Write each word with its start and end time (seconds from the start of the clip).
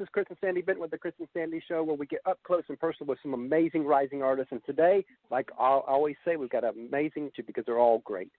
is 0.00 0.08
Chris 0.12 0.26
and 0.28 0.38
Sandy 0.40 0.62
Benton 0.62 0.82
with 0.82 0.90
the 0.90 0.98
Chris 0.98 1.14
and 1.18 1.28
Sandy 1.34 1.62
Show, 1.66 1.82
where 1.82 1.96
we 1.96 2.06
get 2.06 2.20
up 2.26 2.38
close 2.44 2.62
and 2.68 2.78
personal 2.78 3.08
with 3.08 3.18
some 3.22 3.34
amazing 3.34 3.84
rising 3.84 4.22
artists. 4.22 4.52
And 4.52 4.64
today, 4.64 5.04
like 5.30 5.50
I 5.58 5.80
always 5.86 6.16
say, 6.24 6.36
we've 6.36 6.50
got 6.50 6.64
amazing 6.64 7.30
two 7.34 7.42
because 7.42 7.64
they're 7.66 7.78
all 7.78 7.98
great. 8.04 8.30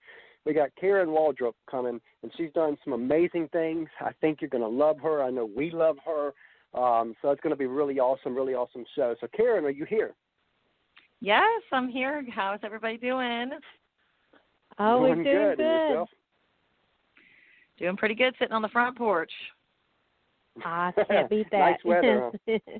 We 0.46 0.54
got 0.54 0.70
Karen 0.79 1.10
Waldrup 1.10 1.54
coming, 1.70 1.99
and 2.21 2.31
she's 2.38 2.52
done 2.54 2.78
some 2.83 2.94
amazing 2.94 3.49
things. 3.52 3.89
I 3.99 4.12
think 4.21 4.41
you're 4.41 4.49
going 4.49 4.63
to 4.63 4.68
love 4.68 4.99
her. 4.99 5.23
I 5.23 5.31
know 5.31 5.49
we 5.55 5.71
love 5.71 5.97
her. 6.05 6.33
Um, 6.79 7.15
so 7.21 7.31
it's 7.31 7.41
going 7.41 7.52
to 7.52 7.58
be 7.58 7.65
really 7.65 7.99
awesome, 7.99 8.35
really 8.35 8.53
awesome 8.53 8.85
show. 8.96 9.15
So, 9.22 9.28
Karen, 9.35 9.65
are 9.65 9.69
you 9.69 9.85
here? 9.85 10.13
Yes, 11.22 11.62
I'm 11.72 11.90
here. 11.90 12.24
How's 12.29 12.60
everybody 12.63 12.97
doing? 12.97 13.51
Oh, 14.78 14.99
doing 14.99 15.17
we're 15.17 15.24
doing 15.24 15.56
good. 15.56 15.58
good. 15.58 16.05
Doing 17.77 17.98
pretty 17.98 18.16
good 18.16 18.35
sitting 18.40 18.53
on 18.53 18.62
the 18.62 18.70
front 18.70 18.98
porch. 18.98 19.31
Ah, 20.63 20.91
can't 21.09 21.30
beat 21.30 21.48
that. 21.52 21.59
nice 21.59 21.80
weather. 21.84 22.31
Huh? 22.48 22.58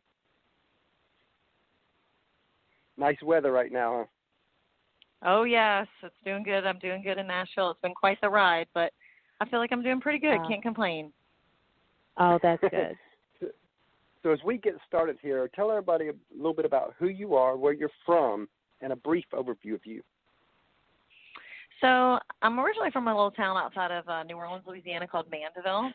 nice 2.98 3.22
weather 3.24 3.52
right 3.52 3.72
now, 3.72 3.98
huh? 3.98 4.06
Oh 5.28 5.44
yes, 5.44 5.88
it's 6.04 6.16
doing 6.24 6.44
good. 6.44 6.66
I'm 6.66 6.80
doing 6.80 7.02
good 7.02 7.18
in 7.18 7.28
Nashville. 7.28 7.72
It's 7.72 7.82
been 7.82 7.94
quite 7.94 8.20
the 8.22 8.30
ride, 8.30 8.68
but 8.74 8.92
I 9.42 9.50
feel 9.50 9.60
like 9.60 9.72
I'm 9.72 9.82
doing 9.82 10.00
pretty 10.00 10.20
good. 10.20 10.38
Can't 10.48 10.62
complain. 10.62 11.12
Oh, 12.18 12.40
that's 12.42 12.62
good. 12.70 12.96
so, 13.40 13.48
so 14.24 14.32
as 14.32 14.40
we 14.46 14.58
get 14.58 14.76
started 14.88 15.18
here, 15.22 15.50
tell 15.56 15.72
everybody 15.72 16.10
a 16.10 16.14
little 16.36 16.54
bit 16.54 16.66
about 16.66 16.94
who 17.00 17.08
you 17.08 17.36
are, 17.36 17.58
where 17.58 17.74
you're 17.74 17.90
from, 18.06 18.48
and 18.82 18.94
a 18.94 18.96
brief 18.96 19.26
overview 19.34 19.74
of 19.74 19.86
you. 19.86 20.02
So 21.82 22.20
I'm 22.42 22.60
originally 22.60 22.92
from 22.92 23.08
a 23.08 23.14
little 23.14 23.32
town 23.32 23.58
outside 23.58 23.92
of 23.92 24.08
uh, 24.08 24.24
New 24.24 24.38
Orleans, 24.38 24.64
Louisiana, 24.66 25.08
called 25.08 25.26
Mandeville, 25.30 25.92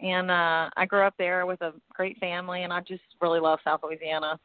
and 0.00 0.30
uh, 0.30 0.70
I 0.76 0.86
grew 0.86 1.02
up 1.02 1.14
there 1.18 1.46
with 1.46 1.60
a 1.62 1.72
great 1.92 2.18
family, 2.18 2.62
and 2.62 2.72
I 2.72 2.80
just 2.80 3.02
really 3.20 3.40
love 3.40 3.58
South 3.64 3.80
Louisiana. 3.82 4.38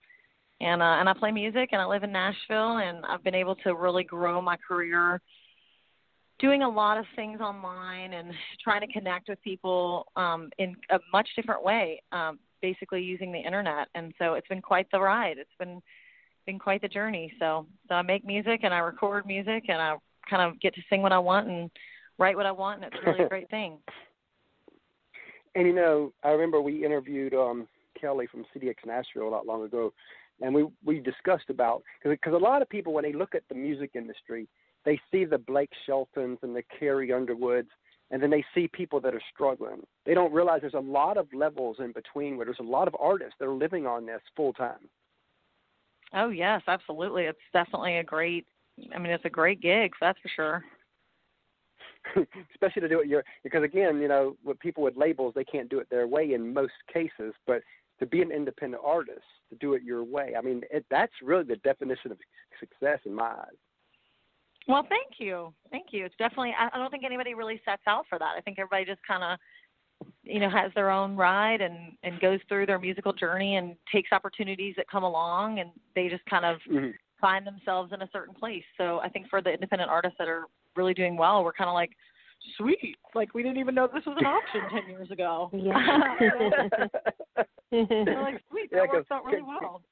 And 0.61 0.81
uh, 0.81 0.97
and 0.99 1.07
I 1.07 1.13
play 1.13 1.31
music, 1.31 1.69
and 1.71 1.81
I 1.81 1.85
live 1.85 2.03
in 2.03 2.11
Nashville, 2.11 2.77
and 2.77 3.05
I've 3.05 3.23
been 3.23 3.35
able 3.35 3.55
to 3.57 3.75
really 3.75 4.03
grow 4.03 4.41
my 4.41 4.57
career 4.57 5.21
doing 6.39 6.63
a 6.63 6.69
lot 6.69 6.97
of 6.97 7.05
things 7.15 7.41
online 7.41 8.13
and 8.13 8.31
trying 8.63 8.81
to 8.81 8.91
connect 8.91 9.27
with 9.27 9.41
people 9.41 10.07
um, 10.15 10.49
in 10.57 10.75
a 10.89 10.99
much 11.11 11.27
different 11.35 11.63
way, 11.63 12.01
um, 12.13 12.39
basically 12.61 13.01
using 13.01 13.31
the 13.31 13.39
internet. 13.39 13.89
And 13.93 14.13
so 14.17 14.35
it's 14.35 14.47
been 14.47 14.61
quite 14.61 14.87
the 14.91 14.99
ride. 14.99 15.37
It's 15.37 15.49
been 15.59 15.81
been 16.45 16.59
quite 16.59 16.81
the 16.81 16.87
journey. 16.87 17.31
So 17.39 17.67
so 17.87 17.95
I 17.95 18.01
make 18.01 18.25
music 18.25 18.61
and 18.63 18.73
I 18.73 18.79
record 18.79 19.25
music 19.25 19.65
and 19.67 19.81
I 19.81 19.95
kind 20.29 20.41
of 20.41 20.59
get 20.61 20.73
to 20.75 20.81
sing 20.89 21.01
what 21.01 21.11
I 21.11 21.19
want 21.19 21.47
and 21.47 21.69
write 22.17 22.35
what 22.35 22.45
I 22.45 22.51
want, 22.51 22.83
and 22.83 22.93
it's 22.93 23.05
really 23.05 23.23
a 23.23 23.29
great 23.29 23.49
thing. 23.49 23.77
And 25.55 25.67
you 25.67 25.73
know, 25.73 26.13
I 26.23 26.29
remember 26.29 26.61
we 26.61 26.85
interviewed 26.85 27.33
um, 27.33 27.67
Kelly 27.99 28.27
from 28.27 28.45
CDX 28.55 28.75
Nashville 28.85 29.31
not 29.31 29.45
long 29.45 29.63
ago, 29.63 29.93
and 30.41 30.53
we 30.53 30.65
we 30.85 30.99
discussed 30.99 31.49
about 31.49 31.83
because 32.03 32.33
a 32.33 32.37
lot 32.37 32.61
of 32.61 32.69
people 32.69 32.93
when 32.93 33.03
they 33.03 33.13
look 33.13 33.35
at 33.35 33.43
the 33.49 33.55
music 33.55 33.91
industry, 33.95 34.47
they 34.85 34.99
see 35.11 35.25
the 35.25 35.37
Blake 35.37 35.71
Sheltons 35.85 36.39
and 36.43 36.55
the 36.55 36.63
Carrie 36.79 37.11
Underwoods, 37.11 37.69
and 38.11 38.21
then 38.21 38.29
they 38.29 38.43
see 38.53 38.67
people 38.67 38.99
that 39.01 39.13
are 39.13 39.21
struggling. 39.33 39.81
They 40.05 40.13
don't 40.13 40.33
realize 40.33 40.61
there's 40.61 40.73
a 40.73 40.79
lot 40.79 41.17
of 41.17 41.27
levels 41.33 41.77
in 41.79 41.91
between 41.91 42.37
where 42.37 42.45
there's 42.45 42.57
a 42.59 42.63
lot 42.63 42.87
of 42.87 42.95
artists 42.99 43.35
that 43.39 43.47
are 43.47 43.53
living 43.53 43.85
on 43.85 44.05
this 44.05 44.21
full 44.35 44.53
time. 44.53 44.89
Oh 46.13 46.29
yes, 46.29 46.61
absolutely. 46.67 47.23
It's 47.23 47.39
definitely 47.53 47.97
a 47.97 48.03
great. 48.03 48.45
I 48.95 48.99
mean, 48.99 49.11
it's 49.11 49.25
a 49.25 49.29
great 49.29 49.61
gig. 49.61 49.91
That's 49.99 50.19
for 50.19 50.29
sure. 50.35 50.63
especially 52.51 52.81
to 52.81 52.89
do 52.89 52.99
it 52.99 53.07
your 53.07 53.23
because 53.43 53.63
again, 53.63 54.01
you 54.01 54.07
know, 54.07 54.35
with 54.43 54.59
people 54.59 54.83
with 54.83 54.97
labels, 54.97 55.33
they 55.35 55.43
can't 55.43 55.69
do 55.69 55.79
it 55.79 55.89
their 55.89 56.07
way 56.07 56.33
in 56.33 56.53
most 56.53 56.73
cases. 56.91 57.33
But 57.45 57.61
to 57.99 58.05
be 58.05 58.21
an 58.21 58.31
independent 58.31 58.81
artist, 58.85 59.25
to 59.49 59.55
do 59.57 59.73
it 59.73 59.83
your 59.83 60.03
way, 60.03 60.33
I 60.37 60.41
mean, 60.41 60.61
it, 60.71 60.85
that's 60.89 61.11
really 61.21 61.43
the 61.43 61.57
definition 61.57 62.11
of 62.11 62.17
success 62.59 62.99
in 63.05 63.13
my 63.13 63.27
eyes. 63.27 63.57
Well, 64.67 64.85
thank 64.87 65.19
you, 65.19 65.53
thank 65.71 65.87
you. 65.91 66.05
It's 66.05 66.15
definitely. 66.17 66.53
I, 66.57 66.69
I 66.73 66.77
don't 66.77 66.91
think 66.91 67.03
anybody 67.03 67.33
really 67.33 67.61
sets 67.65 67.83
out 67.87 68.05
for 68.09 68.19
that. 68.19 68.33
I 68.37 68.41
think 68.41 68.59
everybody 68.59 68.85
just 68.85 69.05
kind 69.07 69.23
of, 69.23 69.39
you 70.23 70.39
know, 70.39 70.49
has 70.49 70.71
their 70.75 70.91
own 70.91 71.15
ride 71.15 71.61
and 71.61 71.93
and 72.03 72.19
goes 72.19 72.39
through 72.47 72.65
their 72.65 72.79
musical 72.79 73.13
journey 73.13 73.57
and 73.57 73.75
takes 73.91 74.11
opportunities 74.11 74.75
that 74.77 74.87
come 74.89 75.03
along, 75.03 75.59
and 75.59 75.71
they 75.95 76.07
just 76.07 76.25
kind 76.25 76.45
of. 76.45 76.57
Mm-hmm 76.71 76.91
find 77.19 77.45
themselves 77.45 77.91
in 77.93 78.01
a 78.01 78.09
certain 78.11 78.33
place. 78.33 78.63
So 78.77 78.99
I 78.99 79.09
think 79.09 79.27
for 79.29 79.41
the 79.41 79.51
independent 79.51 79.89
artists 79.89 80.17
that 80.19 80.27
are 80.27 80.45
really 80.75 80.93
doing 80.93 81.17
well, 81.17 81.43
we're 81.43 81.53
kind 81.53 81.69
of 81.69 81.73
like, 81.73 81.91
sweet, 82.57 82.95
like 83.15 83.33
we 83.33 83.43
didn't 83.43 83.57
even 83.57 83.75
know 83.75 83.87
this 83.87 84.05
was 84.05 84.17
an 84.19 84.25
option 84.25 84.61
ten 84.71 84.89
years 84.89 85.11
ago. 85.11 85.49
Yeah. 87.71 87.85
we're 87.87 88.21
like, 88.23 88.41
sweet, 88.49 88.71
that 88.71 88.85
yeah, 88.85 88.91
works 88.91 89.11
out 89.11 89.23
really 89.25 89.43
well. 89.43 89.83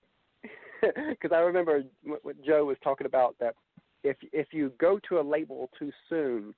Because 0.81 1.31
I 1.35 1.39
remember 1.39 1.83
what 2.03 2.43
Joe 2.43 2.65
was 2.65 2.77
talking 2.83 3.05
about 3.05 3.35
that 3.39 3.53
if 4.03 4.17
if 4.33 4.47
you 4.51 4.71
go 4.79 4.99
to 5.09 5.19
a 5.19 5.21
label 5.21 5.69
too 5.77 5.91
soon, 6.09 6.55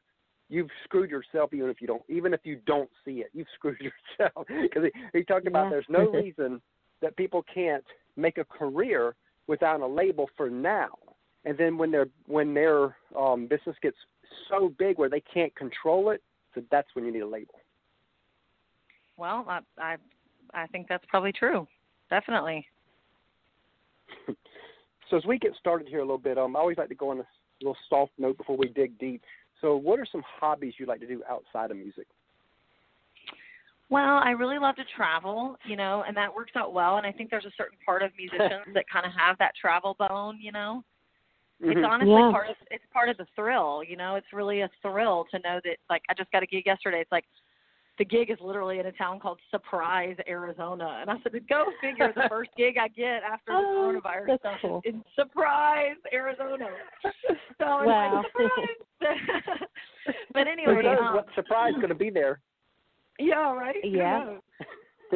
you've 0.50 0.70
screwed 0.86 1.10
yourself. 1.10 1.54
Even 1.54 1.70
if 1.70 1.82
you 1.82 1.88
don't, 1.88 2.04
even 2.08 2.34
if 2.34 2.42
you 2.44 2.60
don't 2.66 2.90
see 3.04 3.20
it, 3.20 3.32
you've 3.34 3.48
screwed 3.54 3.82
yourself. 4.18 4.48
Because 4.48 4.84
he, 4.86 5.20
he 5.20 5.24
talked 5.26 5.48
about 5.48 5.66
Yeah. 5.66 5.70
there's 5.72 5.86
no 5.90 6.10
reason 6.10 6.62
that 7.02 7.18
people 7.18 7.44
can't 7.54 7.84
make 8.16 8.38
a 8.38 8.46
career 8.46 9.16
without 9.48 9.82
a 9.82 9.88
label 9.88 10.30
for 10.38 10.50
now. 10.50 10.90
And 11.46 11.58
then 11.58 11.78
when 11.78 11.92
their 11.92 12.08
when 12.28 12.54
their 12.54 12.96
um, 13.18 13.48
business 13.48 13.76
gets 13.82 13.98
so 14.50 14.74
big 14.78 14.98
where 14.98 15.10
they 15.10 15.22
can't 15.22 15.56
control 15.56 16.10
it, 16.12 16.22
so 16.54 16.62
that's 16.70 16.88
when 16.94 17.06
you 17.06 17.12
need 17.12 17.22
a 17.22 17.28
label. 17.28 17.56
Well, 19.18 19.46
I 19.48 19.60
I 19.78 19.98
I 20.54 20.68
think 20.68 20.88
that's 20.88 21.06
probably 21.08 21.32
true. 21.32 21.68
Definitely. 22.10 22.66
So 25.10 25.18
as 25.18 25.26
we 25.26 25.40
get 25.40 25.54
started 25.60 25.88
here 25.88 26.00
a 26.00 26.04
little 26.04 26.20
bit, 26.20 26.38
um, 26.38 26.56
I 26.56 26.60
always 26.60 26.78
like 26.78 26.90
to 26.90 26.96
go 26.96 27.10
on 27.10 27.20
a 27.20 27.26
little 27.62 27.78
soft 27.90 28.12
note 28.18 28.38
before 28.38 28.56
we 28.56 28.68
dig 28.68 28.98
deep. 29.00 29.24
So, 29.62 29.76
what 29.76 30.00
are 30.00 30.06
some 30.10 30.24
hobbies 30.40 30.74
you 30.78 30.86
like 30.86 31.00
to 31.02 31.08
do 31.08 31.24
outside 31.30 31.72
of 31.72 31.78
music? 31.78 32.08
Well, 33.90 34.22
I 34.24 34.32
really 34.32 34.60
love 34.60 34.76
to 34.76 34.84
travel, 34.96 35.58
you 35.66 35.76
know, 35.76 36.04
and 36.08 36.16
that 36.16 36.34
works 36.34 36.52
out 36.56 36.74
well. 36.74 36.98
And 36.98 37.08
I 37.08 37.12
think 37.12 37.32
there's 37.32 37.46
a 37.46 37.52
certain 37.58 37.78
part 37.84 38.04
of 38.04 38.12
musicians 38.18 38.68
that 38.76 38.86
kind 38.92 39.06
of 39.06 39.12
have 39.18 39.38
that 39.40 39.54
travel 39.60 39.96
bone, 39.98 40.38
you 40.40 40.52
know. 40.52 40.84
It's 41.62 41.76
Mhm. 41.76 41.86
honestly 41.86 42.14
Yeah. 42.14 42.32
part 42.32 42.50
of 42.50 42.56
it's 42.72 42.86
part 42.88 43.10
of 43.10 43.18
the 43.18 43.26
thrill, 43.36 43.84
you 43.84 43.98
know. 43.98 44.16
It's 44.16 44.32
really 44.32 44.62
a 44.62 44.70
thrill 44.82 45.26
to 45.32 45.40
know 45.40 45.60
that 45.66 45.78
like 45.90 46.04
I 46.10 46.14
just 46.14 46.32
got 46.32 46.42
a 46.42 46.48
gig 46.48 46.66
yesterday. 46.66 47.02
It's 47.02 47.12
like 47.12 47.26
the 47.98 48.06
gig 48.06 48.30
is 48.30 48.40
literally 48.40 48.80
in 48.80 48.86
a 48.86 48.94
town 48.94 49.20
called 49.20 49.42
Surprise, 49.52 50.16
Arizona, 50.26 51.00
and 51.02 51.12
I 51.12 51.20
said, 51.22 51.46
"Go 51.50 51.74
figure." 51.82 52.14
The 52.14 52.30
first 52.30 52.52
gig 52.56 52.78
I 52.78 52.88
get 52.88 53.24
after 53.24 53.52
the 53.52 53.58
Oh, 53.68 54.02
coronavirus 54.02 54.28
that's 54.28 54.42
stuff 54.42 54.62
cool. 54.62 54.82
in 54.86 55.04
Surprise, 55.16 55.98
Arizona. 56.14 56.70
So 57.04 57.80
it's 57.82 57.88
Wow. 57.88 58.24
like 58.24 58.32
surprise. 59.02 59.68
but 60.34 60.48
Who 60.48 60.52
anyway, 60.52 60.82
knows 60.82 61.00
um, 61.02 61.16
what 61.16 61.28
surprise 61.36 61.74
going 61.76 61.90
to 61.90 61.96
be 61.96 62.10
there? 62.10 62.40
yeah, 63.20 63.52
right. 63.52 63.84
Yeah. 63.84 64.38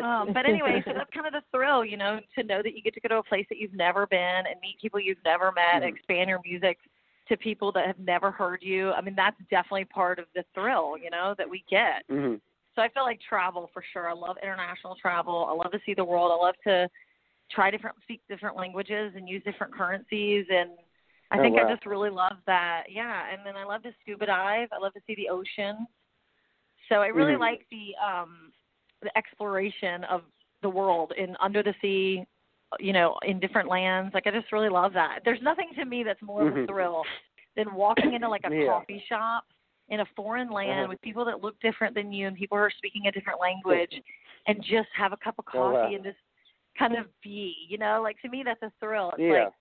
Um, 0.01 0.33
but 0.33 0.45
anyway, 0.45 0.81
so 0.87 0.93
that's 0.93 1.09
kind 1.13 1.27
of 1.27 1.33
the 1.33 1.43
thrill, 1.51 1.83
you 1.85 1.97
know, 1.97 2.19
to 2.35 2.43
know 2.43 2.61
that 2.63 2.75
you 2.75 2.81
get 2.81 2.93
to 2.95 3.01
go 3.01 3.09
to 3.09 3.17
a 3.17 3.23
place 3.23 3.45
that 3.49 3.57
you've 3.57 3.73
never 3.73 4.07
been 4.07 4.19
and 4.47 4.59
meet 4.61 4.79
people 4.81 4.99
you've 4.99 5.23
never 5.23 5.51
met, 5.51 5.83
Mhm. 5.83 5.87
expand 5.87 6.29
your 6.29 6.41
music 6.43 6.79
to 7.27 7.37
people 7.37 7.71
that 7.71 7.87
have 7.87 7.99
never 7.99 8.31
heard 8.31 8.61
you. 8.63 8.91
I 8.91 9.01
mean, 9.01 9.15
that's 9.15 9.39
definitely 9.49 9.85
part 9.85 10.19
of 10.19 10.25
the 10.33 10.43
thrill, 10.53 10.97
you 10.97 11.09
know, 11.09 11.35
that 11.37 11.49
we 11.49 11.63
get. 11.69 12.03
hmm 12.09 12.35
So 12.75 12.81
I 12.81 12.89
feel 12.89 13.03
like 13.03 13.21
travel 13.21 13.69
for 13.73 13.83
sure. 13.93 14.09
I 14.09 14.13
love 14.13 14.37
international 14.41 14.95
travel. 14.95 15.45
I 15.49 15.53
love 15.53 15.71
to 15.71 15.79
see 15.85 15.93
the 15.93 16.03
world. 16.03 16.31
I 16.31 16.35
love 16.43 16.55
to 16.63 16.89
try 17.51 17.69
different, 17.69 17.95
speak 18.01 18.21
different 18.27 18.55
languages 18.57 19.13
and 19.15 19.29
use 19.29 19.43
different 19.43 19.73
currencies. 19.73 20.47
And 20.49 20.71
I 21.29 21.37
Oh, 21.37 21.41
think 21.43 21.55
wow. 21.55 21.67
I 21.67 21.71
just 21.71 21.85
really 21.85 22.09
love 22.09 22.37
that. 22.47 22.85
Yeah. 22.89 23.27
And 23.31 23.45
then 23.45 23.55
I 23.55 23.63
love 23.63 23.83
to 23.83 23.93
scuba 24.01 24.25
dive. 24.25 24.69
I 24.71 24.79
love 24.79 24.93
to 24.93 25.01
see 25.05 25.15
the 25.15 25.29
ocean. 25.29 25.87
So 26.89 26.95
I 26.95 27.07
really 27.07 27.33
Mhm. 27.33 27.39
like 27.39 27.67
the 27.69 27.95
um 27.97 28.52
the 29.03 29.17
exploration 29.17 30.03
of 30.05 30.21
the 30.61 30.69
world 30.69 31.13
in 31.17 31.35
under 31.41 31.61
the 31.61 31.73
sea, 31.81 32.25
you 32.79 32.93
know, 32.93 33.17
in 33.25 33.39
different 33.39 33.69
lands. 33.69 34.13
Like 34.13 34.27
I 34.27 34.31
just 34.31 34.51
really 34.51 34.69
love 34.69 34.93
that. 34.93 35.19
There's 35.25 35.41
nothing 35.41 35.69
to 35.77 35.85
me 35.85 36.03
that's 36.03 36.21
more 36.21 36.47
of 36.47 36.55
a 36.55 36.59
Mhm. 36.59 36.67
thrill 36.67 37.03
than 37.55 37.73
walking 37.75 38.13
into 38.13 38.27
like 38.29 38.45
a 38.45 38.49
Yeah. 38.49 38.67
coffee 38.67 39.03
shop 39.07 39.45
in 39.89 39.99
a 39.99 40.05
foreign 40.15 40.49
land 40.49 40.79
Uh-huh. 40.79 40.87
with 40.89 41.01
people 41.01 41.25
that 41.25 41.41
look 41.41 41.59
different 41.59 41.93
than 41.93 42.11
you 42.11 42.27
and 42.27 42.35
people 42.37 42.57
who 42.57 42.63
are 42.63 42.71
speaking 42.71 43.07
a 43.07 43.11
different 43.11 43.39
language 43.39 44.01
and 44.47 44.63
just 44.63 44.89
have 44.93 45.11
a 45.13 45.17
cup 45.17 45.37
of 45.37 45.45
Oh, 45.53 45.71
wow. 45.71 45.81
coffee 45.81 45.95
and 45.95 46.03
just 46.03 46.17
kind 46.77 46.95
of 46.95 47.07
be, 47.21 47.67
you 47.67 47.77
know, 47.77 48.01
like 48.01 48.19
to 48.21 48.29
me 48.29 48.43
that's 48.43 48.61
a 48.63 48.71
thrill. 48.79 49.11
It's 49.11 49.19
Yeah. 49.19 49.45
like 49.45 49.53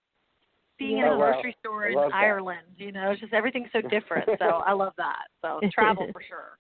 being 0.79 0.99
Yeah. 0.99 1.07
in 1.07 1.13
a 1.13 1.15
Oh, 1.15 1.19
wow. 1.19 1.33
grocery 1.33 1.57
store 1.61 1.87
in 1.87 1.95
love 1.97 2.13
that. 2.13 2.17
Ireland, 2.17 2.67
you 2.77 2.93
know, 2.93 3.11
it's 3.11 3.21
just 3.21 3.33
everything's 3.33 3.71
so 3.73 3.81
different. 3.83 4.29
so 4.39 4.45
I 4.67 4.73
love 4.73 4.95
that. 4.97 5.27
So 5.43 5.61
travel 5.73 6.09
for 6.13 6.23
sure. 6.29 6.59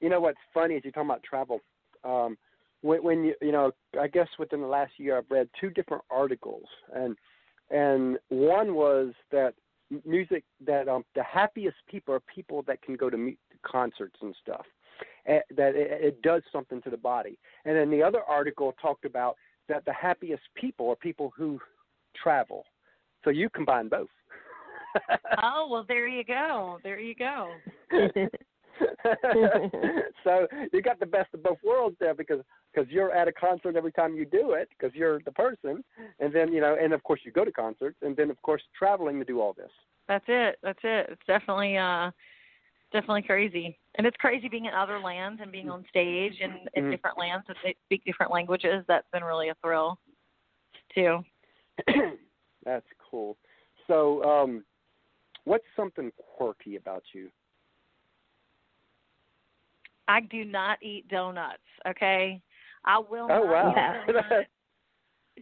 You 0.00 0.08
know 0.08 0.20
what's 0.20 0.38
funny 0.52 0.74
is 0.74 0.84
you're 0.84 0.92
talking 0.92 1.10
about 1.10 1.22
travel. 1.22 1.60
Um, 2.04 2.36
when, 2.82 3.02
when 3.02 3.24
you 3.24 3.34
you 3.40 3.52
know, 3.52 3.72
I 4.00 4.08
guess 4.08 4.28
within 4.38 4.60
the 4.60 4.66
last 4.66 4.92
year, 4.96 5.18
I've 5.18 5.30
read 5.30 5.48
two 5.60 5.70
different 5.70 6.02
articles, 6.10 6.64
and 6.94 7.16
and 7.70 8.18
one 8.28 8.74
was 8.74 9.12
that 9.30 9.54
music 10.04 10.44
that 10.64 10.88
um 10.88 11.04
the 11.14 11.22
happiest 11.22 11.76
people 11.88 12.14
are 12.14 12.20
people 12.32 12.62
that 12.62 12.80
can 12.82 12.94
go 12.94 13.10
to 13.10 13.16
mu- 13.16 13.34
concerts 13.62 14.16
and 14.22 14.34
stuff, 14.42 14.64
eh, 15.26 15.40
that 15.56 15.74
it, 15.74 16.04
it 16.04 16.22
does 16.22 16.42
something 16.52 16.80
to 16.82 16.90
the 16.90 16.96
body. 16.96 17.38
And 17.64 17.76
then 17.76 17.90
the 17.90 18.02
other 18.02 18.22
article 18.22 18.74
talked 18.80 19.04
about 19.04 19.36
that 19.68 19.84
the 19.84 19.92
happiest 19.92 20.42
people 20.54 20.88
are 20.90 20.96
people 20.96 21.32
who 21.36 21.60
travel. 22.20 22.64
So 23.24 23.30
you 23.30 23.48
combine 23.50 23.88
both. 23.88 24.08
oh 25.42 25.68
well, 25.70 25.84
there 25.86 26.08
you 26.08 26.24
go. 26.24 26.78
There 26.82 26.98
you 26.98 27.14
go. 27.14 27.52
so 30.24 30.46
you 30.72 30.82
got 30.82 30.98
the 31.00 31.06
best 31.06 31.32
of 31.34 31.42
both 31.42 31.58
worlds 31.64 31.96
there 32.00 32.14
because 32.14 32.40
because 32.72 32.90
you're 32.90 33.12
at 33.12 33.28
a 33.28 33.32
concert 33.32 33.76
every 33.76 33.92
time 33.92 34.14
you 34.14 34.24
do 34.24 34.52
it 34.52 34.68
because 34.70 34.94
you're 34.94 35.20
the 35.24 35.32
person, 35.32 35.84
and 36.18 36.32
then 36.32 36.52
you 36.52 36.60
know, 36.60 36.76
and 36.80 36.92
of 36.92 37.02
course 37.02 37.20
you 37.24 37.32
go 37.32 37.44
to 37.44 37.52
concerts, 37.52 37.96
and 38.02 38.16
then 38.16 38.30
of 38.30 38.40
course 38.42 38.62
traveling 38.78 39.18
to 39.18 39.24
do 39.24 39.40
all 39.40 39.52
this. 39.52 39.70
That's 40.08 40.24
it. 40.28 40.58
That's 40.62 40.78
it. 40.82 41.08
It's 41.10 41.26
definitely 41.26 41.76
uh 41.76 42.10
definitely 42.92 43.22
crazy. 43.22 43.78
And 43.96 44.06
it's 44.06 44.16
crazy 44.16 44.48
being 44.48 44.66
in 44.66 44.74
other 44.74 44.98
lands 44.98 45.40
and 45.42 45.52
being 45.52 45.68
on 45.68 45.84
stage 45.88 46.40
and 46.40 46.68
in 46.74 46.84
Mhm. 46.84 46.90
different 46.90 47.18
lands 47.18 47.46
that 47.46 47.56
they 47.62 47.74
speak 47.84 48.04
different 48.04 48.32
languages. 48.32 48.84
That's 48.86 49.08
been 49.10 49.24
really 49.24 49.48
a 49.48 49.54
thrill 49.56 49.98
too. 50.94 51.24
That's 52.64 52.86
cool. 52.98 53.36
So, 53.86 54.22
um, 54.24 54.64
what's 55.44 55.64
something 55.76 56.12
quirky 56.16 56.76
about 56.76 57.02
you? 57.12 57.30
I 60.10 60.20
do 60.22 60.44
not 60.44 60.78
eat 60.82 61.06
donuts, 61.08 61.62
okay? 61.86 62.40
I 62.84 62.98
will 62.98 63.28
Oh, 63.30 63.44
not 63.44 63.52
wow. 63.52 64.04
eat 64.08 64.14
a. 64.30 64.46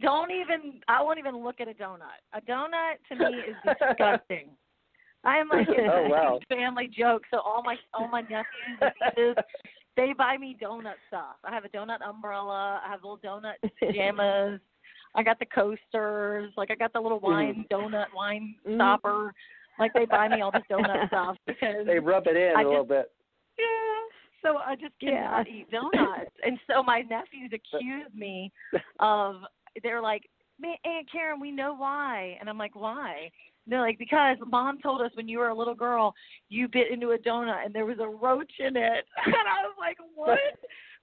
Don't 0.03 0.31
even 0.31 0.81
I 0.89 1.03
won't 1.03 1.19
even 1.19 1.43
look 1.43 1.61
at 1.61 1.69
a 1.69 1.73
donut. 1.75 2.21
A 2.35 2.41
donut 2.43 2.97
to 3.09 3.17
me 3.17 3.45
is 3.49 3.57
disgusting. 3.65 4.51
I 5.25 5.39
am 5.39 5.49
like 5.49 5.67
it's 5.71 5.89
Oh, 5.91 6.05
a 6.05 6.09
wow. 6.09 6.39
huge 6.39 6.59
family 6.59 6.87
joke. 6.89 7.23
So 7.31 7.39
all 7.41 7.63
my 7.65 7.77
all 7.95 8.09
my 8.09 8.21
nephews 8.21 8.79
and 8.81 8.93
nieces, 9.17 9.37
they 9.97 10.13
buy 10.13 10.37
me 10.37 10.57
donut 10.61 10.95
stuff. 11.09 11.37
I 11.45 11.53
have 11.53 11.65
a 11.65 11.69
donut 11.71 12.03
umbrella. 12.07 12.81
I 12.85 12.89
have 12.91 13.03
little 13.03 13.19
donut 13.19 13.55
pajamas. 13.81 14.61
I 15.15 15.23
got 15.23 15.39
the 15.39 15.47
coasters. 15.47 16.53
Like 16.59 16.71
I 16.71 16.75
got 16.75 16.93
the 16.93 17.01
little 17.01 17.21
wine 17.21 17.65
donut 17.73 18.13
wine 18.15 18.55
Mhm. 18.67 18.75
stopper. 18.77 19.33
Like 19.79 19.93
they 19.95 20.05
buy 20.05 20.29
me 20.29 20.43
all 20.43 20.53
this 20.53 20.63
donut 20.71 21.07
stuff 21.09 21.37
because 21.47 21.87
They 21.87 21.99
rub 21.99 22.27
it 22.27 22.37
in 22.37 22.57
I 22.57 22.63
a 22.63 22.69
little 22.69 22.85
bit. 22.85 23.11
yeah. 23.59 23.65
So 24.49 24.59
I 24.59 24.77
just 24.77 24.99
cannot 25.01 25.47
Yeah. 25.47 25.55
eat 25.55 25.71
donuts. 25.71 26.31
and 26.45 26.59
so 26.67 26.83
my 26.83 27.03
nephews 27.03 27.53
accuse 27.53 28.13
me 28.15 28.51
of 29.01 29.43
they're 29.83 30.01
like, 30.01 30.29
Man, 30.61 30.77
Aunt 30.85 31.11
Karen, 31.11 31.39
we 31.41 31.53
know 31.53 31.75
why 31.75 32.37
and 32.41 32.49
I'm 32.49 32.59
like, 32.59 32.75
Why? 32.75 33.31
And 33.67 33.73
they're 33.73 33.81
like, 33.81 33.99
Because 33.99 34.37
mom 34.47 34.81
told 34.81 35.01
us 35.03 35.11
when 35.15 35.29
you 35.29 35.39
were 35.39 35.49
a 35.49 35.55
little 35.55 35.75
girl 35.75 36.15
you 36.49 36.67
bit 36.69 36.91
into 36.91 37.11
a 37.13 37.19
donut 37.19 37.65
and 37.65 37.75
there 37.75 37.87
was 37.87 37.99
a 38.01 38.09
roach 38.09 38.53
in 38.59 38.77
it 38.77 39.05
and 39.27 39.35
I 39.35 39.63
was 39.65 39.77
like, 39.79 39.99
What? 40.15 40.39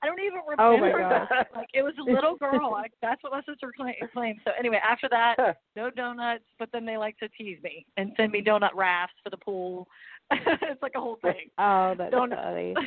I 0.03 0.07
don't 0.07 0.19
even 0.19 0.41
Oh, 0.59 0.75
remember 0.75 0.99
gosh. 0.99 1.27
that. 1.29 1.47
Like 1.55 1.67
it 1.73 1.81
was 1.81 1.93
a 1.99 2.03
little 2.03 2.35
girl. 2.35 2.71
Like 2.71 2.91
that's 3.01 3.23
what 3.23 3.31
my 3.31 3.41
sister 3.47 3.71
claimed. 3.75 4.39
So 4.43 4.51
anyway, 4.59 4.79
after 4.87 5.07
that, 5.09 5.57
no 5.75 5.89
donuts. 5.89 6.43
But 6.59 6.69
then 6.73 6.85
they 6.85 6.97
like 6.97 7.17
to 7.19 7.29
tease 7.29 7.57
me 7.63 7.85
and 7.97 8.11
send 8.17 8.31
me 8.31 8.41
donut 8.43 8.73
rafts 8.75 9.15
for 9.23 9.29
the 9.29 9.37
pool. 9.37 9.87
it's 10.31 10.81
like 10.81 10.93
a 10.95 10.99
whole 10.99 11.17
thing. 11.21 11.49
oh, 11.57 11.93
that's 11.97 12.13
Donut. 12.13 12.35
funny. 12.43 12.73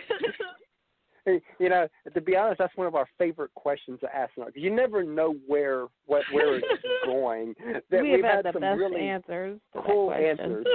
You 1.58 1.68
know, 1.68 1.86
to 2.14 2.20
be 2.22 2.36
honest, 2.36 2.58
that's 2.58 2.74
one 2.76 2.86
of 2.86 2.94
our 2.94 3.06
favorite 3.18 3.52
questions 3.54 4.00
to 4.00 4.16
ask. 4.16 4.32
Because 4.34 4.52
you 4.54 4.74
never 4.74 5.02
know 5.02 5.34
where 5.46 5.84
what 6.06 6.22
where 6.32 6.56
it's 6.56 6.66
going. 7.04 7.54
That 7.90 8.02
we 8.02 8.12
we've 8.12 8.24
have 8.24 8.36
had 8.36 8.44
the 8.46 8.52
some 8.54 8.62
best 8.62 8.78
really 8.78 9.02
answers 9.02 9.60
to 9.74 9.82
cool 9.82 10.10
answers. 10.12 10.66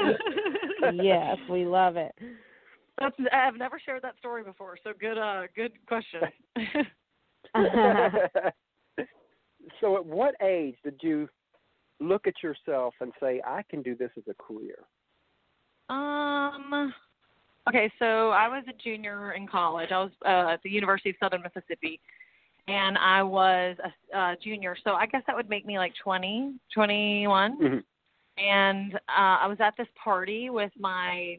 yes, 0.94 1.38
we 1.50 1.66
love 1.66 1.98
it. 1.98 2.14
That's 3.00 3.16
I've 3.32 3.56
never 3.58 3.80
shared 3.84 4.04
that 4.04 4.16
story 4.20 4.44
before. 4.44 4.78
So 4.84 4.92
good 5.00 5.18
uh 5.18 5.48
good 5.56 5.72
question. 5.88 6.22
so, 9.80 9.98
at 9.98 10.06
what 10.06 10.36
age 10.42 10.76
did 10.84 11.00
you 11.02 11.28
look 12.00 12.28
at 12.28 12.44
yourself 12.44 12.94
and 13.02 13.12
say, 13.20 13.42
"I 13.46 13.64
can 13.70 13.82
do 13.82 13.96
this 13.96 14.12
as 14.18 14.24
a 14.30 14.36
career"? 14.36 14.86
Um 15.94 16.94
okay, 17.68 17.92
so 18.00 18.30
I 18.32 18.48
was 18.48 18.64
a 18.68 18.74
junior 18.84 19.34
in 19.34 19.48
college. 19.48 19.92
I 19.92 20.00
was 20.00 20.12
uh, 20.26 20.54
at 20.54 20.62
the 20.64 20.70
University 20.70 21.10
of 21.12 21.16
Southern 21.20 21.42
Mississippi 21.42 22.00
and 22.68 22.98
I 22.98 23.22
was 23.24 23.76
a 24.14 24.18
uh, 24.18 24.36
junior. 24.44 24.76
So 24.84 24.92
I 24.92 25.06
guess 25.06 25.22
that 25.28 25.36
would 25.36 25.50
make 25.50 25.66
me 25.66 25.78
like 25.78 25.94
twenty, 26.02 26.54
twenty-one. 26.74 27.58
Mm-hmm. 27.62 27.78
and 28.44 28.96
uh, 28.96 29.38
I 29.44 29.48
was 29.48 29.58
at 29.60 29.74
this 29.78 29.88
party 30.02 30.50
with 30.50 30.72
my 30.80 31.38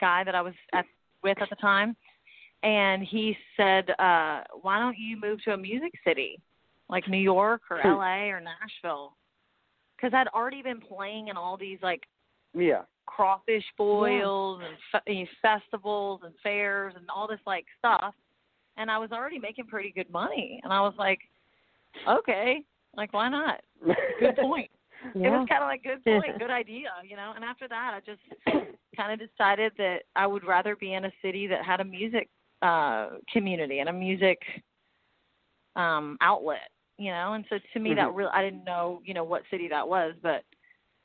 guy 0.00 0.24
that 0.24 0.34
I 0.34 0.40
was 0.40 0.54
at 0.72 0.86
with 1.22 1.40
at 1.40 1.50
the 1.50 1.56
time, 1.56 1.94
and 2.62 3.02
he 3.02 3.36
said, 3.56 3.90
uh, 3.98 4.42
"Why 4.62 4.78
don't 4.78 4.98
you 4.98 5.18
move 5.20 5.42
to 5.44 5.52
a 5.52 5.56
music 5.56 5.92
city, 6.06 6.40
like 6.88 7.06
New 7.08 7.18
York 7.18 7.62
or 7.70 7.78
Hmm. 7.78 7.88
L.A. 7.88 8.30
or 8.30 8.40
Nashville?" 8.40 9.16
Because 9.96 10.14
I'd 10.14 10.28
already 10.28 10.62
been 10.62 10.80
playing 10.80 11.28
in 11.28 11.36
all 11.36 11.56
these 11.56 11.78
like 11.82 12.02
Yeah. 12.54 12.82
Crawfish 13.06 13.64
boils 13.76 14.60
and 14.62 15.02
fe- 15.06 15.28
festivals 15.40 16.20
and 16.24 16.34
fairs 16.42 16.94
and 16.96 17.06
all 17.14 17.26
this 17.28 17.40
like 17.46 17.66
stuff, 17.78 18.14
and 18.76 18.90
I 18.90 18.98
was 18.98 19.12
already 19.12 19.38
making 19.38 19.66
pretty 19.66 19.90
good 19.90 20.10
money, 20.10 20.60
and 20.64 20.72
I 20.72 20.80
was 20.80 20.94
like, 20.98 21.20
"Okay, 22.08 22.64
like 22.96 23.12
why 23.12 23.28
not?" 23.28 23.60
Good 24.18 24.36
point 24.36 24.70
it 25.14 25.30
was 25.30 25.46
kind 25.48 25.62
of 25.62 25.68
like 25.68 25.82
good 25.82 26.02
point, 26.04 26.38
good 26.38 26.50
idea, 26.50 26.90
you 27.04 27.16
know. 27.16 27.32
And 27.34 27.44
after 27.44 27.68
that, 27.68 27.92
I 27.94 28.00
just 28.00 28.20
kind 28.96 29.12
of 29.12 29.28
decided 29.28 29.72
that 29.78 30.02
I 30.16 30.26
would 30.26 30.44
rather 30.44 30.76
be 30.76 30.94
in 30.94 31.04
a 31.06 31.12
city 31.22 31.46
that 31.48 31.64
had 31.64 31.80
a 31.80 31.84
music 31.84 32.28
uh 32.62 33.10
community 33.32 33.80
and 33.80 33.88
a 33.88 33.92
music 33.92 34.38
um 35.76 36.16
outlet, 36.20 36.70
you 36.98 37.10
know. 37.10 37.32
And 37.32 37.44
so 37.48 37.58
to 37.72 37.80
me, 37.80 37.94
that 37.94 38.08
Mhm. 38.08 38.16
really 38.16 38.30
I 38.32 38.42
didn't 38.42 38.64
know, 38.64 39.02
you 39.04 39.14
know, 39.14 39.24
what 39.24 39.42
city 39.50 39.68
that 39.68 39.86
was, 39.86 40.14
but 40.22 40.44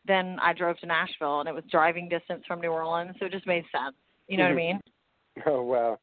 then 0.07 0.37
I 0.41 0.53
drove 0.53 0.77
to 0.79 0.85
Nashville, 0.85 1.41
and 1.41 1.49
it 1.49 1.55
was 1.55 1.63
driving 1.69 2.09
distance 2.09 2.43
from 2.47 2.61
New 2.61 2.69
Orleans, 2.71 3.15
so 3.19 3.25
it 3.25 3.31
just 3.31 3.47
made 3.47 3.65
sense. 3.71 3.95
You 4.27 4.37
know 4.37 4.43
Mhm. 4.43 4.47
what 4.47 4.51
I 4.51 4.55
mean? 4.55 4.81
Oh 5.45 5.61
wow. 5.61 5.99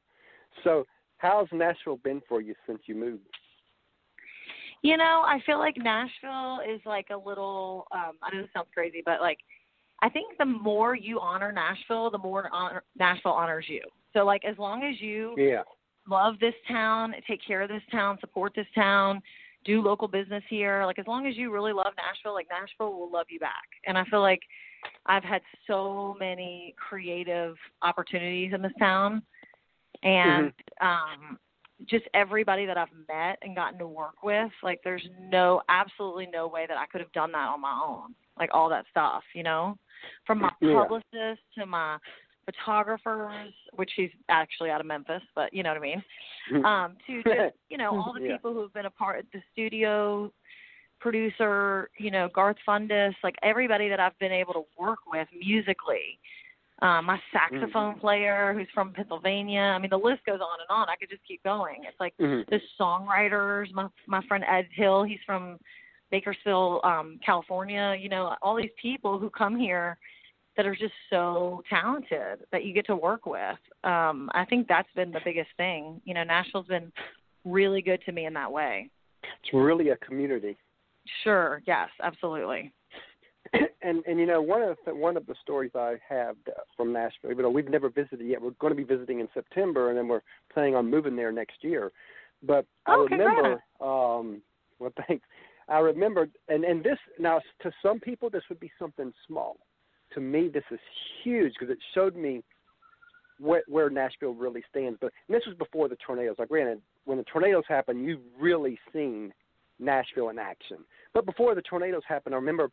So, 0.62 0.86
how's 1.18 1.48
Nashville 1.52 1.96
been 1.96 2.20
for 2.28 2.40
you 2.40 2.54
since 2.66 2.80
you 2.86 2.94
moved? 2.94 3.26
You 4.82 4.96
know, 4.96 5.24
I 5.26 5.40
feel 5.44 5.58
like 5.58 5.76
Nashville 5.76 6.60
is 6.60 6.80
like 6.86 7.08
a 7.10 7.16
little 7.16 7.88
um 7.90 8.12
I 8.22 8.32
know 8.32 8.42
this 8.42 8.52
sounds 8.52 8.68
crazy, 8.72 9.02
but 9.04 9.20
like 9.20 9.38
I 10.02 10.08
think 10.08 10.38
the 10.38 10.44
more 10.44 10.94
you 10.94 11.18
honor 11.18 11.50
Nashville, 11.50 12.10
the 12.10 12.18
more 12.18 12.48
honor, 12.52 12.84
Nashville 12.96 13.32
honors 13.32 13.64
you. 13.68 13.80
So 14.12 14.24
like 14.24 14.44
as 14.44 14.56
long 14.58 14.84
as 14.84 15.00
you 15.00 15.34
Yeah. 15.36 15.62
love 16.08 16.38
this 16.38 16.54
town, 16.68 17.14
take 17.26 17.40
care 17.44 17.62
of 17.62 17.68
this 17.68 17.82
town, 17.90 18.18
support 18.20 18.52
this 18.54 18.66
town, 18.74 19.20
do 19.64 19.82
local 19.82 20.08
business 20.08 20.42
here, 20.48 20.84
like 20.86 20.98
as 20.98 21.06
long 21.06 21.26
as 21.26 21.36
you 21.36 21.52
really 21.52 21.72
love 21.72 21.92
Nashville, 21.96 22.34
like 22.34 22.48
Nashville 22.50 22.98
will 22.98 23.10
love 23.10 23.26
you 23.28 23.38
back. 23.38 23.64
And 23.86 23.96
I 23.96 24.04
feel 24.04 24.20
like 24.20 24.40
I've 25.06 25.24
had 25.24 25.42
so 25.66 26.16
many 26.18 26.74
creative 26.76 27.56
opportunities 27.82 28.52
in 28.54 28.62
this 28.62 28.72
town 28.78 29.22
and 30.02 30.52
um 30.80 31.38
just 31.88 32.04
everybody 32.14 32.66
that 32.66 32.78
I've 32.78 32.88
met 33.08 33.38
and 33.42 33.56
gotten 33.56 33.78
to 33.80 33.86
work 33.86 34.22
with, 34.22 34.50
like 34.62 34.80
there's 34.84 35.06
no 35.30 35.60
absolutely 35.68 36.28
no 36.32 36.46
way 36.46 36.66
that 36.68 36.76
I 36.78 36.86
could 36.86 37.00
have 37.00 37.12
done 37.12 37.32
that 37.32 37.48
on 37.48 37.60
my 37.60 37.78
own. 37.84 38.14
Like 38.38 38.50
all 38.52 38.68
that 38.70 38.84
stuff, 38.90 39.22
you 39.34 39.42
know? 39.42 39.76
From 40.26 40.40
my 40.40 40.52
Yeah. 40.60 40.74
publicist 40.74 41.42
to 41.58 41.66
my 41.66 41.98
photographers, 42.44 43.52
which 43.74 43.90
he's 43.96 44.10
actually 44.28 44.70
out 44.70 44.80
of 44.80 44.86
Memphis, 44.86 45.22
but 45.34 45.52
you 45.52 45.62
know 45.62 45.70
what 45.70 45.78
I 45.78 45.80
mean. 45.80 46.04
Um, 46.64 46.96
to 47.06 47.22
just 47.22 47.56
you 47.70 47.78
know, 47.78 47.90
all 47.98 48.12
the 48.12 48.20
Yeah. 48.24 48.32
people 48.36 48.52
who 48.52 48.60
have 48.62 48.74
been 48.74 48.86
a 48.86 48.90
part 48.90 49.18
of 49.18 49.26
the 49.32 49.40
studio, 49.52 50.30
producer, 51.00 51.88
you 51.98 52.10
know, 52.10 52.28
Garth 52.34 52.56
Fundis, 52.66 53.14
like 53.22 53.34
everybody 53.42 53.88
that 53.88 54.00
I've 54.00 54.18
been 54.18 54.32
able 54.32 54.52
to 54.54 54.64
work 54.78 55.00
with 55.06 55.28
musically. 55.38 56.18
Um, 56.82 57.06
my 57.06 57.20
saxophone 57.32 57.98
player 58.00 58.52
who's 58.52 58.66
from 58.74 58.92
Pennsylvania. 58.92 59.60
I 59.60 59.78
mean 59.78 59.90
the 59.90 59.96
list 59.96 60.24
goes 60.26 60.40
on 60.40 60.58
and 60.60 60.68
on. 60.70 60.88
I 60.88 60.96
could 60.96 61.08
just 61.08 61.26
keep 61.26 61.42
going. 61.44 61.84
It's 61.86 61.98
like 62.00 62.14
Mhm. 62.18 62.46
the 62.48 62.60
songwriters, 62.78 63.72
my 63.72 63.88
my 64.06 64.20
friend 64.26 64.44
Ed 64.46 64.68
Hill, 64.72 65.04
he's 65.04 65.20
from 65.24 65.58
Bakersfield, 66.10 66.80
um, 66.84 67.18
California, 67.24 67.96
you 67.98 68.08
know, 68.08 68.36
all 68.42 68.54
these 68.56 68.70
people 68.80 69.18
who 69.18 69.30
come 69.30 69.56
here 69.56 69.98
that 70.56 70.66
are 70.66 70.74
just 70.74 70.94
so 71.10 71.62
talented 71.68 72.40
that 72.52 72.64
you 72.64 72.72
get 72.72 72.86
to 72.86 72.96
work 72.96 73.26
with. 73.26 73.58
Um, 73.82 74.30
I 74.34 74.44
think 74.48 74.68
that's 74.68 74.88
been 74.94 75.10
the 75.10 75.20
biggest 75.24 75.50
thing. 75.56 76.00
You 76.04 76.14
know, 76.14 76.24
Nashville's 76.24 76.66
been 76.66 76.92
really 77.44 77.82
good 77.82 78.00
to 78.06 78.12
me 78.12 78.26
in 78.26 78.34
that 78.34 78.50
way. 78.50 78.90
It's 79.22 79.52
really 79.52 79.90
a 79.90 79.96
community. 79.96 80.56
Sure, 81.22 81.62
yes, 81.66 81.88
absolutely. 82.02 82.72
and 83.82 84.02
and 84.06 84.18
you 84.18 84.26
know 84.26 84.40
one 84.40 84.62
of 84.62 84.76
the, 84.86 84.94
one 84.94 85.16
of 85.16 85.26
the 85.26 85.34
stories 85.42 85.72
I 85.74 85.96
have 86.08 86.36
uh, 86.48 86.60
from 86.76 86.92
Nashville, 86.92 87.30
even 87.30 87.42
though 87.42 87.50
we've 87.50 87.68
never 87.68 87.90
visited 87.90 88.26
yet, 88.26 88.40
we're 88.40 88.50
going 88.52 88.72
to 88.72 88.76
be 88.76 88.84
visiting 88.84 89.20
in 89.20 89.28
September, 89.34 89.90
and 89.90 89.98
then 89.98 90.08
we're 90.08 90.22
planning 90.52 90.74
on 90.74 90.90
moving 90.90 91.14
there 91.14 91.30
next 91.30 91.62
year. 91.62 91.92
But 92.42 92.66
I 92.86 92.94
Oh, 92.94 93.08
remember, 93.10 93.62
um, 93.80 94.42
well, 94.78 94.92
thanks. 95.06 95.26
I 95.68 95.78
remember, 95.78 96.28
and 96.48 96.64
and 96.64 96.82
this 96.82 96.98
now 97.18 97.40
to 97.62 97.70
some 97.82 98.00
people 98.00 98.30
this 98.30 98.42
would 98.48 98.60
be 98.60 98.70
something 98.78 99.12
small. 99.26 99.56
To 100.12 100.20
me, 100.20 100.48
this 100.52 100.64
is 100.70 100.78
huge 101.22 101.54
because 101.58 101.72
it 101.72 101.78
showed 101.94 102.14
me 102.14 102.44
where, 103.40 103.62
where 103.66 103.90
Nashville 103.90 104.34
really 104.34 104.62
stands. 104.70 104.98
But 105.00 105.12
this 105.28 105.42
was 105.46 105.56
before 105.56 105.88
the 105.88 105.96
tornadoes. 106.06 106.36
Like, 106.38 106.48
granted, 106.48 106.80
when 107.04 107.18
the 107.18 107.24
tornadoes 107.24 107.64
happened, 107.68 108.04
you've 108.04 108.20
really 108.38 108.78
seen 108.92 109.32
Nashville 109.78 110.28
in 110.28 110.38
action. 110.38 110.78
But 111.12 111.26
before 111.26 111.54
the 111.54 111.62
tornadoes 111.62 112.02
happened, 112.06 112.34
I 112.34 112.38
remember 112.38 112.70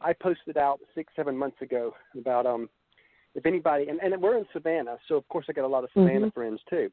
I 0.00 0.12
posted 0.12 0.56
out 0.56 0.80
six, 0.94 1.12
seven 1.16 1.36
months 1.36 1.60
ago 1.62 1.94
about 2.18 2.46
um 2.46 2.68
if 3.34 3.46
anybody 3.46 3.88
and, 3.88 4.00
and 4.00 4.20
we're 4.20 4.38
in 4.38 4.46
Savannah, 4.52 4.96
so 5.08 5.16
of 5.16 5.28
course 5.28 5.46
I 5.48 5.52
got 5.52 5.64
a 5.64 5.68
lot 5.68 5.84
of 5.84 5.90
Savannah 5.92 6.26
mm-hmm. 6.26 6.28
friends 6.28 6.60
too, 6.68 6.90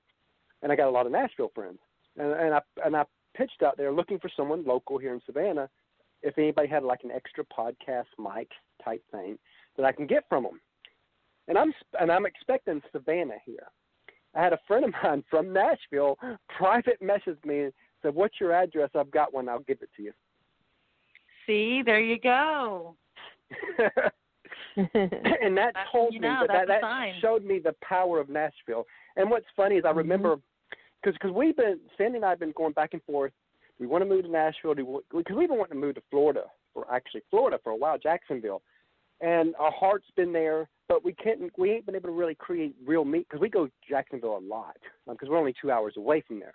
and 0.62 0.72
I 0.72 0.75
got 0.75 0.90
a 0.90 0.92
lot 0.92 1.06
of 1.06 1.12
Nashville 1.12 1.52
friends, 1.54 1.80
and, 2.18 2.32
and 2.32 2.54
I 2.54 2.62
and 2.86 2.96
I 2.96 3.04
pitched 3.36 3.63
out 3.63 3.78
there 3.78 3.92
looking 3.92 4.20
for 4.20 4.30
someone 4.36 4.66
local 4.66 4.98
here 4.98 5.13
in 5.13 5.22
Savannah, 5.25 5.70
if 6.22 6.38
anybody 6.38 6.68
had 6.68 6.84
like 6.84 7.04
an 7.04 7.12
extra 7.12 7.44
podcast 7.46 8.06
mic 8.18 8.50
type 8.84 9.04
thing 9.12 9.38
that 9.77 9.86
I 9.86 9.92
can 9.92 10.08
get 10.08 10.24
from 10.30 10.44
them, 10.44 10.60
and 11.48 11.58
I'm 11.58 11.74
and 12.00 12.12
I'm 12.12 12.25
expecting 12.25 12.82
Savannah 12.92 13.38
here. 13.46 13.68
I 14.36 14.44
had 14.44 14.53
a 14.53 14.60
friend 14.68 14.86
of 14.86 14.94
mine 15.03 15.24
from 15.30 15.53
Nashville 15.53 16.18
private 16.58 17.01
message 17.01 17.38
me 17.46 17.62
and 17.62 17.74
said, 18.01 18.15
"What's 18.15 18.39
your 18.39 18.53
address? 18.53 18.89
I've 18.96 19.12
got 19.12 19.34
one. 19.34 19.50
I'll 19.50 19.60
give 19.60 19.82
it 19.82 19.89
to 19.98 20.03
you." 20.03 20.13
See, 21.46 21.82
there 21.86 22.00
you 22.00 22.20
go. 22.20 22.96
and 24.75 25.58
that 25.58 25.74
that's, 25.74 25.92
told 25.92 26.13
you 26.13 26.22
me 26.22 26.27
know, 26.27 26.46
that 26.48 26.68
that, 26.68 26.82
that 26.82 27.12
showed 27.22 27.44
me 27.44 27.60
the 27.60 27.75
power 27.84 28.20
of 28.20 28.30
Nashville. 28.30 28.86
And 29.15 29.30
what's 29.30 29.46
funny 29.56 29.75
is 29.75 29.86
I 29.86 29.89
mm-hmm. 29.89 30.00
remember 30.00 30.38
because 31.01 31.18
because 31.20 31.36
we've 31.36 31.56
been 31.56 31.80
Sandy 31.98 32.18
and 32.18 32.25
I 32.25 32.30
have 32.30 32.39
been 32.39 32.53
going 32.56 32.74
back 32.74 32.94
and 32.94 33.03
forth. 33.03 33.32
Do 33.77 33.84
we 33.84 33.88
want 33.88 34.03
to 34.03 34.10
move 34.10 34.25
to 34.25 34.32
Nashville? 34.32 34.74
Do 34.74 35.03
because 35.12 35.36
we, 35.36 35.42
we've 35.42 35.50
been 35.50 35.58
wanting 35.58 35.80
to 35.80 35.86
move 35.86 35.96
to 35.96 36.03
Florida 36.10 36.46
or 36.75 36.92
actually 36.92 37.22
Florida 37.30 37.60
for 37.63 37.72
a 37.72 37.75
while, 37.75 37.98
Jacksonville, 37.98 38.62
and 39.22 39.55
our 39.60 39.72
heart's 39.72 40.08
been 40.15 40.34
there, 40.34 40.67
but 40.88 41.03
we 41.03 41.13
can't 41.13 41.51
we 41.58 41.72
ain't 41.72 41.86
been 41.86 41.96
able 41.96 42.10
to 42.10 42.15
really 42.15 42.36
create 42.36 42.75
real 42.86 43.05
meat 43.05 43.27
because 43.29 43.41
we 43.41 43.50
go 43.50 43.67
to 43.67 43.72
Jacksonville 43.88 44.38
a 44.38 44.46
lot 44.46 44.77
because 45.08 45.27
um, 45.27 45.34
we're 45.34 45.39
only 45.39 45.53
two 45.62 45.72
hours 45.72 45.93
away 45.98 46.22
from 46.27 46.39
there. 46.39 46.53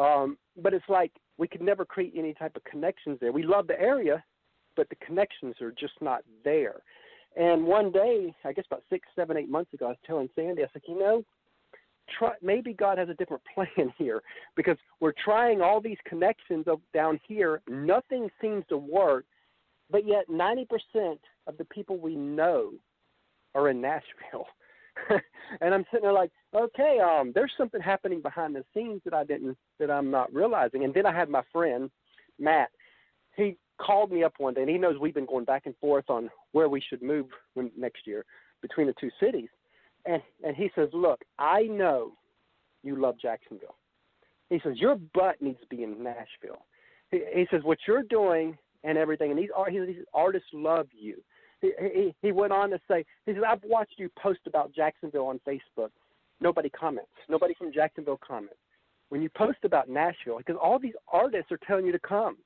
Um, 0.00 0.38
but 0.62 0.72
it's 0.72 0.88
like 0.88 1.12
we 1.38 1.48
could 1.48 1.62
never 1.62 1.84
create 1.84 2.14
any 2.16 2.34
type 2.34 2.56
of 2.56 2.64
connections 2.64 3.18
there. 3.20 3.32
We 3.32 3.42
love 3.42 3.66
the 3.66 3.80
area, 3.80 4.22
but 4.76 4.88
the 4.88 4.96
connections 4.96 5.56
are 5.60 5.72
just 5.72 5.94
not 6.00 6.22
there. 6.44 6.76
And 7.36 7.64
one 7.64 7.92
day, 7.92 8.34
I 8.44 8.52
guess 8.52 8.64
about 8.66 8.82
six, 8.90 9.08
seven, 9.14 9.36
eight 9.36 9.48
months 9.48 9.72
ago, 9.72 9.86
I 9.86 9.90
was 9.90 9.98
telling 10.06 10.28
Sandy, 10.34 10.62
I 10.62 10.66
said, 10.72 10.82
you 10.86 10.98
know, 10.98 11.24
try, 12.18 12.32
maybe 12.42 12.72
God 12.72 12.98
has 12.98 13.08
a 13.08 13.14
different 13.14 13.42
plan 13.54 13.92
here 13.96 14.22
because 14.56 14.76
we're 15.00 15.14
trying 15.24 15.60
all 15.60 15.80
these 15.80 15.98
connections 16.04 16.66
down 16.92 17.20
here. 17.26 17.62
Nothing 17.68 18.28
seems 18.40 18.64
to 18.68 18.76
work, 18.76 19.24
but 19.90 20.06
yet 20.06 20.28
90% 20.28 21.18
of 21.50 21.58
the 21.58 21.64
people 21.66 21.98
we 21.98 22.16
know 22.16 22.72
are 23.54 23.68
in 23.68 23.80
Nashville. 23.80 24.46
and 25.60 25.74
I'm 25.74 25.84
sitting 25.90 26.04
there 26.04 26.12
like, 26.12 26.30
okay, 26.54 26.98
um, 27.00 27.32
there's 27.34 27.52
something 27.58 27.80
happening 27.80 28.22
behind 28.22 28.54
the 28.54 28.64
scenes 28.72 29.00
that 29.04 29.14
I 29.14 29.24
didn't, 29.24 29.56
that 29.78 29.90
I'm 29.90 30.10
not 30.10 30.32
realizing. 30.32 30.84
And 30.84 30.94
then 30.94 31.06
I 31.06 31.12
had 31.12 31.28
my 31.28 31.42
friend 31.52 31.90
Matt. 32.38 32.70
He 33.36 33.56
called 33.78 34.12
me 34.12 34.22
up 34.22 34.34
one 34.38 34.54
day, 34.54 34.62
and 34.62 34.70
he 34.70 34.78
knows 34.78 34.98
we've 34.98 35.14
been 35.14 35.26
going 35.26 35.44
back 35.44 35.66
and 35.66 35.76
forth 35.78 36.08
on 36.08 36.30
where 36.52 36.68
we 36.68 36.80
should 36.88 37.02
move 37.02 37.26
when, 37.54 37.70
next 37.76 38.06
year 38.06 38.24
between 38.62 38.86
the 38.86 38.94
two 39.00 39.10
cities. 39.20 39.48
And 40.06 40.22
and 40.42 40.56
he 40.56 40.70
says, 40.74 40.88
"Look, 40.92 41.20
I 41.38 41.62
know 41.62 42.12
you 42.82 42.96
love 42.96 43.16
Jacksonville." 43.20 43.76
He 44.48 44.60
says 44.64 44.76
your 44.76 44.96
butt 45.14 45.40
needs 45.40 45.60
to 45.60 45.66
be 45.66 45.82
in 45.82 46.02
Nashville. 46.02 46.64
He, 47.10 47.22
he 47.34 47.46
says 47.50 47.62
what 47.62 47.78
you're 47.86 48.02
doing 48.02 48.56
and 48.82 48.96
everything, 48.96 49.30
and 49.30 49.38
these, 49.38 49.50
art, 49.54 49.72
these 49.72 50.04
artists 50.14 50.48
love 50.52 50.88
you. 50.92 51.22
He, 51.60 51.72
he 51.78 52.14
he 52.22 52.32
went 52.32 52.52
on 52.52 52.70
to 52.70 52.80
say, 52.88 53.04
he 53.26 53.32
says, 53.32 53.42
"I've 53.46 53.62
watched 53.64 53.94
you 53.98 54.10
post 54.18 54.40
about 54.46 54.72
Jacksonville 54.72 55.26
on 55.26 55.40
Facebook. 55.46 55.90
Nobody 56.40 56.70
comments. 56.70 57.10
Nobody 57.28 57.54
from 57.54 57.72
Jacksonville 57.72 58.20
comments. 58.26 58.56
When 59.10 59.20
you 59.20 59.28
post 59.28 59.58
about 59.64 59.88
Nashville, 59.88 60.38
because 60.38 60.56
all 60.60 60.78
these 60.78 60.94
artists 61.12 61.52
are 61.52 61.60
telling 61.66 61.86
you 61.86 61.92
to 61.92 61.98
come." 61.98 62.36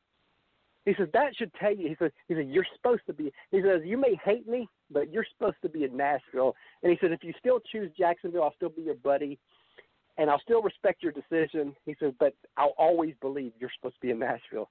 He 0.84 0.94
says 0.98 1.08
that 1.14 1.34
should 1.34 1.52
tell 1.54 1.74
you. 1.74 1.88
He 1.88 1.96
says 1.98 2.10
he 2.28 2.34
says 2.34 2.44
you're 2.48 2.66
supposed 2.76 3.02
to 3.06 3.14
be. 3.14 3.32
He 3.50 3.62
says 3.62 3.80
you 3.84 3.96
may 3.96 4.18
hate 4.22 4.46
me, 4.46 4.68
but 4.90 5.10
you're 5.12 5.26
supposed 5.36 5.56
to 5.62 5.68
be 5.68 5.84
in 5.84 5.96
Nashville. 5.96 6.54
And 6.82 6.90
he 6.92 6.98
says, 7.00 7.10
if 7.12 7.24
you 7.24 7.32
still 7.38 7.60
choose 7.72 7.90
Jacksonville, 7.98 8.44
I'll 8.44 8.54
still 8.54 8.68
be 8.68 8.82
your 8.82 8.94
buddy, 8.96 9.38
and 10.18 10.30
I'll 10.30 10.40
still 10.40 10.62
respect 10.62 11.02
your 11.02 11.12
decision. 11.12 11.74
He 11.86 11.96
says, 12.00 12.12
but 12.18 12.34
I'll 12.56 12.74
always 12.78 13.14
believe 13.20 13.52
you're 13.58 13.70
supposed 13.76 13.96
to 13.96 14.00
be 14.00 14.10
in 14.10 14.18
Nashville. 14.18 14.70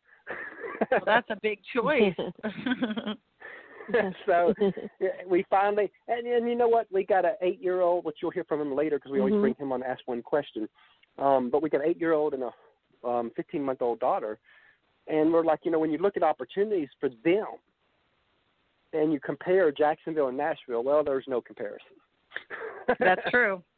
well, 0.92 1.02
that's 1.06 1.30
a 1.30 1.38
big 1.42 1.60
choice. 1.76 2.16
so 4.26 4.54
we 5.28 5.46
finally, 5.50 5.92
and, 6.08 6.26
and 6.26 6.48
you 6.48 6.56
know 6.56 6.68
what? 6.68 6.88
We 6.92 7.06
got 7.06 7.26
an 7.26 7.34
eight-year-old, 7.42 8.06
which 8.06 8.18
you'll 8.22 8.32
hear 8.32 8.46
from 8.46 8.62
him 8.62 8.76
later 8.76 8.98
because 8.98 9.12
we 9.12 9.20
always 9.20 9.34
mm-hmm. 9.34 9.42
bring 9.42 9.56
him 9.56 9.72
on 9.72 9.82
to 9.82 9.88
ask 9.88 10.02
one 10.06 10.22
question. 10.22 10.68
Um, 11.20 11.50
but 11.52 11.62
we 11.62 11.70
got 11.70 11.82
an 11.82 11.90
eight-year-old 11.90 12.34
and 12.34 12.44
a 12.44 13.08
um, 13.08 13.32
15-month-old 13.38 14.00
daughter 14.00 14.40
and 15.08 15.32
we're 15.32 15.44
like, 15.44 15.60
you 15.64 15.72
know, 15.72 15.80
when 15.80 15.92
you 15.92 15.98
look 15.98 16.18
at 16.18 16.24
opportunities 16.24 16.90
for 17.00 17.10
them 17.24 17.46
and 18.94 19.12
you 19.12 19.20
compare 19.20 19.72
Jacksonville 19.72 20.28
and 20.28 20.38
Nashville, 20.38 20.84
well, 20.84 21.04
there's 21.04 21.26
no 21.28 21.42
comparison. 21.42 21.88
That's 23.00 23.22
true. 23.30 23.62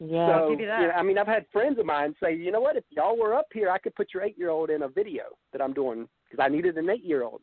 Yeah, 0.00 0.26
so, 0.26 0.32
I'll 0.32 0.50
give 0.50 0.60
you 0.60 0.66
that. 0.66 0.80
You 0.80 0.86
know, 0.88 0.92
I 0.94 1.02
mean, 1.04 1.18
I've 1.18 1.28
had 1.28 1.46
friends 1.52 1.78
of 1.78 1.86
mine 1.86 2.16
say, 2.20 2.34
you 2.34 2.50
know 2.50 2.60
what, 2.60 2.76
if 2.76 2.82
y'all 2.90 3.16
were 3.16 3.32
up 3.32 3.46
here, 3.54 3.70
I 3.70 3.78
could 3.78 3.94
put 3.94 4.08
your 4.12 4.24
eight 4.24 4.36
year 4.36 4.50
old 4.50 4.68
in 4.68 4.82
a 4.82 4.88
video 4.88 5.22
that 5.52 5.62
I'm 5.62 5.72
doing 5.72 6.08
because 6.28 6.44
I 6.44 6.52
needed 6.52 6.76
an 6.76 6.90
eight 6.90 7.04
year 7.04 7.22
old. 7.22 7.40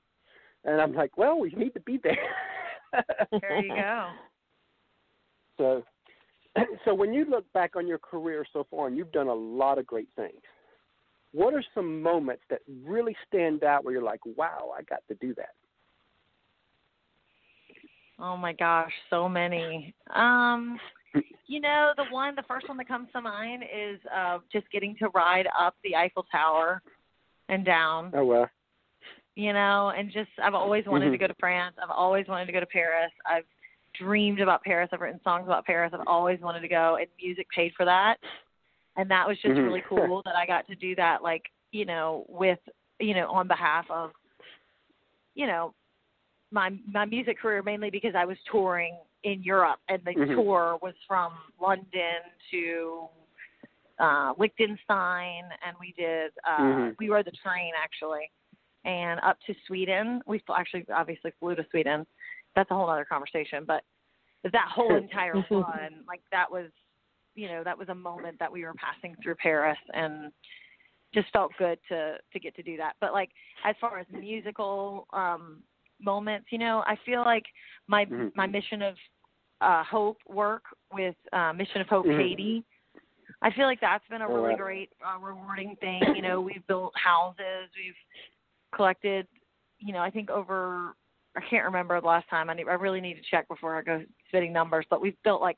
And 0.63 0.79
I'm 0.79 0.93
like, 0.93 1.17
well, 1.17 1.39
we 1.39 1.51
need 1.51 1.73
to 1.73 1.79
be 1.81 1.99
there. 2.03 2.17
there 3.41 3.61
you 3.61 3.69
go. 3.69 4.09
So, 5.57 5.83
so 6.85 6.93
when 6.95 7.13
you 7.13 7.25
look 7.25 7.45
back 7.53 7.75
on 7.75 7.85
your 7.85 7.99
career 7.99 8.43
so 8.51 8.65
far, 8.71 8.87
and 8.87 8.97
you've 8.97 9.11
done 9.11 9.27
a 9.27 9.33
lot 9.33 9.77
of 9.77 9.85
great 9.85 10.07
things, 10.15 10.41
what 11.33 11.53
are 11.53 11.63
some 11.75 12.01
moments 12.01 12.41
that 12.49 12.61
really 12.83 13.15
stand 13.27 13.63
out 13.63 13.83
where 13.83 13.93
you're 13.93 14.01
like, 14.01 14.25
wow, 14.25 14.71
I 14.75 14.81
got 14.83 15.03
to 15.09 15.15
do 15.15 15.35
that? 15.35 15.51
Oh 18.19 18.37
my 18.37 18.53
gosh, 18.53 18.91
so 19.09 19.29
many. 19.29 19.93
Um, 20.15 20.79
you 21.47 21.59
know, 21.59 21.91
the 21.97 22.05
one, 22.11 22.35
the 22.35 22.43
first 22.47 22.67
one 22.67 22.77
that 22.77 22.87
comes 22.87 23.07
to 23.13 23.21
mind 23.21 23.63
is 23.63 23.99
uh, 24.15 24.39
just 24.51 24.69
getting 24.71 24.95
to 24.99 25.09
ride 25.09 25.47
up 25.59 25.75
the 25.83 25.95
Eiffel 25.95 26.25
Tower 26.31 26.81
and 27.49 27.65
down. 27.65 28.11
Oh 28.15 28.25
well. 28.25 28.49
You 29.35 29.53
know, 29.53 29.93
and 29.97 30.11
just 30.11 30.29
I've 30.43 30.53
always 30.53 30.85
wanted 30.85 31.05
mm-hmm. 31.05 31.13
to 31.13 31.17
go 31.19 31.27
to 31.27 31.35
France. 31.39 31.75
I've 31.81 31.89
always 31.89 32.27
wanted 32.27 32.47
to 32.47 32.51
go 32.51 32.59
to 32.59 32.65
Paris. 32.65 33.11
I've 33.25 33.45
dreamed 33.97 34.41
about 34.41 34.63
Paris. 34.63 34.89
I've 34.91 34.99
written 34.99 35.21
songs 35.23 35.45
about 35.45 35.65
Paris. 35.65 35.91
I've 35.93 36.05
always 36.05 36.39
wanted 36.41 36.61
to 36.61 36.67
go, 36.67 36.97
and 36.99 37.07
music 37.21 37.47
paid 37.55 37.71
for 37.77 37.85
that 37.85 38.17
and 38.97 39.09
that 39.09 39.27
was 39.27 39.37
just 39.37 39.53
mm-hmm. 39.53 39.63
really 39.63 39.83
cool 39.89 40.21
that 40.25 40.35
I 40.35 40.45
got 40.45 40.67
to 40.67 40.75
do 40.75 40.95
that 40.95 41.23
like 41.23 41.43
you 41.71 41.85
know 41.85 42.25
with 42.27 42.59
you 42.99 43.13
know 43.13 43.29
on 43.31 43.47
behalf 43.47 43.85
of 43.89 44.11
you 45.35 45.47
know 45.47 45.73
my 46.51 46.71
my 46.91 47.05
music 47.05 47.39
career 47.39 47.61
mainly 47.63 47.89
because 47.89 48.13
I 48.15 48.25
was 48.25 48.37
touring 48.51 48.97
in 49.23 49.43
Europe 49.43 49.79
and 49.87 50.01
the 50.05 50.11
mm-hmm. 50.11 50.35
tour 50.35 50.77
was 50.81 50.93
from 51.07 51.33
London 51.61 52.21
to 52.51 53.05
uh 53.99 54.33
Liechtenstein 54.37 55.43
and 55.65 55.75
we 55.79 55.93
did 55.97 56.31
uh 56.47 56.61
mm-hmm. 56.61 56.89
we 56.99 57.09
rode 57.09 57.25
the 57.25 57.31
train 57.43 57.71
actually 57.81 58.29
and 58.85 59.19
up 59.21 59.37
to 59.47 59.53
Sweden. 59.67 60.21
We 60.25 60.41
actually 60.55 60.85
obviously 60.93 61.31
flew 61.39 61.55
to 61.55 61.65
Sweden. 61.71 62.05
That's 62.55 62.69
a 62.71 62.73
whole 62.73 62.89
other 62.89 63.05
conversation, 63.05 63.63
but 63.65 63.83
that 64.43 64.67
whole 64.73 64.95
entire 64.95 65.33
run, 65.51 66.03
like 66.07 66.21
that 66.31 66.51
was 66.51 66.69
you 67.35 67.47
know 67.47 67.63
that 67.63 67.77
was 67.77 67.89
a 67.89 67.95
moment 67.95 68.37
that 68.39 68.51
we 68.51 68.63
were 68.63 68.73
passing 68.73 69.15
through 69.23 69.35
Paris 69.35 69.77
and 69.93 70.31
just 71.13 71.27
felt 71.31 71.51
good 71.57 71.79
to 71.89 72.15
to 72.33 72.39
get 72.39 72.55
to 72.55 72.63
do 72.63 72.77
that. 72.77 72.93
But 72.99 73.13
like 73.13 73.29
as 73.65 73.75
far 73.79 73.99
as 73.99 74.07
musical 74.11 75.07
um 75.13 75.63
moments, 76.01 76.47
you 76.51 76.57
know, 76.57 76.83
I 76.85 76.97
feel 77.05 77.21
like 77.21 77.45
my 77.87 78.05
mm-hmm. 78.05 78.27
my 78.35 78.47
mission 78.47 78.81
of 78.81 78.95
uh 79.61 79.83
hope 79.83 80.17
work 80.27 80.63
with 80.91 81.15
uh 81.33 81.53
Mission 81.53 81.81
of 81.81 81.87
Hope 81.87 82.05
mm-hmm. 82.05 82.19
Haiti. 82.19 82.63
I 83.43 83.51
feel 83.53 83.65
like 83.65 83.79
that's 83.81 84.03
been 84.09 84.21
a 84.21 84.27
oh, 84.27 84.33
really 84.33 84.55
great 84.55 84.89
uh, 85.03 85.19
rewarding 85.19 85.75
thing. 85.79 86.01
You 86.15 86.21
know, 86.21 86.41
we've 86.41 86.65
built 86.67 86.93
houses, 86.95 87.69
we've 87.75 87.95
collected, 88.73 89.27
you 89.79 89.93
know, 89.93 89.99
I 89.99 90.09
think 90.09 90.29
over 90.29 90.95
I 91.35 91.41
can't 91.49 91.65
remember 91.65 91.99
the 91.99 92.07
last 92.07 92.29
time. 92.29 92.49
I 92.49 92.53
need, 92.53 92.67
I 92.67 92.73
really 92.73 93.01
need 93.01 93.15
to 93.15 93.21
check 93.29 93.47
before 93.47 93.77
I 93.77 93.81
go 93.81 94.03
spitting 94.27 94.51
numbers, 94.51 94.85
but 94.89 95.01
we've 95.01 95.15
built 95.23 95.41
like 95.41 95.57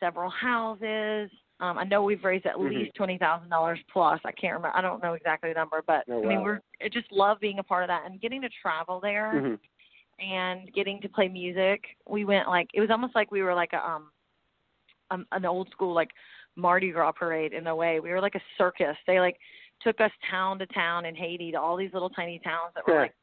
several 0.00 0.30
houses. 0.30 1.30
Um, 1.60 1.78
I 1.78 1.84
know 1.84 2.02
we've 2.02 2.22
raised 2.24 2.46
at 2.46 2.56
mm-hmm. 2.56 2.74
least 2.74 2.94
twenty 2.96 3.16
thousand 3.16 3.48
dollars 3.48 3.78
plus. 3.92 4.20
I 4.24 4.32
can't 4.32 4.54
remember. 4.54 4.76
I 4.76 4.82
don't 4.82 5.02
know 5.02 5.14
exactly 5.14 5.50
the 5.50 5.54
number, 5.54 5.82
but 5.86 6.04
oh, 6.10 6.22
I 6.22 6.26
mean 6.26 6.38
wow. 6.38 6.44
we're 6.44 6.60
I 6.82 6.88
just 6.92 7.10
love 7.12 7.38
being 7.40 7.58
a 7.58 7.62
part 7.62 7.84
of 7.84 7.88
that 7.88 8.02
and 8.06 8.20
getting 8.20 8.42
to 8.42 8.48
travel 8.60 9.00
there 9.00 9.32
mm-hmm. 9.34 10.30
and 10.30 10.72
getting 10.74 11.00
to 11.00 11.08
play 11.08 11.28
music. 11.28 11.84
We 12.08 12.24
went 12.24 12.48
like 12.48 12.68
it 12.74 12.80
was 12.80 12.90
almost 12.90 13.14
like 13.14 13.30
we 13.30 13.42
were 13.42 13.54
like 13.54 13.72
a 13.72 13.88
um, 13.88 14.10
um 15.10 15.26
an 15.32 15.46
old 15.46 15.68
school 15.70 15.94
like 15.94 16.10
Mardi 16.56 16.90
Gras 16.90 17.12
parade 17.12 17.52
in 17.52 17.66
a 17.68 17.74
way. 17.74 18.00
We 18.00 18.10
were 18.10 18.20
like 18.20 18.34
a 18.34 18.42
circus. 18.58 18.96
They 19.06 19.20
like 19.20 19.36
took 19.84 20.00
us 20.00 20.10
town 20.30 20.58
to 20.58 20.66
town 20.66 21.04
in 21.04 21.14
Haiti 21.14 21.52
to 21.52 21.60
all 21.60 21.76
these 21.76 21.92
little 21.92 22.10
tiny 22.10 22.40
towns 22.40 22.72
that 22.74 22.86
were 22.86 22.94
Yeah. 22.94 23.00
like 23.02 23.14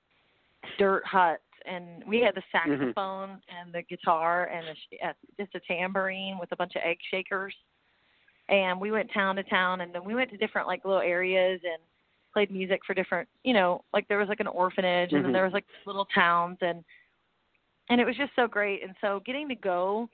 dirt 0.77 1.05
huts 1.05 1.41
and 1.65 2.03
we 2.05 2.21
had 2.21 2.35
the 2.35 2.43
saxophone 2.51 3.41
and 3.49 3.73
the 3.73 3.81
guitar 3.83 4.45
and 4.45 4.67
a, 4.67 4.75
sh- 4.75 4.99
uh, 5.03 5.13
just 5.39 5.53
a 5.55 5.59
tambourine 5.61 6.37
with 6.39 6.51
a 6.51 6.55
bunch 6.55 6.75
of 6.75 6.81
egg 6.83 6.97
shakers. 7.09 7.55
And 8.49 8.79
we 8.81 8.91
went 8.91 9.11
town 9.13 9.35
to 9.37 9.43
town, 9.43 9.81
and 9.81 9.93
then 9.93 10.03
we 10.03 10.15
went 10.15 10.29
to 10.31 10.37
different 10.37 10.67
like 10.67 10.83
little 10.83 11.01
areas 11.01 11.61
and 11.63 11.81
played 12.33 12.51
music 12.51 12.81
for 12.85 12.93
different, 12.93 13.29
you 13.43 13.53
know, 13.53 13.83
like 13.93 14.07
there 14.07 14.17
was 14.17 14.27
like 14.27 14.39
an 14.39 14.47
orphanage, 14.47 15.13
and 15.13 15.21
Mhm. 15.21 15.25
then 15.27 15.33
there 15.33 15.43
was 15.43 15.53
like 15.53 15.65
little 15.85 16.05
towns, 16.05 16.57
and 16.61 16.83
and 17.89 17.99
it 17.99 18.05
was 18.05 18.15
just 18.15 18.33
so 18.35 18.47
great. 18.47 18.83
And 18.83 18.95
so 19.01 19.19
getting 19.21 19.47
to 19.49 19.55
go 19.55 20.09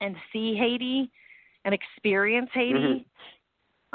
and 0.00 0.16
see 0.32 0.54
Haiti 0.54 1.10
and 1.64 1.74
experience 1.74 2.50
Haiti 2.52 3.06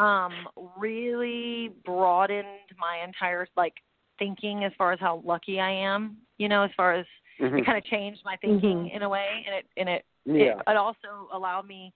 um 0.01 0.48
really 0.77 1.72
broadened 1.86 2.48
my 2.77 3.03
entire 3.05 3.48
like 3.55 3.75
thinking 4.17 4.63
as 4.63 4.72
far 4.77 4.91
as 4.91 5.00
how 5.00 5.22
lucky 5.25 5.60
I 5.60 5.72
am, 5.72 6.17
you 6.38 6.48
know, 6.50 6.63
as 6.63 6.72
far 6.75 6.93
as 6.93 7.05
Mhm. 7.39 7.60
it 7.60 7.65
kind 7.65 7.77
of 7.77 7.84
changed 7.86 8.22
my 8.25 8.36
thinking 8.38 8.86
Mhm. 8.86 8.91
in 8.96 9.01
a 9.03 9.10
way 9.10 9.43
and 9.46 9.55
it 9.55 9.67
and 9.77 9.89
it, 9.89 10.05
Yeah. 10.25 10.58
it 10.58 10.63
it 10.67 10.77
also 10.77 11.29
allowed 11.31 11.67
me 11.67 11.93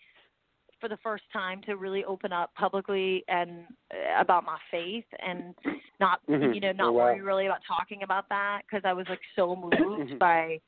for 0.80 0.90
the 0.90 0.98
first 0.98 1.24
time 1.32 1.62
to 1.62 1.78
really 1.78 2.04
open 2.06 2.32
up 2.34 2.54
publicly 2.56 3.24
and 3.28 3.66
uh, 3.94 4.20
about 4.20 4.44
my 4.44 4.60
faith 4.70 5.06
and 5.20 5.56
not 6.00 6.22
Mhm. 6.28 6.54
you 6.54 6.62
know 6.62 6.72
not 6.74 6.90
Oh, 6.90 6.92
wow. 6.92 7.06
worry 7.06 7.22
really 7.22 7.46
about 7.48 7.64
talking 7.64 8.04
about 8.04 8.28
that 8.30 8.62
because 8.64 8.84
I 8.86 8.94
was 8.94 9.08
like 9.10 9.22
so 9.36 9.56
moved 9.56 10.12
Mhm. 10.12 10.20
by 10.20 10.62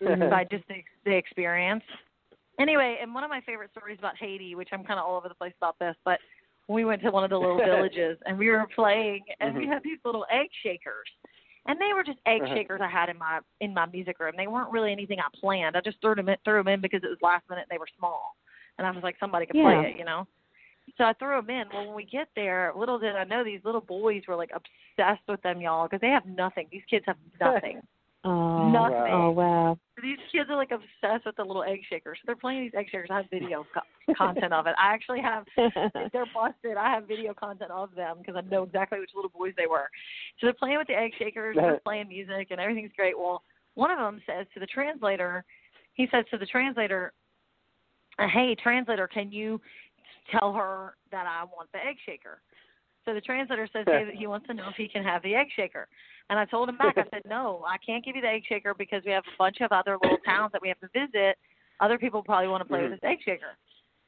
Mhm. 0.00 0.30
by 0.30 0.44
just 0.44 0.66
the, 0.68 0.84
the 1.04 1.14
experience. 1.14 1.84
Anyway, 2.58 2.98
and 3.00 3.14
one 3.14 3.24
of 3.24 3.30
my 3.30 3.40
favorite 3.42 3.70
stories 3.70 3.98
about 3.98 4.16
Haiti, 4.16 4.54
which 4.54 4.70
I'm 4.72 4.84
kind 4.84 4.98
of 4.98 5.06
all 5.06 5.16
over 5.16 5.28
the 5.28 5.34
place 5.34 5.54
about 5.56 5.78
this, 5.78 5.96
but 6.04 6.20
we 6.68 6.84
went 6.84 7.02
to 7.02 7.10
one 7.10 7.24
of 7.24 7.30
the 7.30 7.38
little 7.38 7.58
villages 7.64 8.18
and 8.26 8.38
we 8.38 8.48
were 8.50 8.66
playing, 8.74 9.24
and 9.40 9.54
we 9.56 9.66
Mhm. 9.66 9.72
had 9.72 9.82
these 9.82 9.98
little 10.04 10.26
egg 10.30 10.48
shakers, 10.62 11.08
and 11.66 11.80
they 11.80 11.92
were 11.94 12.02
just 12.04 12.18
egg 12.26 12.42
Uh-huh. 12.42 12.54
shakers 12.54 12.80
I 12.80 12.88
had 12.88 13.08
in 13.08 13.18
my 13.18 13.40
in 13.60 13.72
my 13.74 13.86
music 13.86 14.18
room. 14.20 14.34
They 14.36 14.46
weren't 14.46 14.70
really 14.72 14.92
anything 14.92 15.20
I 15.20 15.28
planned. 15.34 15.76
I 15.76 15.80
just 15.80 16.00
threw 16.00 16.14
them 16.14 16.28
in, 16.28 16.36
threw 16.44 16.58
them 16.58 16.68
in 16.68 16.80
because 16.80 17.02
it 17.04 17.08
was 17.08 17.22
last 17.22 17.48
minute. 17.48 17.66
and 17.68 17.70
They 17.70 17.78
were 17.78 17.88
small, 17.98 18.36
and 18.78 18.86
I 18.86 18.90
was 18.90 19.02
like, 19.02 19.16
somebody 19.18 19.46
could 19.46 19.56
Yeah. 19.56 19.62
play 19.62 19.90
it, 19.90 19.96
you 19.98 20.04
know. 20.04 20.26
So 20.96 21.04
I 21.04 21.12
threw 21.14 21.34
them 21.36 21.50
in. 21.50 21.68
Well, 21.72 21.86
when 21.86 21.94
we 21.96 22.04
get 22.04 22.28
there, 22.36 22.72
little 22.76 22.98
did 22.98 23.16
I 23.16 23.24
know 23.24 23.42
these 23.42 23.64
little 23.64 23.80
boys 23.80 24.22
were 24.28 24.36
like 24.36 24.52
obsessed 24.52 25.26
with 25.26 25.42
them, 25.42 25.60
y'all, 25.60 25.86
because 25.88 26.00
they 26.00 26.10
have 26.10 26.26
nothing. 26.26 26.68
These 26.70 26.84
kids 26.88 27.04
have 27.06 27.18
nothing. 27.40 27.80
Oh, 28.24 28.68
Nothing. 28.70 29.12
oh 29.12 29.30
wow. 29.30 29.78
These 30.02 30.18
kids 30.32 30.50
are 30.50 30.56
like 30.56 30.72
obsessed 30.72 31.24
with 31.26 31.36
the 31.36 31.44
little 31.44 31.62
egg 31.62 31.80
shakers. 31.88 32.18
So 32.20 32.24
they're 32.26 32.36
playing 32.36 32.62
these 32.62 32.72
egg 32.76 32.86
shakers. 32.90 33.08
I 33.10 33.18
have 33.18 33.30
video 33.30 33.64
co- 33.72 34.14
content 34.14 34.52
of 34.52 34.66
it. 34.66 34.74
I 34.78 34.92
actually 34.92 35.20
have. 35.20 35.44
They're 36.12 36.26
busted. 36.34 36.76
I 36.76 36.90
have 36.90 37.06
video 37.06 37.32
content 37.32 37.70
of 37.70 37.94
them 37.94 38.18
because 38.18 38.34
I 38.36 38.42
know 38.50 38.64
exactly 38.64 38.98
which 38.98 39.10
little 39.14 39.30
boys 39.30 39.52
they 39.56 39.66
were. 39.66 39.88
So 40.38 40.46
they're 40.46 40.54
playing 40.54 40.78
with 40.78 40.88
the 40.88 40.94
egg 40.98 41.12
shakers. 41.18 41.56
They're 41.58 41.80
playing 41.84 42.08
music, 42.08 42.48
and 42.50 42.60
everything's 42.60 42.92
great. 42.96 43.18
Well, 43.18 43.42
one 43.74 43.90
of 43.90 43.98
them 43.98 44.20
says 44.26 44.46
to 44.54 44.60
the 44.60 44.66
translator, 44.66 45.44
he 45.94 46.08
says 46.10 46.24
to 46.30 46.36
the 46.38 46.46
translator, 46.46 47.12
"Hey, 48.18 48.54
translator, 48.62 49.06
can 49.06 49.30
you 49.32 49.60
tell 50.30 50.52
her 50.52 50.96
that 51.10 51.26
I 51.26 51.44
want 51.44 51.70
the 51.72 51.78
egg 51.78 51.96
shaker?" 52.04 52.40
So 53.06 53.14
the 53.14 53.20
translator 53.20 53.68
says 53.72 53.84
hey, 53.86 54.04
that 54.04 54.14
he 54.14 54.26
wants 54.26 54.48
to 54.48 54.54
know 54.54 54.68
if 54.68 54.74
he 54.74 54.88
can 54.88 55.04
have 55.04 55.22
the 55.22 55.34
egg 55.34 55.46
shaker. 55.54 55.86
And 56.28 56.38
I 56.38 56.44
told 56.44 56.68
him 56.68 56.76
back, 56.76 56.98
I 56.98 57.04
said, 57.12 57.22
no, 57.24 57.64
I 57.66 57.76
can't 57.78 58.04
give 58.04 58.16
you 58.16 58.22
the 58.22 58.28
egg 58.28 58.42
shaker 58.48 58.74
because 58.74 59.02
we 59.06 59.12
have 59.12 59.22
a 59.24 59.36
bunch 59.38 59.60
of 59.60 59.70
other 59.70 59.96
little 60.02 60.18
towns 60.26 60.50
that 60.52 60.60
we 60.60 60.68
have 60.68 60.80
to 60.80 60.88
visit. 60.92 61.38
Other 61.78 61.98
people 61.98 62.20
probably 62.22 62.48
want 62.48 62.62
to 62.62 62.68
play 62.68 62.80
Mhm. 62.80 62.90
with 62.90 63.00
this 63.00 63.08
egg 63.08 63.18
shaker. 63.24 63.56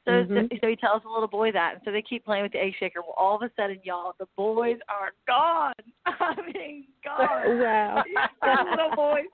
So, 0.05 0.11
Mhm. 0.11 0.49
so, 0.51 0.57
so 0.61 0.67
he 0.67 0.75
tells 0.75 1.03
the 1.03 1.09
little 1.09 1.29
boy 1.29 1.51
that, 1.53 1.75
and 1.75 1.81
so 1.85 1.91
they 1.91 2.01
keep 2.01 2.25
playing 2.25 2.43
with 2.43 2.51
the 2.51 2.61
egg 2.61 2.75
shaker. 2.77 3.01
Well, 3.01 3.15
all 3.17 3.35
of 3.35 3.41
a 3.41 3.51
sudden, 3.55 3.79
y'all, 3.83 4.15
the 4.19 4.27
boys 4.35 4.79
are 4.89 5.11
gone. 5.27 5.73
I 6.05 6.35
mean, 6.53 6.87
gone. 7.03 7.59
Wow. 7.59 8.03
the 8.41 8.65
little 8.69 8.95
boys, 8.95 9.27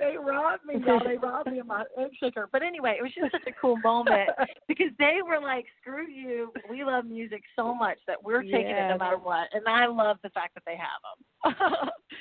they 0.00 0.16
robbed 0.16 0.64
me, 0.64 0.74
y'all. 0.84 1.00
They 1.04 1.16
robbed 1.16 1.50
me 1.52 1.58
of 1.60 1.66
my 1.66 1.84
egg 1.98 2.10
shaker. 2.20 2.48
But 2.50 2.62
anyway, 2.62 2.96
it 2.98 3.02
was 3.02 3.12
just 3.14 3.30
such 3.30 3.46
a 3.46 3.52
cool 3.60 3.76
moment 3.84 4.28
because 4.68 4.88
they 4.98 5.18
were 5.26 5.40
like, 5.40 5.66
"Screw 5.80 6.08
you! 6.08 6.52
We 6.68 6.82
love 6.84 7.04
music 7.04 7.42
so 7.54 7.74
much 7.74 7.98
that 8.06 8.20
we're 8.22 8.42
taking 8.42 8.60
it 8.60 8.68
Yeah. 8.70 8.88
no 8.88 8.98
matter 8.98 9.18
what." 9.18 9.48
And 9.52 9.68
I 9.68 9.86
love 9.86 10.16
the 10.24 10.30
fact 10.30 10.54
that 10.54 10.62
they 10.66 10.76
have 10.76 11.00
them. 11.04 11.60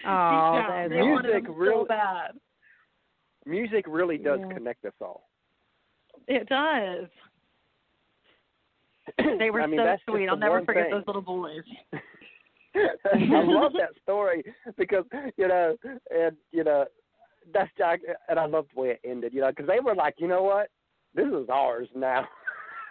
Oh, 0.06 0.58
Deep 0.58 0.68
down, 0.68 0.90
they 0.90 1.02
Music 1.02 1.44
them 1.46 1.46
so 1.48 1.52
really- 1.54 1.86
bad. 1.88 2.32
Music 3.46 3.86
really 3.88 4.18
does 4.18 4.40
Yeah. 4.42 4.54
connect 4.54 4.86
us 4.86 4.94
all. 5.02 5.30
It 6.28 6.48
does. 6.50 7.08
They 9.40 9.50
were 9.50 9.62
I 9.62 9.66
mean, 9.68 9.80
so 9.80 9.98
sweet. 10.12 10.28
I'll 10.30 10.38
never 10.38 10.64
forget 10.64 10.84
thing. 10.86 10.92
those 10.92 11.04
little 11.08 11.22
boys. 11.24 11.64
I 12.76 13.44
love 13.44 13.74
that 13.74 13.90
story 14.04 14.44
because 14.78 15.04
you 15.38 15.48
know, 15.48 15.76
and 16.12 16.38
you 16.52 16.64
know, 16.64 16.86
that's 17.54 17.70
I, 17.84 17.98
and 18.28 18.40
I 18.40 18.46
love 18.46 18.68
the 18.74 18.82
way 18.82 18.90
it 18.90 19.02
ended. 19.04 19.34
You 19.34 19.42
know, 19.42 19.50
because 19.50 19.68
they 19.68 19.80
were 19.80 19.96
like, 19.96 20.16
you 20.18 20.28
know 20.28 20.44
what, 20.44 20.70
this 21.16 21.28
is 21.28 21.50
ours 21.50 21.88
now. 21.96 22.28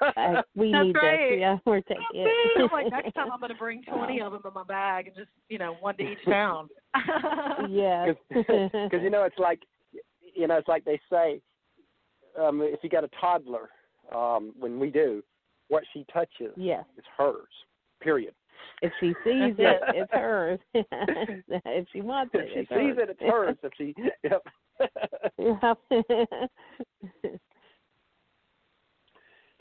Uh, 0.00 0.42
we 0.54 0.70
That's 0.70 0.86
need 0.86 0.94
right. 0.94 1.30
that. 1.30 1.38
Yeah, 1.38 1.56
we're 1.64 1.80
taking 1.80 2.04
it. 2.14 2.30
I'm 2.56 2.68
like, 2.72 2.90
next 2.90 3.14
time 3.14 3.32
I'm 3.32 3.40
going 3.40 3.52
to 3.52 3.58
bring 3.58 3.82
20 3.92 4.20
of 4.20 4.32
them 4.32 4.42
in 4.44 4.54
my 4.54 4.64
bag 4.64 5.08
and 5.08 5.16
just, 5.16 5.28
you 5.48 5.58
know, 5.58 5.76
one 5.80 5.96
to 5.96 6.02
each 6.04 6.24
town. 6.24 6.68
yes. 7.68 8.14
Because 8.28 9.02
you 9.02 9.10
know, 9.10 9.24
it's 9.24 9.38
like, 9.38 9.60
you 10.34 10.46
know, 10.46 10.56
it's 10.56 10.68
like 10.68 10.84
they 10.84 11.00
say, 11.10 11.40
um, 12.40 12.60
if 12.62 12.80
you 12.82 12.88
got 12.90 13.04
a 13.04 13.10
toddler, 13.20 13.70
um, 14.14 14.52
when 14.58 14.78
we 14.78 14.90
do, 14.90 15.22
what 15.68 15.82
she 15.92 16.06
touches 16.12 16.52
yes. 16.56 16.84
is 16.96 17.04
hers. 17.16 17.48
Period. 18.00 18.34
If 18.82 18.92
she 19.00 19.08
sees 19.24 19.54
it, 19.58 19.80
it's 19.94 20.12
hers. 20.12 20.60
if 20.74 21.86
she 21.92 22.00
wants 22.00 22.34
it, 22.34 22.48
If 22.54 22.68
she 22.68 22.74
sees 22.74 22.96
hers. 22.96 22.98
it, 22.98 23.10
it's 23.10 23.20
hers. 23.20 23.56
If 23.62 23.72
she, 23.76 23.94
yep. 24.22 24.46
Yep. 25.38 25.78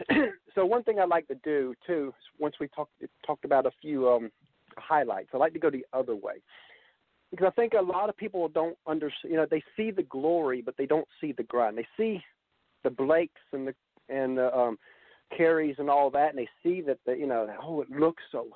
so 0.55 0.65
one 0.65 0.83
thing 0.83 0.99
I 0.99 1.05
like 1.05 1.27
to 1.27 1.35
do 1.43 1.73
too, 1.85 2.13
once 2.39 2.55
we 2.59 2.67
talked 2.69 2.91
talked 3.25 3.45
about 3.45 3.65
a 3.65 3.71
few 3.81 4.07
um, 4.09 4.31
highlights, 4.77 5.29
I 5.33 5.37
like 5.37 5.53
to 5.53 5.59
go 5.59 5.69
the 5.69 5.85
other 5.93 6.15
way 6.15 6.35
because 7.31 7.47
I 7.47 7.51
think 7.59 7.73
a 7.73 7.81
lot 7.81 8.09
of 8.09 8.17
people 8.17 8.47
don't 8.47 8.77
understand. 8.87 9.31
You 9.31 9.37
know, 9.37 9.47
they 9.49 9.63
see 9.75 9.91
the 9.91 10.03
glory, 10.03 10.61
but 10.61 10.75
they 10.77 10.85
don't 10.85 11.07
see 11.19 11.31
the 11.31 11.43
grind. 11.43 11.77
They 11.77 11.87
see 11.97 12.21
the 12.83 12.89
Blakes 12.89 13.41
and 13.53 13.67
the 13.67 13.75
and 14.09 14.37
the 14.37 14.55
um, 14.55 14.77
Carries 15.35 15.75
and 15.79 15.89
all 15.89 16.09
that, 16.11 16.29
and 16.29 16.37
they 16.37 16.47
see 16.63 16.81
that 16.81 16.99
the 17.05 17.13
you 17.13 17.27
know, 17.27 17.47
oh, 17.61 17.81
it 17.81 17.89
looks 17.89 18.23
so 18.31 18.47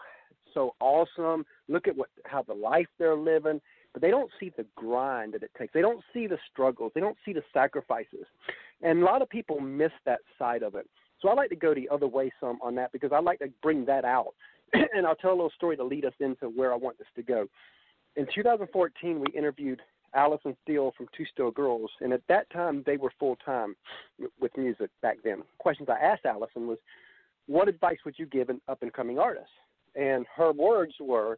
so 0.54 0.76
awesome. 0.80 1.46
Look 1.68 1.88
at 1.88 1.96
what 1.96 2.10
how 2.26 2.44
the 2.44 2.54
life 2.54 2.88
they're 2.98 3.16
living. 3.16 3.62
But 3.94 4.02
they 4.02 4.10
don't 4.10 4.32
see 4.40 4.52
the 4.56 4.66
grind 4.76 5.34
that 5.34 5.44
it 5.44 5.52
takes. 5.58 5.74
They 5.74 5.82
don't 5.82 6.02
see 6.14 6.26
the 6.26 6.38
struggles. 6.50 6.94
They 6.96 7.02
don't 7.02 7.18
see 7.26 7.34
the 7.34 7.44
sacrifices. 7.54 8.26
And 8.82 9.02
a 9.02 9.06
lot 9.06 9.22
of 9.22 9.30
people 9.30 9.60
miss 9.60 9.92
that 10.06 10.20
side 10.40 10.64
of 10.64 10.76
it. 10.76 10.88
So 11.22 11.28
I 11.28 11.34
like 11.34 11.50
to 11.50 11.56
go 11.56 11.74
the 11.74 11.90
other 11.90 12.08
way 12.08 12.32
some 12.40 12.58
on 12.62 12.74
that 12.76 12.92
because 12.94 13.12
I 13.14 13.20
like 13.20 13.40
to 13.40 13.50
bring 13.62 13.86
that 13.86 14.06
out. 14.06 14.34
and 14.74 15.06
I'll 15.06 15.16
tell 15.16 15.32
a 15.32 15.36
little 15.36 15.52
story 15.56 15.76
to 15.78 15.84
lead 15.84 16.06
us 16.06 16.14
into 16.20 16.48
where 16.48 16.72
I 16.72 16.78
want 16.78 16.98
this 16.98 17.08
to 17.16 17.22
go. 17.22 17.48
In 18.16 18.28
2014, 18.34 19.20
we 19.20 19.28
interviewed 19.38 19.82
Allison 20.14 20.56
Steele 20.64 20.94
from 20.98 21.08
Two 21.16 21.26
Still 21.32 21.52
Girls, 21.52 21.90
and 22.02 22.12
at 22.12 22.22
that 22.28 22.50
time 22.52 22.84
they 22.86 22.98
were 22.98 23.12
full 23.20 23.38
time 23.46 23.76
with 24.40 24.56
music 24.58 24.90
back 25.02 25.18
then. 25.24 25.44
Questions 25.60 25.90
I 25.90 26.04
asked 26.04 26.26
Allison 26.26 26.68
was, 26.68 26.78
"What 27.48 27.68
advice 27.68 28.00
would 28.04 28.20
you 28.20 28.26
give 28.26 28.50
an 28.50 28.62
up 28.68 28.82
and 28.82 28.94
coming 28.94 29.20
artist?" 29.20 29.52
And 29.96 30.26
her 30.36 30.52
words 30.52 30.94
were, 31.00 31.38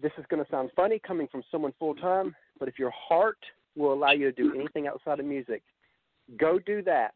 "This 0.00 0.12
is 0.18 0.24
going 0.28 0.44
to 0.44 0.50
sound 0.50 0.70
funny 0.74 0.98
coming 0.98 1.28
from 1.28 1.42
someone 1.50 1.72
full 1.78 1.94
time, 1.94 2.34
but 2.58 2.68
if 2.68 2.78
your 2.78 2.90
heart 2.90 3.38
will 3.76 3.92
allow 3.92 4.12
you 4.12 4.30
to 4.30 4.32
do 4.32 4.54
anything 4.54 4.86
outside 4.86 5.20
of 5.20 5.26
music, 5.26 5.62
go 6.36 6.58
do 6.58 6.82
that 6.82 7.14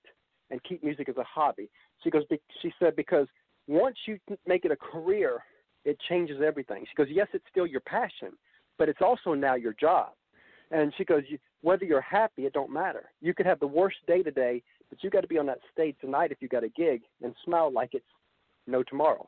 and 0.50 0.62
keep 0.62 0.82
music 0.84 1.08
as 1.08 1.16
a 1.16 1.24
hobby." 1.24 1.68
She 2.02 2.10
goes, 2.10 2.24
she 2.60 2.72
said, 2.78 2.94
because 2.96 3.26
once 3.66 3.96
you 4.06 4.18
make 4.46 4.64
it 4.64 4.70
a 4.70 4.76
career, 4.76 5.42
it 5.84 5.98
changes 6.08 6.40
everything. 6.44 6.84
She 6.88 6.94
goes, 6.96 7.08
yes, 7.10 7.28
it's 7.32 7.44
still 7.50 7.66
your 7.66 7.80
passion, 7.80 8.32
but 8.78 8.88
it's 8.88 9.00
also 9.00 9.34
now 9.34 9.54
your 9.54 9.72
job. 9.74 10.12
And 10.70 10.92
she 10.96 11.04
goes, 11.04 11.22
whether 11.62 11.84
you're 11.84 12.00
happy, 12.00 12.46
it 12.46 12.52
don't 12.52 12.72
matter. 12.72 13.10
You 13.20 13.32
could 13.34 13.46
have 13.46 13.60
the 13.60 13.66
worst 13.66 13.96
day 14.06 14.22
today, 14.22 14.62
but 14.90 15.02
you 15.02 15.10
got 15.10 15.22
to 15.22 15.28
be 15.28 15.38
on 15.38 15.46
that 15.46 15.60
stage 15.72 15.96
tonight 16.00 16.30
if 16.30 16.38
you 16.40 16.48
got 16.48 16.64
a 16.64 16.68
gig 16.68 17.02
and 17.22 17.34
smile 17.44 17.72
like 17.72 17.90
it's 17.94 18.04
no 18.66 18.82
tomorrow. 18.82 19.26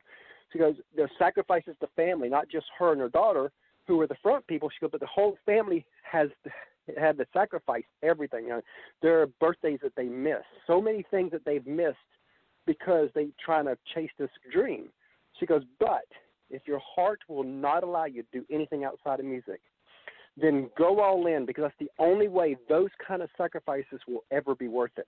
She 0.51 0.59
goes, 0.59 0.75
there's 0.95 1.11
sacrifices 1.19 1.75
to 1.81 1.87
family, 1.95 2.29
not 2.29 2.49
just 2.49 2.65
her 2.79 2.91
and 2.91 3.01
her 3.01 3.09
daughter, 3.09 3.51
who 3.85 3.99
are 4.01 4.07
the 4.07 4.15
front 4.21 4.45
people. 4.47 4.69
She 4.69 4.79
goes, 4.81 4.91
but 4.91 5.01
the 5.01 5.07
whole 5.07 5.37
family 5.45 5.85
has 6.03 6.29
had 6.97 7.17
to 7.17 7.25
sacrifice 7.33 7.83
everything. 8.03 8.43
You 8.43 8.49
know, 8.49 8.61
there 9.01 9.21
are 9.21 9.27
birthdays 9.39 9.79
that 9.83 9.95
they 9.95 10.05
miss, 10.05 10.43
so 10.65 10.81
many 10.81 11.03
things 11.11 11.31
that 11.31 11.43
they've 11.45 11.65
missed 11.65 11.97
because 12.65 13.09
they're 13.13 13.25
trying 13.43 13.65
to 13.65 13.77
chase 13.93 14.11
this 14.17 14.29
dream. 14.51 14.89
She 15.39 15.45
goes, 15.45 15.63
but 15.79 16.05
if 16.49 16.61
your 16.65 16.79
heart 16.79 17.19
will 17.27 17.43
not 17.43 17.83
allow 17.83 18.05
you 18.05 18.23
to 18.23 18.27
do 18.31 18.45
anything 18.51 18.83
outside 18.83 19.19
of 19.19 19.25
music, 19.25 19.59
then 20.39 20.69
go 20.77 21.01
all 21.01 21.27
in 21.27 21.45
because 21.45 21.63
that's 21.63 21.75
the 21.79 21.91
only 21.99 22.27
way 22.27 22.55
those 22.69 22.89
kind 23.05 23.21
of 23.21 23.29
sacrifices 23.37 23.99
will 24.07 24.23
ever 24.31 24.55
be 24.55 24.67
worth 24.67 24.97
it. 24.97 25.07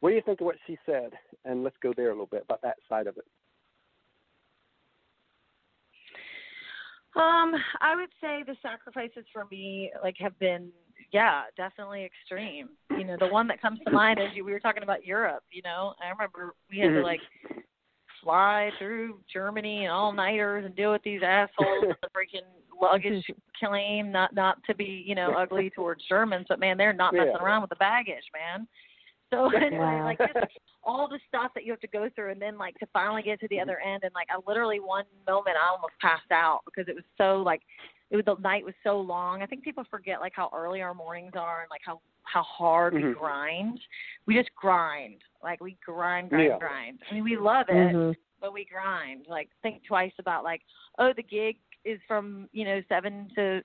What 0.00 0.10
do 0.10 0.16
you 0.16 0.22
think 0.22 0.40
of 0.40 0.46
what 0.46 0.56
she 0.66 0.76
said? 0.84 1.12
And 1.44 1.64
let's 1.64 1.76
go 1.82 1.92
there 1.96 2.08
a 2.08 2.12
little 2.12 2.26
bit 2.26 2.42
about 2.44 2.62
that 2.62 2.76
side 2.88 3.06
of 3.06 3.16
it. 3.16 3.24
Um, 7.18 7.52
I 7.80 7.96
would 7.96 8.10
say 8.20 8.44
the 8.46 8.56
sacrifices 8.62 9.24
for 9.32 9.46
me 9.50 9.90
like 10.02 10.16
have 10.20 10.38
been 10.38 10.70
yeah, 11.12 11.42
definitely 11.56 12.04
extreme. 12.04 12.68
You 12.96 13.04
know, 13.04 13.16
the 13.18 13.26
one 13.28 13.48
that 13.48 13.60
comes 13.60 13.80
to 13.86 13.90
mind 13.90 14.20
is 14.20 14.28
you. 14.34 14.44
We 14.44 14.52
were 14.52 14.60
talking 14.60 14.82
about 14.82 15.04
Europe. 15.04 15.42
You 15.50 15.62
know, 15.62 15.94
I 16.04 16.10
remember 16.10 16.54
we 16.70 16.78
had 16.78 16.88
to 16.88 17.00
Mhm. 17.00 17.02
like 17.02 17.20
fly 18.20 18.70
through 18.78 19.20
Germany 19.32 19.84
and 19.84 19.92
all 19.92 20.12
nighters 20.12 20.64
and 20.64 20.74
deal 20.76 20.92
with 20.92 21.02
these 21.02 21.22
assholes 21.22 21.86
with 21.86 22.00
the 22.00 22.08
freaking 22.08 22.46
luggage 22.80 23.24
claim. 23.58 24.12
Not 24.12 24.34
not 24.34 24.62
to 24.64 24.74
be 24.74 25.02
you 25.06 25.14
know 25.14 25.32
ugly 25.32 25.70
towards 25.70 26.04
Germans, 26.06 26.46
but 26.48 26.60
man, 26.60 26.76
they're 26.76 26.92
not 26.92 27.14
messing 27.14 27.32
Yeah. 27.34 27.42
around 27.42 27.62
with 27.62 27.70
the 27.70 27.76
baggage, 27.76 28.24
man. 28.32 28.68
So 29.30 29.50
anyway, 29.56 30.02
like 30.02 30.18
just 30.18 30.52
all 30.88 31.06
the 31.06 31.20
stuff 31.28 31.52
that 31.54 31.64
you 31.64 31.70
have 31.72 31.80
to 31.80 31.86
go 31.86 32.08
through, 32.14 32.30
and 32.30 32.40
then 32.40 32.56
like 32.56 32.74
to 32.78 32.86
finally 32.94 33.22
get 33.22 33.38
to 33.40 33.48
the 33.48 33.60
other 33.60 33.78
end, 33.80 34.02
and 34.04 34.14
like 34.14 34.28
I 34.30 34.40
literally 34.48 34.80
one 34.80 35.04
moment 35.28 35.56
I 35.62 35.68
almost 35.68 35.92
passed 36.00 36.32
out 36.32 36.60
because 36.64 36.88
it 36.88 36.94
was 36.94 37.04
so 37.18 37.42
like 37.42 37.60
it 38.10 38.16
was 38.16 38.24
the 38.24 38.36
night 38.36 38.64
was 38.64 38.74
so 38.82 38.98
long. 38.98 39.42
I 39.42 39.46
think 39.46 39.62
people 39.62 39.84
forget 39.90 40.18
like 40.20 40.32
how 40.34 40.50
early 40.56 40.80
our 40.80 40.94
mornings 40.94 41.32
are 41.36 41.60
and 41.60 41.70
like 41.70 41.82
how 41.84 42.00
how 42.22 42.42
hard 42.42 42.94
we 42.94 43.02
Mhm. 43.02 43.14
grind. 43.14 43.80
We 44.26 44.34
just 44.34 44.54
grind, 44.54 45.22
like 45.42 45.60
we 45.60 45.76
grind, 45.84 46.30
grind, 46.30 46.44
Yeah. 46.44 46.58
grind. 46.58 47.02
I 47.10 47.14
mean, 47.14 47.24
we 47.24 47.36
love 47.36 47.68
it, 47.68 47.94
Mhm. 47.94 48.16
but 48.40 48.52
we 48.54 48.64
grind. 48.64 49.26
Like 49.28 49.50
think 49.62 49.84
twice 49.84 50.12
about 50.18 50.42
like, 50.42 50.62
oh, 50.98 51.12
the 51.12 51.22
gig 51.22 51.58
is 51.84 52.00
from 52.08 52.48
you 52.52 52.64
know 52.64 52.82
seven 52.88 53.28
to 53.34 53.62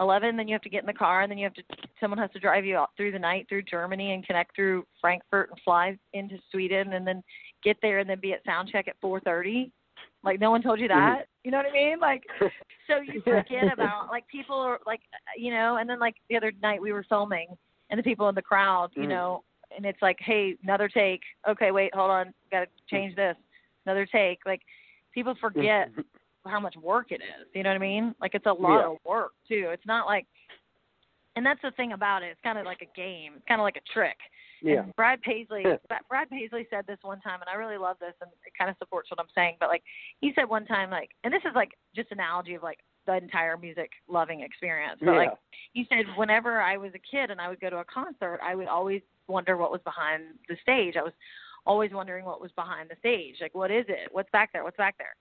eleven. 0.00 0.36
Then 0.36 0.48
you 0.48 0.54
have 0.54 0.62
to 0.62 0.68
get 0.68 0.82
in 0.82 0.86
the 0.86 0.92
car, 0.92 1.22
and 1.22 1.30
then 1.30 1.38
you 1.38 1.44
have 1.44 1.54
to 1.54 1.62
someone 2.00 2.18
has 2.18 2.30
to 2.32 2.40
drive 2.40 2.64
you 2.64 2.76
out 2.76 2.90
through 2.96 3.12
the 3.12 3.18
night 3.18 3.46
through 3.48 3.62
Germany 3.62 4.12
and 4.12 4.26
connect 4.26 4.54
through 4.54 4.84
Frankfurt 5.00 5.50
and 5.50 5.60
fly 5.64 5.96
into 6.12 6.38
Sweden, 6.50 6.94
and 6.94 7.06
then 7.06 7.22
get 7.62 7.76
there 7.82 7.98
and 7.98 8.08
then 8.08 8.20
be 8.20 8.32
at 8.32 8.44
sound 8.44 8.68
check 8.70 8.88
at 8.88 8.96
four 9.00 9.20
thirty. 9.20 9.70
Like 10.22 10.40
no 10.40 10.50
one 10.50 10.62
told 10.62 10.80
you 10.80 10.88
mm-hmm. 10.88 10.98
that. 10.98 11.28
You 11.44 11.50
know 11.50 11.58
what 11.58 11.66
I 11.66 11.72
mean? 11.72 12.00
Like 12.00 12.24
so 12.86 13.00
you 13.00 13.20
forget 13.22 13.72
about 13.72 14.08
like 14.08 14.26
people 14.28 14.56
are 14.56 14.80
like 14.86 15.00
you 15.36 15.50
know, 15.50 15.76
and 15.76 15.88
then 15.88 15.98
like 15.98 16.16
the 16.28 16.36
other 16.36 16.52
night 16.62 16.80
we 16.80 16.92
were 16.92 17.04
filming 17.08 17.48
and 17.90 17.98
the 17.98 18.02
people 18.02 18.28
in 18.28 18.34
the 18.34 18.42
crowd, 18.42 18.90
you 18.94 19.02
Mhm. 19.02 19.08
know, 19.08 19.44
and 19.76 19.84
it's 19.84 20.00
like, 20.00 20.18
hey, 20.20 20.56
another 20.62 20.88
take. 20.88 21.22
Okay, 21.48 21.70
wait, 21.70 21.94
hold 21.94 22.10
on, 22.10 22.34
got 22.50 22.60
to 22.60 22.66
mm. 22.66 22.88
change 22.88 23.16
this. 23.16 23.36
Another 23.86 24.06
take. 24.06 24.40
Like 24.46 24.62
people 25.12 25.34
forget 25.40 25.90
mm-hmm. 25.90 26.00
How 26.46 26.60
much 26.60 26.76
work 26.76 27.12
it 27.12 27.20
is. 27.22 27.46
You 27.54 27.62
know 27.62 27.70
what 27.70 27.76
I 27.76 27.78
mean? 27.78 28.14
Like 28.20 28.34
it's 28.34 28.46
a 28.46 28.52
lot 28.52 28.80
Yeah. 28.80 28.90
of 28.92 28.96
work 29.04 29.32
too. 29.48 29.68
It's 29.72 29.86
not 29.86 30.06
like, 30.06 30.26
and 31.36 31.44
that's 31.46 31.60
the 31.62 31.70
thing 31.72 31.92
about 31.92 32.22
it. 32.22 32.26
It's 32.32 32.40
kind 32.42 32.58
of 32.58 32.64
like 32.66 32.82
a 32.82 32.96
game. 32.96 33.34
It's 33.36 33.44
kind 33.46 33.60
of 33.60 33.64
like 33.64 33.76
a 33.76 33.92
trick. 33.92 34.16
yeah. 34.62 34.82
And 34.82 34.96
Brad 34.96 35.20
Paisley, 35.22 35.64
Brad 36.08 36.28
Paisley 36.30 36.66
said 36.70 36.86
this 36.86 36.98
one 37.02 37.20
time, 37.20 37.40
and 37.40 37.48
I 37.48 37.54
really 37.54 37.78
love 37.78 37.96
this, 38.00 38.14
and 38.20 38.30
it 38.44 38.52
kind 38.58 38.68
of 38.70 38.76
supports 38.78 39.10
what 39.10 39.20
I'm 39.20 39.30
saying. 39.34 39.56
But 39.60 39.68
like 39.68 39.82
he 40.20 40.32
said 40.34 40.48
one 40.48 40.66
time, 40.66 40.90
like, 40.90 41.10
and 41.24 41.32
this 41.32 41.42
is 41.44 41.52
like 41.54 41.70
just 41.94 42.10
an 42.10 42.18
analogy 42.18 42.54
of 42.54 42.62
like 42.62 42.78
the 43.06 43.16
entire 43.16 43.56
music 43.56 43.90
loving 44.08 44.40
experience. 44.40 44.98
But 45.00 45.12
yeah. 45.12 45.18
like 45.18 45.32
he 45.72 45.86
said, 45.88 46.04
whenever 46.16 46.60
I 46.60 46.76
was 46.76 46.92
a 46.94 46.98
kid 47.16 47.30
and 47.30 47.40
I 47.40 47.48
would 47.48 47.60
go 47.60 47.70
to 47.70 47.78
a 47.78 47.84
concert, 47.84 48.40
I 48.42 48.54
would 48.54 48.68
always 48.68 49.00
wonder 49.28 49.56
what 49.56 49.70
was 49.70 49.80
behind 49.84 50.24
the 50.48 50.56
stage. 50.62 50.96
I 50.98 51.02
was 51.02 51.12
always 51.64 51.92
wondering 51.92 52.24
what 52.24 52.40
was 52.40 52.50
behind 52.52 52.90
the 52.90 52.96
stage. 52.98 53.36
Like, 53.40 53.54
what 53.54 53.70
is 53.70 53.84
it? 53.88 54.08
What's 54.12 54.30
back 54.30 54.52
there? 54.52 54.64
What's 54.64 54.76
back 54.76 54.96
there? 54.98 55.14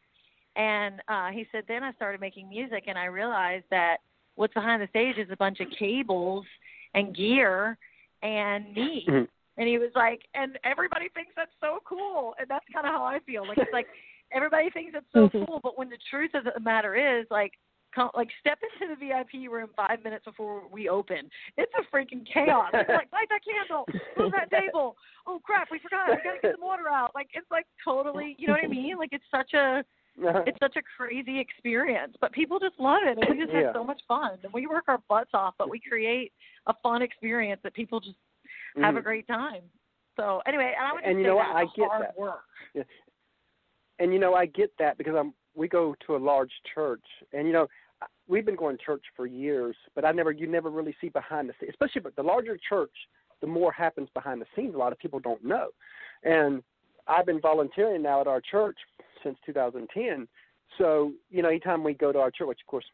And 0.55 1.01
uh, 1.07 1.29
he 1.29 1.45
said, 1.51 1.63
then 1.67 1.83
I 1.83 1.93
started 1.93 2.19
making 2.19 2.49
music, 2.49 2.85
and 2.87 2.97
I 2.97 3.05
realized 3.05 3.65
that 3.71 3.97
what's 4.35 4.53
behind 4.53 4.81
the 4.81 4.87
stage 4.87 5.17
is 5.17 5.29
a 5.31 5.37
bunch 5.37 5.59
of 5.59 5.67
cables 5.77 6.45
and 6.93 7.15
gear 7.15 7.77
and 8.23 8.73
me. 8.73 9.05
Mhm. 9.07 9.27
And 9.57 9.67
he 9.67 9.77
was 9.77 9.91
like, 9.93 10.21
and 10.33 10.57
everybody 10.63 11.09
thinks 11.09 11.31
that's 11.35 11.51
so 11.59 11.79
cool, 11.85 12.33
and 12.39 12.47
that's 12.49 12.65
kind 12.73 12.87
of 12.87 12.93
how 12.93 13.03
I 13.03 13.19
feel. 13.25 13.45
Like 13.47 13.57
it's 13.57 13.73
like 13.73 13.87
everybody 14.31 14.69
thinks 14.69 14.93
it's 14.95 15.05
so 15.13 15.29
cool, 15.29 15.59
but 15.61 15.77
when 15.77 15.89
the 15.89 15.97
truth 16.09 16.31
of 16.33 16.45
the 16.45 16.59
matter 16.61 16.95
is, 16.95 17.25
like, 17.29 17.51
come, 17.93 18.09
like 18.15 18.29
step 18.39 18.59
into 18.63 18.95
the 18.95 19.07
VIP 19.07 19.51
room 19.51 19.69
five 19.75 20.03
minutes 20.03 20.25
before 20.25 20.63
we 20.71 20.87
open. 20.89 21.29
It's 21.57 21.71
a 21.77 21.95
freaking 21.95 22.25
chaos. 22.31 22.69
It's 22.73 22.89
like 22.89 23.11
light 23.11 23.27
that 23.29 23.41
candle, 23.43 23.85
move 24.17 24.31
that 24.31 24.49
table. 24.51 24.95
Oh 25.27 25.39
crap, 25.43 25.69
we 25.71 25.79
forgot. 25.79 26.09
We 26.09 26.15
gotta 26.23 26.39
get 26.41 26.51
some 26.53 26.61
water 26.61 26.87
out. 26.89 27.11
Like 27.15 27.29
it's 27.33 27.49
like 27.51 27.65
totally, 27.83 28.35
you 28.39 28.47
know 28.47 28.53
what 28.53 28.63
I 28.63 28.67
mean? 28.67 28.97
Like 28.97 29.09
it's 29.11 29.23
such 29.31 29.53
a 29.53 29.83
it's 30.45 30.57
such 30.59 30.75
a 30.75 30.81
crazy 30.97 31.39
experience, 31.39 32.15
but 32.19 32.31
people 32.31 32.59
just 32.59 32.79
love 32.79 33.01
it, 33.03 33.17
and 33.17 33.27
we 33.29 33.37
just 33.37 33.51
Yeah. 33.53 33.65
have 33.65 33.73
so 33.73 33.83
much 33.83 34.01
fun. 34.07 34.37
And 34.43 34.53
we 34.53 34.67
work 34.67 34.85
our 34.87 34.99
butts 35.09 35.31
off, 35.33 35.55
but 35.57 35.69
we 35.69 35.79
create 35.79 36.33
a 36.67 36.73
fun 36.83 37.01
experience 37.01 37.61
that 37.63 37.73
people 37.73 37.99
just 37.99 38.17
have 38.77 38.95
a 38.95 38.99
Mhm. 38.99 39.03
great 39.03 39.27
time. 39.27 39.63
So 40.15 40.41
anyway, 40.45 40.73
and 40.77 40.85
I 40.87 40.93
would 40.93 40.99
just 40.99 41.09
And 41.09 41.19
you 41.19 41.23
say 41.25 41.29
know 41.29 41.35
what? 41.37 41.55
I 41.55 41.65
get 41.75 41.89
hard 41.89 42.03
that. 42.03 42.17
work. 42.17 42.45
and 43.99 44.13
you 44.13 44.19
know 44.19 44.33
I 44.33 44.45
get 44.45 44.75
that 44.77 44.97
because 44.97 45.15
I'm 45.15 45.33
we 45.55 45.67
go 45.67 45.95
to 46.05 46.15
a 46.15 46.17
large 46.17 46.53
church 46.73 47.03
and 47.33 47.45
you 47.47 47.53
know 47.53 47.67
we've 48.27 48.45
been 48.45 48.55
going 48.55 48.77
to 48.77 48.83
church 48.83 49.03
for 49.15 49.25
years 49.27 49.75
but 49.95 50.05
I 50.05 50.11
never 50.11 50.31
you 50.31 50.47
never 50.47 50.69
really 50.69 50.95
see 51.01 51.09
behind 51.09 51.49
the 51.49 51.53
scenes 51.59 51.71
especially 51.71 52.01
but 52.01 52.15
the 52.15 52.23
larger 52.23 52.57
church 52.57 52.93
the 53.41 53.47
more 53.47 53.71
happens 53.71 54.09
behind 54.13 54.41
the 54.41 54.45
scenes 54.55 54.73
a 54.75 54.77
lot 54.77 54.93
of 54.93 54.99
people 54.99 55.19
don't 55.19 55.43
know 55.43 55.69
and 56.23 56.63
I've 57.07 57.25
been 57.25 57.41
volunteering 57.41 58.01
now 58.01 58.21
at 58.21 58.27
our 58.27 58.39
church 58.41 58.77
since 59.23 59.37
2010 59.45 60.27
so 60.77 61.13
you 61.29 61.41
know 61.41 61.49
anytime 61.49 61.83
we 61.83 61.93
go 61.93 62.11
to 62.11 62.19
our 62.19 62.31
church 62.31 62.47
which 62.47 62.59
of 62.61 62.67
course 62.67 62.85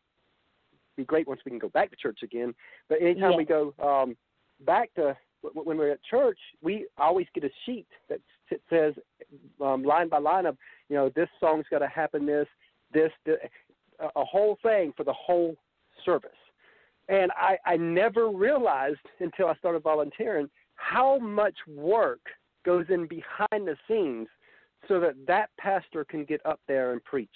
be 0.97 1.03
great 1.03 1.27
once 1.27 1.41
we 1.45 1.49
can 1.51 1.59
go 1.59 1.69
back 1.69 1.89
to 1.89 1.95
church 1.95 2.19
again 2.23 2.53
but 2.89 3.01
anytime 3.01 3.31
Yeah. 3.31 3.37
we 3.37 3.45
go 3.45 3.73
um 3.79 4.15
back 4.61 4.93
to 4.95 5.15
when 5.53 5.77
we're 5.77 5.91
at 5.91 6.03
church 6.03 6.39
we 6.61 6.87
always 6.97 7.27
get 7.33 7.43
a 7.43 7.49
sheet 7.65 7.87
that 8.09 8.19
says 8.69 8.93
um, 9.61 9.83
line 9.83 10.09
by 10.09 10.17
line 10.17 10.45
of 10.45 10.57
you 10.89 10.95
know 10.95 11.09
this 11.15 11.29
song's 11.39 11.65
got 11.69 11.79
to 11.79 11.87
happen 11.87 12.25
this 12.25 12.47
this, 12.93 13.11
this 13.25 13.37
a, 13.99 14.05
a 14.19 14.25
whole 14.25 14.57
thing 14.63 14.93
for 14.95 15.03
the 15.03 15.13
whole 15.13 15.55
service 16.05 16.31
and 17.07 17.31
I, 17.33 17.57
I 17.65 17.77
never 17.77 18.29
realized 18.29 18.97
until 19.19 19.47
I 19.47 19.55
started 19.55 19.83
volunteering 19.83 20.49
how 20.75 21.19
much 21.19 21.55
work 21.67 22.21
goes 22.65 22.85
in 22.89 23.07
behind 23.07 23.67
the 23.67 23.77
scenes 23.87 24.27
so 24.87 24.99
that 24.99 25.15
that 25.27 25.49
pastor 25.57 26.05
can 26.05 26.25
get 26.25 26.45
up 26.45 26.59
there 26.67 26.91
and 26.93 27.03
preach 27.03 27.29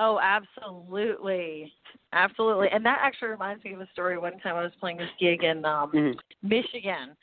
Oh, 0.00 0.20
absolutely, 0.22 1.72
absolutely. 2.12 2.68
And 2.70 2.86
that 2.86 2.98
actually 3.02 3.30
reminds 3.30 3.64
me 3.64 3.72
of 3.74 3.80
a 3.80 3.88
story. 3.92 4.16
One 4.16 4.38
time 4.38 4.54
I 4.54 4.62
was 4.62 4.70
playing 4.78 4.98
this 4.98 5.10
gig 5.18 5.42
in 5.42 5.64
um 5.64 5.90
Mhm. 5.90 6.14
Michigan, 6.40 7.16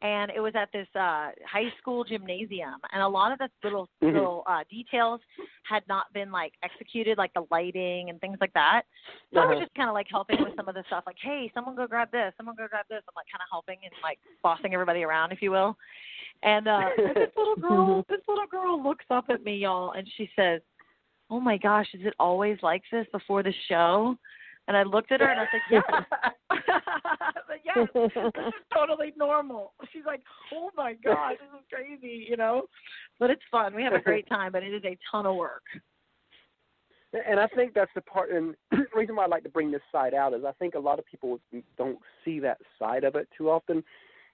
and 0.00 0.30
it 0.30 0.38
was 0.40 0.54
at 0.54 0.70
this 0.72 0.86
uh 0.94 1.30
high 1.44 1.72
school 1.78 2.04
gymnasium, 2.04 2.76
and 2.92 3.02
a 3.02 3.08
lot 3.08 3.32
of 3.32 3.38
the 3.38 3.48
little 3.64 3.88
Mhm. 4.00 4.14
little 4.14 4.44
uh 4.46 4.62
details 4.70 5.20
had 5.64 5.82
not 5.88 6.12
been 6.12 6.30
like 6.30 6.54
executed, 6.62 7.18
like 7.18 7.32
the 7.34 7.46
lighting 7.50 8.10
and 8.10 8.20
things 8.20 8.38
like 8.40 8.52
that. 8.52 8.82
So 9.34 9.40
I 9.40 9.44
was 9.46 9.54
Uh-huh. 9.54 9.60
just 9.62 9.74
kind 9.74 9.88
of 9.88 9.94
like 9.94 10.06
helping 10.08 10.40
with 10.40 10.54
some 10.54 10.68
of 10.68 10.76
the 10.76 10.84
stuff, 10.86 11.02
like, 11.06 11.18
hey, 11.20 11.50
someone 11.52 11.74
go 11.74 11.88
grab 11.88 12.12
this, 12.12 12.32
someone 12.36 12.54
go 12.54 12.68
grab 12.68 12.86
this. 12.88 13.02
I'm 13.08 13.14
like 13.16 13.26
kind 13.30 13.42
of 13.42 13.48
helping 13.50 13.78
and 13.82 13.92
like 14.04 14.20
bossing 14.40 14.72
everybody 14.72 15.02
around, 15.02 15.32
if 15.32 15.42
you 15.42 15.50
will. 15.50 15.76
And 16.42 16.68
uh 16.68 16.80
and 16.98 17.16
this 17.16 17.30
little 17.36 17.56
girl, 17.56 18.04
this 18.08 18.20
little 18.28 18.46
girl 18.46 18.82
looks 18.82 19.04
up 19.10 19.26
at 19.28 19.44
me, 19.44 19.56
y'all, 19.56 19.92
and 19.92 20.08
she 20.16 20.30
says, 20.36 20.60
"Oh 21.28 21.40
my 21.40 21.56
gosh, 21.58 21.86
is 21.94 22.00
it 22.04 22.14
always 22.18 22.58
like 22.62 22.82
this 22.90 23.06
before 23.12 23.42
the 23.42 23.54
show?" 23.68 24.16
And 24.68 24.76
I 24.76 24.84
looked 24.84 25.10
at 25.12 25.20
her 25.20 25.28
and 25.28 25.40
I 25.40 25.46
said, 25.50 25.60
"Yes." 25.70 25.82
but 26.48 27.60
yes, 27.64 27.88
this 27.94 28.10
is 28.14 28.52
totally 28.72 29.12
normal. 29.16 29.72
She's 29.92 30.04
like, 30.06 30.22
"Oh 30.54 30.70
my 30.76 30.94
gosh, 31.04 31.34
this 31.40 31.60
is 31.60 31.66
crazy," 31.72 32.26
you 32.28 32.36
know. 32.36 32.62
But 33.18 33.30
it's 33.30 33.42
fun. 33.50 33.74
We 33.74 33.82
have 33.82 33.94
a 33.94 34.00
great 34.00 34.28
time, 34.28 34.52
but 34.52 34.62
it 34.62 34.72
is 34.72 34.84
a 34.84 34.96
ton 35.10 35.26
of 35.26 35.36
work. 35.36 35.62
And 37.12 37.40
I 37.40 37.48
think 37.48 37.74
that's 37.74 37.90
the 37.94 38.02
part, 38.02 38.30
and 38.30 38.54
the 38.70 38.86
reason 38.94 39.16
why 39.16 39.24
I 39.24 39.26
like 39.26 39.42
to 39.42 39.48
bring 39.48 39.70
this 39.70 39.82
side 39.90 40.14
out 40.14 40.32
is 40.34 40.44
I 40.44 40.52
think 40.52 40.74
a 40.74 40.78
lot 40.78 40.98
of 40.98 41.06
people 41.06 41.40
don't 41.76 41.98
see 42.24 42.38
that 42.40 42.58
side 42.78 43.04
of 43.04 43.16
it 43.16 43.28
too 43.36 43.50
often, 43.50 43.82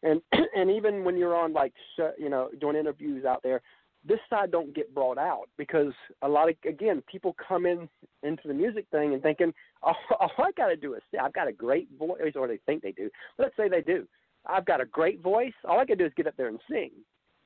and 0.03 0.21
and 0.57 0.71
even 0.71 1.05
when 1.05 1.17
you're 1.17 1.37
on 1.37 1.53
like 1.53 1.73
you 2.19 2.29
know 2.29 2.49
doing 2.61 2.77
interviews 2.77 3.25
out 3.25 3.43
there, 3.43 3.61
this 4.07 4.21
side 4.31 4.51
don't 4.51 4.75
get 4.75 4.95
brought 4.95 5.19
out 5.19 5.49
because 5.57 5.93
a 6.23 6.29
lot 6.29 6.49
of 6.49 6.57
again 6.69 7.03
people 7.11 7.35
come 7.47 7.67
in 7.67 7.89
into 8.23 8.49
the 8.49 8.55
music 8.55 8.87
thing 8.91 9.15
and 9.15 9.23
thinking, 9.23 9.53
oh, 9.83 9.93
all 10.21 10.31
I 10.39 10.51
got 10.57 10.69
to 10.69 10.77
do 10.77 10.95
is 10.95 11.03
sing. 11.11 11.21
I've 11.21 11.33
got 11.33 11.49
a 11.49 11.53
great 11.53 11.89
voice, 11.99 12.33
or 12.35 12.49
they 12.49 12.61
think 12.67 12.83
they 12.83 12.93
do. 12.93 13.11
Let's 13.39 13.57
say 13.57 13.69
they 13.69 13.83
do. 13.83 14.07
I've 14.47 14.65
got 14.65 14.81
a 14.81 14.87
great 14.87 15.23
voice. 15.23 15.53
All 15.65 15.81
I 15.81 15.85
got 15.85 15.95
to 15.95 15.97
do 15.97 16.07
is 16.07 16.13
get 16.17 16.29
up 16.29 16.37
there 16.37 16.49
and 16.49 16.61
sing, 16.71 16.91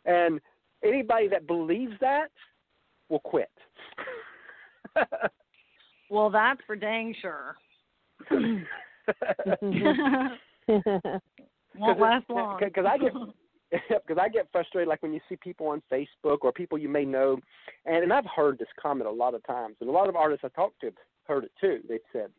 and 0.05 0.41
anybody 0.85 1.29
that 1.29 1.47
believes 1.47 1.95
that 2.01 2.31
will 3.09 3.21
quit. 3.21 3.51
Well, 6.11 6.29
that's 6.29 6.61
for 6.67 6.75
dang 6.75 7.15
sure. 7.23 7.57
Won't 11.77 12.01
last 12.01 12.29
long. 12.29 12.59
Because 12.61 12.87
I 12.87 12.99
get 12.99 13.13
because 13.89 14.19
I 14.21 14.29
get 14.29 14.49
frustrated 14.51 14.89
like 14.89 15.03
when 15.03 15.13
you 15.13 15.21
see 15.29 15.37
people 15.37 15.69
on 15.69 15.83
Facebook 15.93 16.39
or 16.43 16.53
people 16.53 16.79
you 16.79 16.89
may 16.89 17.05
know, 17.05 17.39
and 17.87 18.03
and 18.03 18.13
I've 18.13 18.27
heard 18.27 18.59
this 18.59 18.69
comment 18.81 19.09
a 19.09 19.13
lot 19.13 19.35
of 19.35 19.47
times, 19.47 19.77
and 19.81 19.89
a 19.89 19.93
lot 19.93 20.09
of 20.09 20.17
artists 20.17 20.45
I 20.45 20.49
talked 20.49 20.81
to 20.81 20.87
have 20.87 20.95
heard 21.25 21.45
it 21.45 21.53
too. 21.61 21.81
They've 21.89 22.01
said 22.13 22.31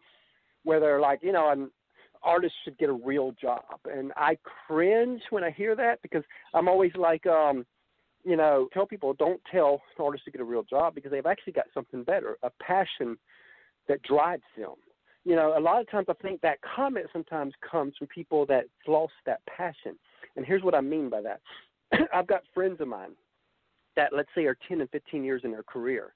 where 0.63 0.80
they're 0.80 1.00
like, 1.00 1.20
you 1.24 1.32
know, 1.32 1.50
an 1.50 1.72
artist 2.22 2.54
should 2.63 2.78
get 2.78 2.89
a 2.89 2.94
real 2.94 3.34
job, 3.41 3.63
and 3.86 4.12
I 4.17 4.38
cringe 4.67 5.22
when 5.30 5.44
I 5.44 5.52
hear 5.52 5.76
that 5.76 6.02
because 6.02 6.24
I'm 6.54 6.67
always 6.67 6.91
like, 6.96 7.26
um, 7.26 7.65
you 8.24 8.36
know, 8.36 8.67
tell 8.74 8.86
people 8.86 9.13
don't 9.13 9.41
tell 9.52 9.82
artists 9.98 10.26
to 10.26 10.32
get 10.32 10.41
a 10.41 10.46
real 10.46 10.63
job 10.63 10.96
because 10.96 11.12
they've 11.12 11.26
actually 11.26 11.54
got 11.54 11.65
something 11.74 12.04
better, 12.04 12.38
a 12.44 12.52
passion 12.62 13.17
that 13.88 14.04
drives 14.04 14.44
them. 14.58 14.76
You 15.23 15.36
know, 15.36 15.57
a 15.57 15.60
lot 15.60 15.81
of 15.81 15.89
times 15.89 16.07
I 16.10 16.13
think 16.13 16.41
that 16.41 16.60
comment 16.62 17.07
sometimes 17.13 17.53
comes 17.69 17.93
from 17.97 18.07
people 18.07 18.45
that 18.47 18.65
lost 18.88 19.13
that 19.25 19.41
passion. 19.45 19.95
And 20.36 20.45
here's 20.45 20.63
what 20.63 20.75
I 20.75 20.81
mean 20.81 21.10
by 21.10 21.21
that. 21.21 21.41
I've 22.13 22.27
got 22.27 22.41
friends 22.53 22.81
of 22.81 22.88
mine 22.88 23.12
that 23.95 24.13
let's 24.13 24.29
say 24.34 24.45
are 24.45 24.57
10 24.67 24.81
and 24.81 24.89
15 24.89 25.23
years 25.23 25.41
in 25.43 25.51
their 25.51 25.63
career 25.63 26.13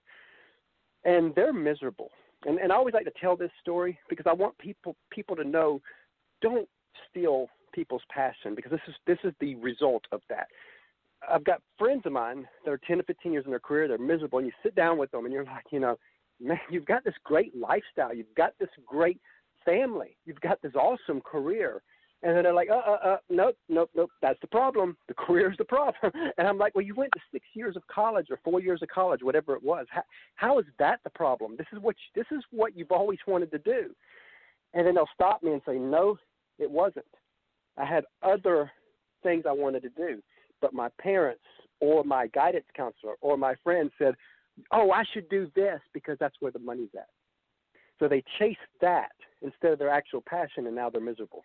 and 1.06 1.34
they're 1.36 1.54
miserable. 1.54 2.12
And 2.46 2.60
and 2.60 2.72
I 2.72 2.76
always 2.76 2.94
like 2.94 3.06
to 3.06 3.14
tell 3.22 3.38
this 3.38 3.52
story 3.62 3.98
because 4.10 4.26
I 4.28 4.34
want 4.34 4.58
people 4.58 4.96
people 5.10 5.36
to 5.36 5.44
know 5.44 5.82
don't 6.42 6.68
steal 7.10 7.48
people's 7.74 8.02
passion 8.10 8.56
because 8.56 8.72
this 8.72 8.82
is 8.88 8.96
this 9.08 9.20
is 9.24 9.34
the 9.40 9.56
result 9.56 10.04
of 10.12 10.22
that. 10.30 10.48
I've 11.30 11.44
got 11.44 11.62
friends 11.80 12.04
of 12.06 12.12
mine 12.12 12.48
that 12.66 12.72
are 12.72 12.80
10 12.86 12.98
to 12.98 13.04
15 13.04 13.32
years 13.32 13.46
in 13.46 13.52
their 13.52 13.60
career. 13.60 13.88
They're 13.88 13.98
miserable, 13.98 14.38
and 14.38 14.46
you 14.46 14.54
sit 14.62 14.76
down 14.76 14.98
with 15.00 15.10
them, 15.10 15.26
and 15.26 15.34
you're 15.34 15.46
like, 15.46 15.66
you 15.72 15.80
know, 15.80 15.98
man, 16.40 16.60
you've 16.70 16.86
got 16.86 17.04
this 17.04 17.16
great 17.24 17.56
lifestyle. 17.56 18.14
You've 18.14 18.34
got 18.36 18.54
this 18.60 18.70
great 18.86 19.20
family. 19.66 20.18
You've 20.26 20.42
got 20.42 20.62
this 20.62 20.74
awesome 20.76 21.22
career. 21.22 21.82
And 22.24 22.36
then 22.36 22.44
they're 22.44 22.54
like, 22.54 22.70
uh, 22.70 22.76
uh, 22.76 22.98
uh, 23.04 23.18
nope, 23.30 23.56
nope, 23.70 23.90
nope. 23.96 24.10
That's 24.22 24.40
the 24.42 24.48
problem. 24.48 24.98
The 25.08 25.14
career's 25.14 25.58
the 25.58 25.66
problem. 25.66 26.12
And 26.38 26.48
I'm 26.48 26.58
like, 26.58 26.74
well, 26.74 26.84
you 26.84 26.96
went 26.96 27.12
to 27.14 27.20
six 27.32 27.46
years 27.54 27.76
of 27.76 27.86
college 27.88 28.28
or 28.30 28.40
four 28.44 28.60
years 28.60 28.82
of 28.82 28.90
college, 28.90 29.22
whatever 29.22 29.56
it 29.56 29.64
was. 29.64 29.86
How, 29.90 30.04
how 30.36 30.60
is 30.60 30.66
that 30.80 31.00
the 31.04 31.10
problem? 31.12 31.56
This 31.58 31.68
is 31.74 31.80
what 31.80 31.96
you, 31.96 32.24
this 32.24 32.38
is 32.38 32.44
what 32.52 32.76
you've 32.76 32.92
always 32.92 33.20
wanted 33.28 33.52
to 33.52 33.60
do. 33.60 33.92
And 34.74 34.88
then 34.88 34.96
they'll 34.96 35.08
stop 35.14 35.44
me 35.44 35.52
and 35.54 35.62
say, 35.66 35.78
no, 35.78 36.18
it 36.58 36.70
wasn't. 36.70 37.06
I 37.78 37.86
had 37.86 38.06
other 38.24 38.72
things 39.24 39.44
I 39.48 39.52
wanted 39.52 39.84
to 39.84 39.90
do, 39.90 40.22
but 40.62 40.74
my 40.74 40.90
parents 41.00 41.44
or 41.80 42.04
my 42.04 42.28
guidance 42.28 42.66
counselor 42.76 43.16
or 43.22 43.38
my 43.38 43.56
friend 43.64 43.92
said, 43.98 44.16
oh, 44.72 44.92
I 44.92 45.04
should 45.14 45.30
do 45.30 45.52
this 45.56 45.80
because 45.94 46.18
that's 46.20 46.36
where 46.40 46.52
the 46.52 46.60
money's 46.60 46.90
at. 46.96 47.08
So 48.00 48.08
they 48.08 48.24
chase 48.40 48.58
that 48.82 49.12
instead 49.42 49.72
of 49.72 49.80
their 49.80 49.90
actual 49.90 50.22
passion, 50.28 50.68
and 50.68 50.76
now 50.76 50.90
they're 50.90 51.02
miserable. 51.02 51.44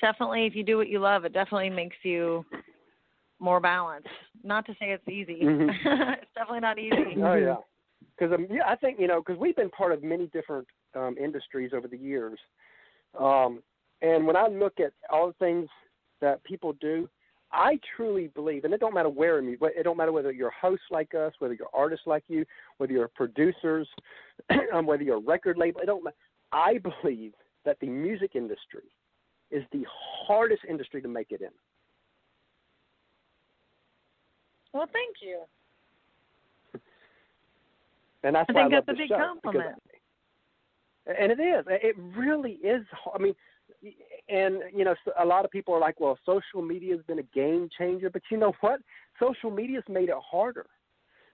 definitely 0.00 0.46
if 0.46 0.54
you 0.54 0.62
do 0.62 0.76
what 0.76 0.88
you 0.88 0.98
love, 0.98 1.24
it 1.24 1.32
definitely 1.32 1.70
makes 1.70 1.96
you 2.02 2.44
more 3.38 3.60
balanced. 3.60 4.08
Not 4.42 4.66
to 4.66 4.72
say 4.72 4.90
it's 4.92 5.08
easy. 5.08 5.40
Mhm. 5.42 5.68
it's 6.18 6.30
definitely 6.34 6.60
not 6.60 6.78
easy. 6.78 7.22
Oh 7.22 7.34
yeah, 7.34 7.56
because 8.18 8.34
um, 8.34 8.46
yeah, 8.50 8.62
I 8.66 8.76
think 8.76 8.98
you 8.98 9.06
know 9.06 9.20
because 9.20 9.38
we've 9.38 9.56
been 9.56 9.70
part 9.70 9.92
of 9.92 10.02
many 10.02 10.26
different 10.28 10.66
um, 10.94 11.16
industries 11.18 11.72
over 11.74 11.88
the 11.88 11.98
years, 11.98 12.38
um, 13.18 13.62
and 14.02 14.26
when 14.26 14.36
I 14.36 14.48
look 14.48 14.80
at 14.80 14.92
all 15.10 15.28
the 15.28 15.34
things 15.34 15.68
that 16.20 16.42
people 16.44 16.74
do, 16.80 17.08
I 17.52 17.78
truly 17.96 18.28
believe, 18.34 18.64
and 18.64 18.74
it 18.74 18.80
don't 18.80 18.94
matter 18.94 19.08
where 19.08 19.40
you, 19.40 19.56
it 19.62 19.82
don't 19.84 19.96
matter 19.96 20.12
whether 20.12 20.32
you're 20.32 20.50
hosts 20.50 20.84
like 20.90 21.14
us, 21.14 21.32
whether 21.38 21.54
you're 21.54 21.68
artists 21.72 22.06
like 22.06 22.24
you, 22.28 22.44
whether 22.78 22.92
you're 22.92 23.08
producers, 23.08 23.88
um, 24.74 24.86
whether 24.86 25.02
you're 25.02 25.16
a 25.16 25.20
record 25.20 25.56
label. 25.56 25.80
It 25.80 25.86
don't. 25.86 26.02
matter. 26.04 26.16
I 26.52 26.78
believe 27.02 27.32
that 27.64 27.78
the 27.80 27.86
music 27.88 28.32
industry 28.34 28.82
is 29.50 29.62
the 29.72 29.84
hardest 30.26 30.62
industry 30.68 31.00
to 31.02 31.08
make 31.08 31.30
it 31.30 31.40
in. 31.40 31.50
Well, 34.72 34.86
thank 34.92 35.16
you. 35.22 35.42
And 38.22 38.34
that's 38.34 38.46
I 38.50 38.52
why 38.52 38.62
think 38.62 38.72
I 38.72 38.76
love 38.76 38.84
that's 38.86 38.96
a 38.96 39.00
big 39.00 39.08
show, 39.08 39.16
compliment. 39.18 39.76
because- 39.82 41.16
and 41.20 41.30
it 41.30 41.38
is. 41.40 41.64
It 41.68 41.94
really 42.16 42.54
is. 42.54 42.84
I 43.14 43.18
mean, 43.18 43.34
and 44.28 44.62
you 44.74 44.84
know, 44.84 44.94
a 45.18 45.24
lot 45.24 45.44
of 45.44 45.50
people 45.50 45.74
are 45.74 45.80
like, 45.80 46.00
"Well, 46.00 46.18
social 46.24 46.62
media 46.62 46.94
has 46.96 47.04
been 47.04 47.18
a 47.18 47.24
game 47.34 47.68
changer," 47.76 48.10
but 48.10 48.22
you 48.30 48.36
know 48.36 48.52
what? 48.60 48.80
Social 49.20 49.50
media's 49.50 49.84
made 49.88 50.08
it 50.08 50.16
harder 50.18 50.66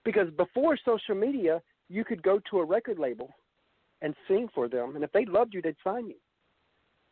because 0.05 0.29
before 0.31 0.77
social 0.77 1.15
media, 1.15 1.61
you 1.89 2.03
could 2.03 2.21
go 2.21 2.39
to 2.49 2.59
a 2.59 2.65
record 2.65 2.99
label 2.99 3.29
and 4.01 4.15
sing 4.27 4.49
for 4.53 4.67
them, 4.67 4.95
and 4.95 5.03
if 5.03 5.11
they 5.11 5.25
loved 5.25 5.53
you, 5.53 5.61
they'd 5.61 5.75
sign 5.83 6.07
you. 6.07 6.15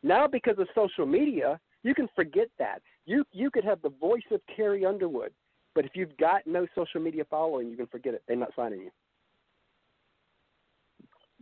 Now, 0.04 0.28
because 0.28 0.58
of 0.60 0.68
social 0.74 1.06
media, 1.06 1.60
you 1.84 1.94
can 1.94 2.08
forget 2.16 2.48
that. 2.60 2.82
You 3.06 3.24
you 3.32 3.50
could 3.52 3.64
have 3.64 3.82
the 3.82 3.90
voice 3.90 4.30
of 4.32 4.42
Carrie 4.56 4.86
Underwood, 4.86 5.34
but 5.76 5.86
if 5.86 5.92
you've 5.96 6.16
got 6.18 6.46
no 6.46 6.68
social 6.76 7.02
media 7.02 7.26
following, 7.30 7.70
you 7.70 7.78
can 7.78 7.88
forget 7.88 8.14
it. 8.14 8.24
They're 8.28 8.38
not 8.38 8.54
signing 8.56 8.82
you. 8.82 8.92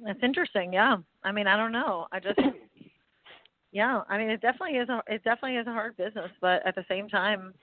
That's 0.04 0.24
interesting. 0.24 0.74
Yeah. 0.74 0.98
I 1.24 1.32
mean, 1.32 1.48
I 1.48 1.58
don't 1.58 1.72
know. 1.72 2.08
I 2.12 2.20
just 2.20 2.40
yeah. 3.72 4.02
I 4.10 4.18
mean, 4.18 4.30
it 4.30 4.42
definitely 4.42 4.78
is 4.78 4.90
a 4.90 5.02
it 5.08 5.24
definitely 5.24 5.58
is 5.58 5.68
a 5.68 5.72
hard 5.72 5.98
business, 5.98 6.32
but 6.42 6.66
at 6.66 6.76
the 6.76 6.86
same 6.88 7.08
time, 7.08 7.54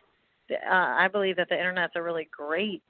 uh, 0.51 0.73
I 0.73 1.09
believe 1.09 1.37
that 1.37 1.49
the 1.49 1.59
internet's 1.59 1.95
a 1.97 2.03
really 2.03 2.29
great 2.31 2.83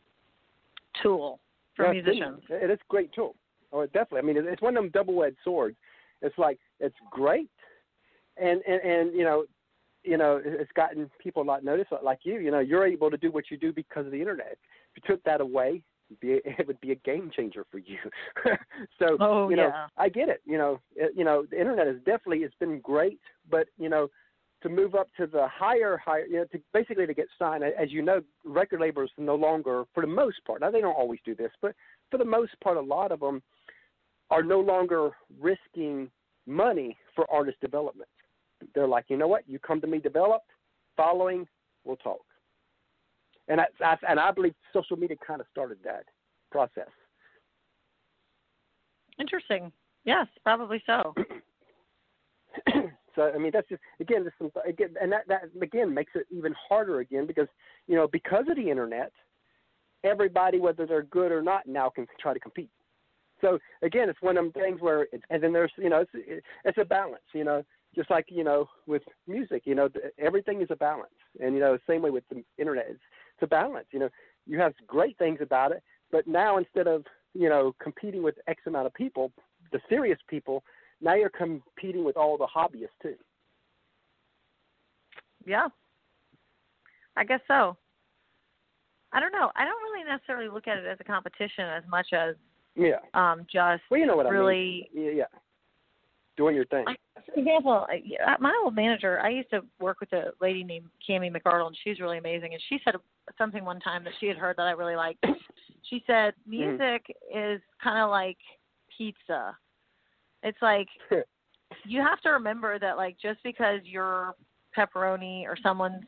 tool 1.03 1.41
for 1.75 1.87
Yeah, 1.87 1.93
musicians. 1.93 2.43
It 2.49 2.71
is 2.71 2.79
a 2.79 2.89
great 2.89 3.13
tool. 3.13 3.35
Oh, 3.73 3.85
definitely. 3.87 4.19
I 4.19 4.23
mean, 4.23 4.37
it's 4.49 4.63
one 4.63 4.77
of 4.77 4.83
them 4.83 4.91
double-edged 4.91 5.37
swords. 5.45 5.77
It's 6.23 6.37
like 6.39 6.59
it's 6.81 6.97
great, 7.11 7.51
and 8.37 8.63
and 8.67 8.81
and 8.83 9.15
you 9.15 9.25
know, 9.25 9.45
you 10.03 10.17
know, 10.17 10.41
it's 10.45 10.73
gotten 10.73 11.11
people 11.19 11.43
a 11.43 11.45
lot 11.45 11.65
notice. 11.65 11.87
Like 12.03 12.21
you, 12.23 12.39
you 12.39 12.51
know, 12.51 12.61
you're 12.61 12.87
able 12.87 13.11
to 13.11 13.17
do 13.17 13.31
what 13.31 13.51
you 13.51 13.57
do 13.57 13.73
because 13.73 14.07
of 14.07 14.13
the 14.13 14.21
internet. 14.21 14.57
If 14.95 15.03
you 15.03 15.15
took 15.15 15.23
that 15.25 15.41
away, 15.41 15.83
be, 16.21 16.41
it 16.45 16.67
would 16.67 16.81
be 16.81 16.93
a 16.93 16.97
game 16.97 17.31
changer 17.35 17.65
for 17.71 17.79
you. 17.79 17.99
so 18.99 19.17
Oh, 19.21 19.49
you 19.49 19.57
know, 19.57 19.69
yeah. 19.69 19.87
I 19.97 20.09
get 20.09 20.29
it. 20.29 20.41
You 20.45 20.59
know, 20.59 20.81
it, 20.95 21.13
you 21.17 21.25
know, 21.25 21.47
the 21.51 21.59
internet 21.59 21.87
is 21.87 21.99
definitely 21.99 22.39
it's 22.39 22.55
been 22.61 22.81
great, 22.81 23.21
but 23.51 23.67
you 23.79 23.89
know, 23.89 24.09
to 24.63 24.69
move 24.69 24.95
up 24.95 25.09
to 25.17 25.27
the 25.27 25.47
higher, 25.49 26.01
higher, 26.03 26.27
you 26.27 26.37
know, 26.39 26.45
to 26.53 26.61
basically 26.73 27.07
to 27.07 27.15
get 27.15 27.27
signed. 27.39 27.63
As 27.63 27.93
you 27.93 28.03
know, 28.03 28.21
record 28.45 28.81
labels 28.81 29.11
no 29.19 29.35
longer, 29.35 29.85
for 29.95 30.01
the 30.01 30.07
most 30.07 30.39
part, 30.47 30.61
now 30.61 30.71
they 30.71 30.81
don't 30.81 30.95
always 30.95 31.21
do 31.25 31.35
this, 31.35 31.51
but 31.61 31.75
for 32.11 32.19
the 32.19 32.25
most 32.25 32.53
part, 32.63 32.77
a 32.77 32.81
lot 32.81 33.13
of 33.13 33.21
them 33.21 33.43
are 34.31 34.43
no 34.43 34.61
longer 34.61 35.11
risking 35.41 36.11
money 36.47 36.97
for 37.15 37.31
artist 37.31 37.61
development. 37.61 38.09
They're 38.75 38.89
like, 38.89 39.07
you 39.09 39.17
know 39.17 39.29
what? 39.29 39.49
You 39.49 39.59
come 39.59 39.81
to 39.83 39.87
me 39.87 39.99
developed, 39.99 40.51
following, 40.97 41.47
we'll 41.85 41.97
talk. 41.97 42.21
And 43.49 43.61
I, 43.61 43.67
I 43.81 43.97
and 44.09 44.19
I 44.19 44.31
believe 44.33 44.55
social 44.73 44.97
media 44.97 45.17
kind 45.25 45.41
of 45.41 45.47
started 45.51 45.79
that 45.85 46.05
process. 46.51 46.89
Interesting. 49.19 49.73
Yes, 50.05 50.27
probably 50.43 50.83
so. 50.87 51.15
so 53.15 53.33
I 53.35 53.39
mean, 53.39 53.51
that's 53.53 53.69
just 53.69 53.83
again, 54.01 54.25
just 54.25 54.37
some 54.39 54.51
again, 54.67 54.95
and 55.01 55.11
that 55.13 55.29
that 55.29 55.43
again 55.61 55.93
makes 55.93 56.13
it 56.15 56.27
even 56.31 56.55
harder 56.69 57.01
again 57.01 57.27
because 57.27 57.49
you 57.87 57.97
know 57.97 58.07
because 58.07 58.45
of 58.49 58.57
the 58.57 58.71
internet, 58.71 59.13
everybody, 60.05 60.59
whether 60.59 60.87
they're 60.87 61.03
good 61.03 61.33
or 61.33 61.43
not, 61.43 61.67
now 61.67 61.91
can 61.91 62.07
try 62.21 62.35
to 62.35 62.41
compete. 62.41 62.71
So 63.41 63.59
again, 63.83 64.09
it's 64.09 64.23
one 64.23 64.37
of 64.39 64.45
them 64.45 64.53
things 64.53 64.81
where, 64.81 65.07
it's, 65.13 65.23
and 65.29 65.43
then 65.43 65.53
there's 65.53 65.73
you 65.77 65.91
know, 65.91 66.05
it's 66.15 66.43
it's 66.65 66.79
a 66.79 66.85
balance. 66.85 67.25
You 67.35 67.45
know, 67.45 67.63
just 67.95 68.11
like 68.11 68.27
you 68.29 68.45
know 68.45 68.69
with 68.87 69.03
music, 69.27 69.63
you 69.65 69.75
know, 69.75 69.89
everything 70.19 70.63
is 70.63 70.69
a 70.71 70.77
balance, 70.77 71.11
and 71.41 71.55
you 71.55 71.61
know, 71.61 71.79
same 71.87 72.03
way 72.03 72.11
with 72.11 72.25
the 72.31 72.45
internet, 72.59 72.87
it's, 72.91 73.01
a 73.43 73.47
balance. 73.47 73.87
You 73.93 74.01
know, 74.01 74.09
you 74.47 74.59
have 74.59 74.73
great 74.87 75.17
things 75.19 75.39
about 75.41 75.73
it, 75.73 75.83
but 76.11 76.27
now 76.27 76.59
instead 76.59 76.87
of 76.87 77.05
you 77.35 77.49
know 77.49 77.75
competing 77.83 78.23
with 78.23 78.37
X 78.47 78.63
amount 78.67 78.87
of 78.87 78.95
people, 78.95 79.33
the 79.73 79.81
serious 79.89 80.19
people, 80.29 80.63
now 81.01 81.15
you're 81.15 81.31
competing 81.31 82.05
with 82.05 82.17
all 82.17 82.37
the 82.39 82.47
hobbyists 82.47 82.97
too. 83.03 83.15
Yeah. 85.45 85.69
I 87.17 87.25
guess 87.25 87.41
so. 87.49 87.77
I 89.13 89.21
don't 89.21 89.33
know. 89.33 89.51
I 89.57 89.65
don't 89.65 89.81
really 89.83 90.05
necessarily 90.05 90.49
look 90.49 90.69
at 90.69 90.79
it 90.79 90.87
as 90.87 90.99
a 91.01 91.05
competition 91.05 91.65
as 91.65 91.85
much 91.89 92.09
as 92.13 92.35
Yeah. 92.75 92.99
um 93.15 93.47
just 93.51 93.83
Well, 93.91 94.01
you 94.01 94.07
know 94.07 94.17
what 94.17 94.29
really 94.29 94.89
I 94.93 94.97
mean. 94.99 95.07
Yeah, 95.07 95.13
yeah. 95.13 95.39
Doing 96.37 96.55
your 96.55 96.67
thing. 96.67 96.85
Like, 96.85 97.01
for 97.25 97.41
example, 97.41 97.87
my 98.41 98.61
old 98.63 98.75
manager, 98.75 99.21
I 99.21 99.31
used 99.31 99.51
to 99.51 99.63
work 99.81 100.01
with 100.01 100.13
a 100.13 100.33
lady 100.41 100.65
named 100.65 100.87
Cami 101.09 101.35
McArdle, 101.35 101.67
and 101.69 101.77
she's 101.83 101.99
really 101.99 102.19
amazing. 102.19 102.53
And 102.53 102.63
she 102.69 102.79
said 102.85 102.95
something 103.39 103.65
one 103.65 103.81
time 103.81 104.05
that 104.05 104.13
she 104.21 104.27
had 104.27 104.37
heard 104.37 104.57
that 104.59 104.67
I 104.67 104.73
really 104.73 104.97
liked. 104.97 105.25
She 105.89 106.03
said, 106.05 106.35
"Music 106.49 107.07
is 107.33 107.61
kind 107.81 108.03
of 108.03 108.11
like 108.11 108.39
pizza. 108.99 109.57
It's 110.43 110.61
like 110.61 110.89
you 111.85 112.01
have 112.01 112.21
to 112.23 112.31
remember 112.31 112.81
that, 112.81 112.97
like, 112.97 113.17
just 113.23 113.41
because 113.45 113.79
you're 113.85 114.35
pepperoni 114.77 115.45
or 115.45 115.57
someone's 115.63 116.03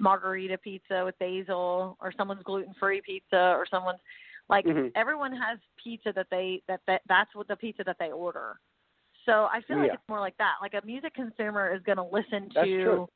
margarita 0.00 0.58
pizza 0.58 1.02
with 1.04 1.18
basil 1.18 1.96
or 2.00 2.12
someone's 2.16 2.42
gluten-free 2.42 3.02
pizza 3.04 3.54
or 3.56 3.66
someone's 3.70 4.00
like 4.48 4.66
Mhm. 4.66 4.92
everyone 4.94 5.32
has 5.32 5.58
pizza 5.82 6.12
that 6.14 6.28
they 6.30 6.62
that, 6.68 6.80
that 6.86 7.02
that's 7.08 7.34
what 7.34 7.48
the 7.48 7.56
pizza 7.56 7.84
that 7.84 7.96
they 7.98 8.12
order. 8.12 8.60
So 9.26 9.48
I 9.52 9.60
feel 9.66 9.78
like 9.78 9.92
it's 9.94 10.02
more 10.08 10.20
like 10.20 10.36
that. 10.38 10.54
Like 10.60 10.74
a 10.74 10.84
music 10.84 11.14
consumer 11.14 11.74
is 11.74 11.82
going 11.82 11.98
to 11.98 12.04
listen 12.04 12.48
to 12.62 13.08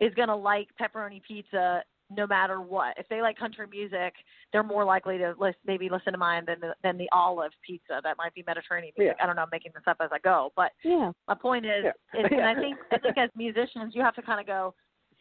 is 0.00 0.12
going 0.14 0.28
to 0.28 0.36
like 0.36 0.68
pepperoni 0.80 1.22
pizza 1.22 1.82
no 2.14 2.26
matter 2.26 2.60
what. 2.60 2.94
If 2.98 3.08
they 3.08 3.22
like 3.22 3.38
country 3.38 3.66
music, 3.70 4.12
they're 4.52 4.62
more 4.62 4.84
likely 4.84 5.16
to 5.18 5.34
list, 5.38 5.56
maybe 5.66 5.88
listen 5.88 6.12
to 6.12 6.18
mine 6.18 6.44
than 6.46 6.60
the, 6.60 6.74
than 6.82 6.98
the 6.98 7.08
olive 7.12 7.52
pizza 7.66 8.00
that 8.02 8.16
might 8.18 8.34
be 8.34 8.44
Mediterranean 8.46 8.92
music. 8.98 9.16
Yeah. 9.18 9.22
I 9.22 9.26
don't 9.26 9.36
know, 9.36 9.42
I'm 9.42 9.48
making 9.50 9.72
this 9.74 9.84
up 9.86 9.96
as 10.00 10.10
I 10.12 10.18
go, 10.18 10.52
but 10.54 10.72
Yeah. 10.84 11.12
my 11.26 11.34
point 11.34 11.64
is, 11.64 11.84
Yeah. 11.84 12.20
is 12.20 12.26
and 12.30 12.42
I 12.42 12.54
think 12.54 12.76
I 12.90 12.98
think 12.98 13.16
as 13.18 13.30
musicians, 13.34 13.94
you 13.94 14.02
have 14.02 14.14
to 14.16 14.22
kind 14.22 14.40
of 14.40 14.46
go, 14.46 14.74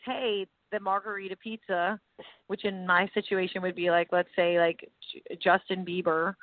hey, 0.03 0.45
the 0.71 0.79
margarita 0.79 1.35
pizza, 1.37 1.99
which 2.47 2.65
in 2.65 2.85
my 2.85 3.09
situation 3.13 3.61
would 3.61 3.75
be 3.75 3.89
like, 3.91 4.09
let's 4.11 4.29
say 4.35 4.59
like 4.59 4.89
J- 5.13 5.37
Justin 5.41 5.85
Bieber, 5.85 6.33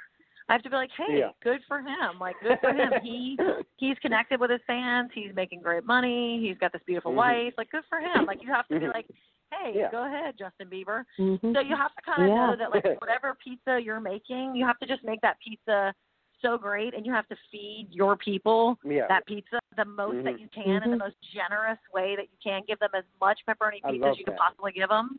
I 0.49 0.55
have 0.55 0.63
to 0.63 0.71
be 0.71 0.77
like, 0.77 0.91
hey, 0.97 1.19
Yeah. 1.19 1.31
good 1.43 1.61
for 1.69 1.79
him. 1.81 2.19
Like, 2.19 2.37
good 2.41 2.59
for 2.61 2.73
him. 2.73 2.93
He 3.03 3.37
he's 3.77 3.99
connected 3.99 4.41
with 4.41 4.51
his 4.51 4.61
fans. 4.67 5.11
He's 5.15 5.35
making 5.35 5.61
great 5.61 5.85
money. 5.85 6.41
He's 6.41 6.57
got 6.59 6.73
this 6.73 6.83
beautiful 6.87 7.13
Mhm. 7.13 7.17
wife. 7.17 7.55
Like, 7.59 7.71
good 7.71 7.85
for 7.89 8.01
him. 8.01 8.25
Like, 8.25 8.43
you 8.43 8.49
have 8.49 8.67
to 8.69 8.81
be 8.81 8.87
Mhm. 8.87 8.95
like, 8.95 9.07
hey, 9.53 9.73
Yeah. 9.77 9.91
go 9.91 10.05
ahead, 10.07 10.37
Justin 10.39 10.69
Bieber. 10.71 11.05
Mhm. 11.19 11.55
So 11.55 11.61
you 11.61 11.77
have 11.77 11.95
to 11.95 12.03
kind 12.03 12.23
of 12.23 12.29
Yeah. 12.29 12.47
know 12.47 12.57
that 12.57 12.71
like 12.71 12.85
whatever 13.03 13.35
pizza 13.35 13.81
you're 13.81 14.01
making, 14.01 14.55
you 14.57 14.65
have 14.65 14.79
to 14.79 14.87
just 14.87 15.05
make 15.05 15.21
that 15.21 15.39
pizza 15.41 15.95
so 16.41 16.57
great, 16.57 16.95
and 16.95 17.05
you 17.05 17.13
have 17.13 17.27
to 17.29 17.37
feed 17.51 17.89
your 17.91 18.17
people 18.17 18.79
that 19.09 19.27
pizza 19.27 19.59
the 19.77 19.85
most 19.85 20.23
that 20.25 20.35
Mhm. 20.37 20.41
you 20.41 20.49
can 20.49 20.83
in 20.85 20.91
the 20.91 20.97
Mhm. 20.97 21.01
most 21.01 21.21
generous 21.33 21.79
way 21.93 22.15
that 22.17 22.31
you 22.31 22.39
can. 22.43 22.63
Give 22.63 22.79
them 22.79 22.91
as 22.95 23.05
much 23.21 23.45
pepperoni 23.45 23.83
pizza 23.83 24.07
as 24.09 24.19
you 24.19 24.25
can 24.25 24.37
possibly 24.37 24.73
give 24.73 24.89
them. 24.89 25.19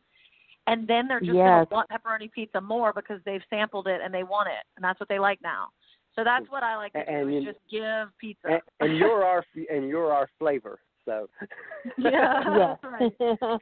And 0.70 0.88
then 0.88 1.08
they're 1.08 1.20
just 1.20 1.34
Yes. 1.34 1.46
going 1.48 1.68
to 1.68 1.74
want 1.74 1.90
pepperoni 1.90 2.32
pizza 2.32 2.62
more 2.62 2.94
because 2.94 3.20
they've 3.26 3.42
sampled 3.50 3.88
it 3.88 4.02
and 4.04 4.14
they 4.14 4.22
want 4.24 4.48
it, 4.50 4.64
and 4.78 4.84
that's 4.84 5.00
what 5.00 5.10
they 5.10 5.18
like 5.18 5.40
now. 5.42 5.70
So 6.16 6.24
that's 6.24 6.46
what 6.50 6.64
I 6.64 6.76
like 6.76 6.94
to 6.94 7.00
And 7.10 7.30
do 7.30 7.38
is 7.38 7.44
just 7.46 7.58
give 7.72 8.08
pizza. 8.20 8.48
and, 8.48 8.62
and 8.82 8.98
you're 8.98 9.24
our 9.26 9.44
and 9.70 9.88
you're 9.90 10.12
our 10.14 10.30
flavor. 10.38 10.80
So 11.06 11.28
Yeah. 11.98 12.12
yeah. 12.58 12.76
That's 12.82 12.84
right. 12.84 13.14
So- 13.20 13.60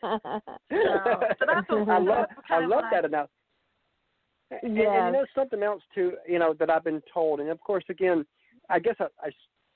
so 1.40 1.46
that's 1.46 1.70
what- 1.70 1.90
I 1.90 1.98
love 2.00 2.26
I 2.50 2.60
love 2.66 2.84
that 2.92 3.04
I- 3.06 3.08
enough. 3.08 3.30
And, 4.50 4.60
and 4.64 4.76
you 4.78 4.84
know 4.84 5.26
something 5.36 5.62
else 5.62 5.84
too, 5.94 6.14
you 6.28 6.40
know 6.40 6.54
that 6.56 6.70
I've 6.70 6.84
been 6.84 7.02
told, 7.14 7.40
and 7.42 7.50
of 7.50 7.60
course, 7.60 7.84
again, 7.90 8.26
I 8.70 8.80
guess 8.80 8.96
I, 9.00 9.08
I 9.22 9.30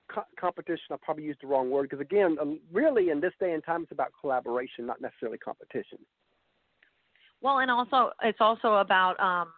co- 0.09 0.23
competition. 0.39 0.91
I 0.91 0.95
probably 1.01 1.23
used 1.25 1.41
the 1.41 1.47
wrong 1.47 1.69
word 1.69 1.83
because 1.89 1.99
again, 1.99 2.37
um, 2.41 2.59
really 2.71 3.09
in 3.09 3.19
this 3.19 3.33
day 3.39 3.51
and 3.53 3.63
time, 3.63 3.83
it's 3.83 3.91
about 3.91 4.11
collaboration, 4.19 4.85
not 4.85 5.01
necessarily 5.01 5.37
competition. 5.37 5.97
Well, 7.41 7.59
and 7.59 7.71
also 7.71 8.11
it's 8.23 8.39
also 8.41 8.75
about 8.75 9.19
um 9.19 9.51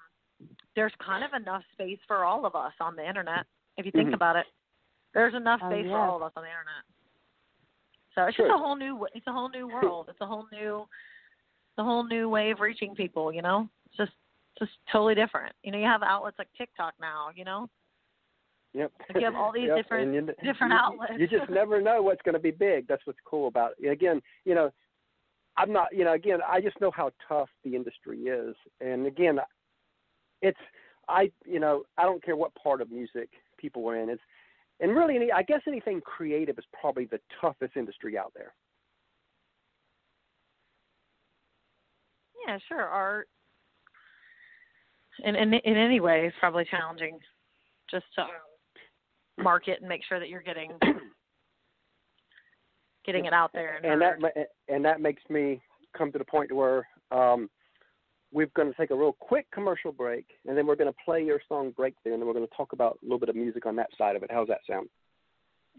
there's 0.76 0.94
kind 1.06 1.24
of 1.24 1.34
enough 1.40 1.64
space 1.74 2.00
for 2.08 2.24
all 2.26 2.46
of 2.46 2.56
us 2.56 2.74
on 2.80 2.96
the 2.96 3.08
internet 3.08 3.46
if 3.78 3.86
you 3.86 3.92
think 3.92 4.10
Mhm. 4.10 4.14
about 4.16 4.36
it. 4.36 4.46
There's 5.14 5.34
enough 5.36 5.60
Oh, 5.64 5.70
space 5.70 5.86
for 5.86 5.98
all 6.00 6.18
of 6.18 6.24
us 6.24 6.32
on 6.36 6.44
the 6.44 6.50
internet. 6.50 6.84
So 8.16 8.26
it's 8.26 8.36
Sure. 8.36 8.48
just 8.48 8.56
a 8.60 8.64
whole 8.64 8.76
new 8.76 9.06
it's 9.14 9.28
a 9.28 9.32
whole 9.34 9.50
new 9.50 9.68
world. 9.68 10.08
It's 10.10 10.22
a 10.22 10.26
whole 10.26 10.48
new 10.52 10.88
the 11.76 11.84
whole 11.84 12.04
new 12.04 12.30
way 12.30 12.52
of 12.52 12.60
reaching 12.60 12.94
people, 12.96 13.32
you 13.34 13.42
know? 13.42 13.68
It's 13.88 13.98
just 13.98 14.12
just 14.60 14.72
totally 14.92 15.16
different. 15.16 15.56
You 15.64 15.72
know, 15.72 15.80
you 15.80 15.86
have 15.86 16.04
outlets 16.04 16.38
like 16.38 16.50
TikTok 16.58 16.94
now, 17.02 17.30
you 17.36 17.44
know? 17.44 17.70
Yep. 18.74 18.92
Like 19.10 19.18
you 19.20 19.26
have 19.26 19.36
all 19.36 19.52
these 19.54 19.68
Yep, 19.68 19.78
different- 19.78 20.14
you, 20.14 20.22
different 20.44 20.74
you- 20.74 20.80
outlets. 20.80 21.14
You 21.18 21.28
just 21.28 21.50
never 21.50 21.82
know 21.82 22.02
what's 22.04 22.22
going 22.22 22.34
to 22.34 22.40
be 22.40 22.52
big. 22.52 22.88
That's 22.88 23.06
what's 23.06 23.20
cool 23.26 23.48
about 23.48 23.72
it. 23.80 23.88
Again, 23.90 24.22
you 24.46 24.54
know, 24.56 24.72
I'm 25.58 25.72
not. 25.72 25.88
You 25.92 26.06
know, 26.06 26.14
again, 26.14 26.40
I 26.48 26.62
just 26.62 26.80
know 26.82 26.92
how 26.92 27.12
tough 27.28 27.50
the 27.64 27.76
industry 27.76 28.20
is, 28.22 28.56
and 28.82 29.06
again, 29.06 29.40
it's 30.42 30.60
I. 31.08 31.32
You 31.46 31.60
know, 31.60 31.84
I 31.98 32.04
don't 32.04 32.24
care 32.24 32.36
what 32.36 32.54
part 32.56 32.82
of 32.82 32.92
music 32.92 33.30
people 33.58 33.88
are 33.90 33.98
in. 33.98 34.10
It's 34.10 34.22
and 34.80 34.96
really, 34.96 35.16
any, 35.16 35.32
I 35.32 35.44
guess 35.44 35.62
anything 35.68 36.02
creative 36.02 36.58
is 36.58 36.66
probably 36.80 37.06
the 37.06 37.20
toughest 37.40 37.78
industry 37.78 38.18
out 38.18 38.34
there. 38.36 38.54
Yeah, 42.48 42.58
sure. 42.68 42.82
Art 42.82 43.28
in 45.24 45.36
in 45.36 45.54
in 45.54 45.78
any 45.78 46.00
way 46.00 46.26
is 46.28 46.34
probably 46.40 46.66
challenging 46.70 47.20
just 47.90 48.06
to 48.16 48.24
um, 48.24 48.30
market 49.38 49.80
and 49.80 49.90
make 49.90 50.02
sure 50.08 50.20
that 50.20 50.30
you're 50.30 50.42
getting 50.42 50.72
getting 53.06 53.26
it 53.26 53.34
out 53.34 53.52
there 53.54 53.76
and, 53.78 53.86
and 53.86 54.02
that 54.02 54.48
and 54.68 54.86
that 54.86 55.02
makes 55.02 55.22
me 55.30 55.62
come 55.98 56.12
to 56.12 56.18
the 56.18 56.26
point 56.26 56.52
where 56.52 56.88
um, 57.12 57.50
we're 58.34 58.50
going 58.56 58.70
to 58.70 58.78
take 58.78 58.90
a 58.90 58.96
real 58.96 59.14
quick 59.14 59.46
commercial 59.52 59.92
break, 59.92 60.26
and 60.48 60.58
then 60.58 60.66
we're 60.66 60.76
going 60.76 60.92
to 60.92 60.98
play 61.06 61.24
your 61.24 61.40
song 61.48 61.72
"Breakthrough," 61.76 62.14
and 62.14 62.22
then 62.22 62.28
we're 62.28 62.34
going 62.34 62.48
to 62.48 62.56
talk 62.56 62.74
about 62.74 62.98
a 63.02 63.06
little 63.06 63.20
bit 63.20 63.30
of 63.30 63.36
music 63.36 63.66
on 63.66 63.76
that 63.76 63.90
side 63.98 64.16
of 64.16 64.24
it. 64.24 64.32
How's 64.32 64.48
that 64.48 64.62
sound? 64.68 64.90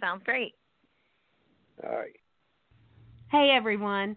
sounds 0.00 0.22
great. 0.24 0.54
All 1.84 1.96
right. 1.96 2.16
Hey 3.30 3.50
everyone, 3.50 4.16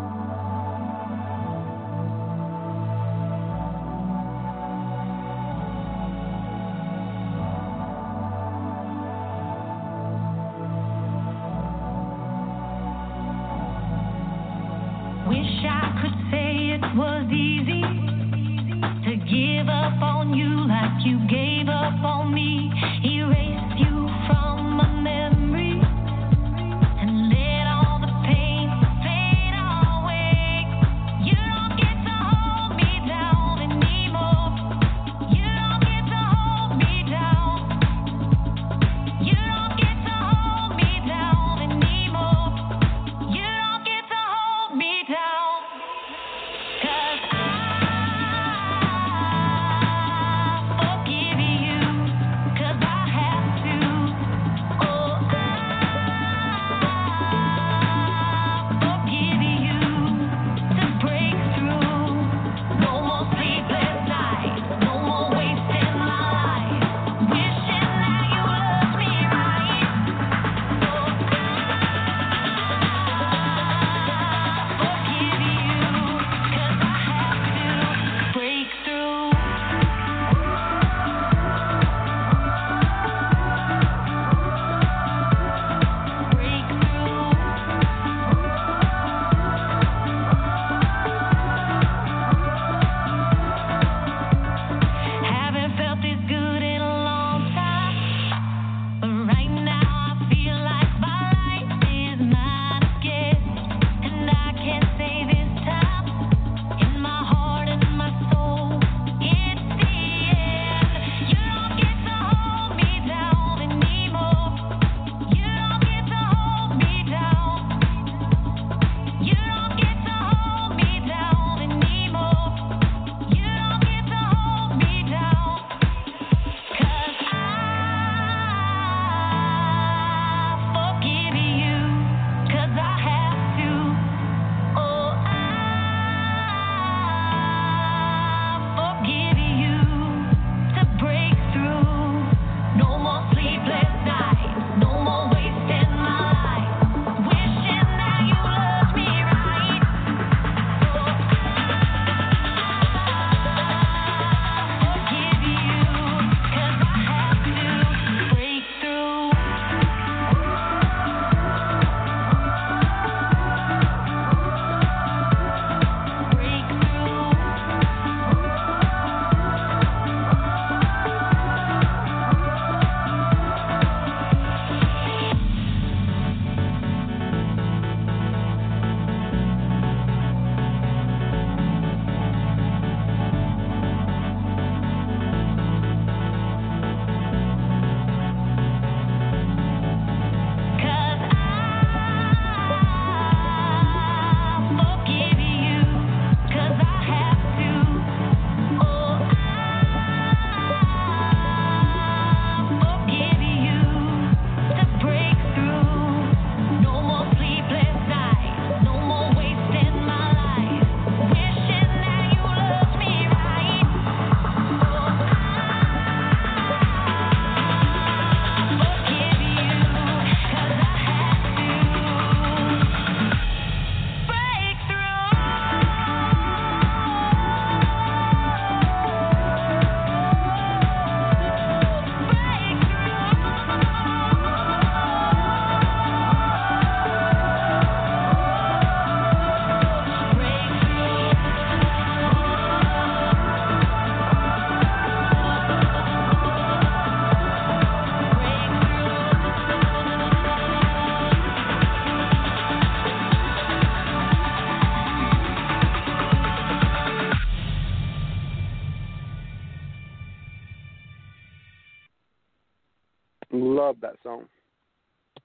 Easy 17.33 18.20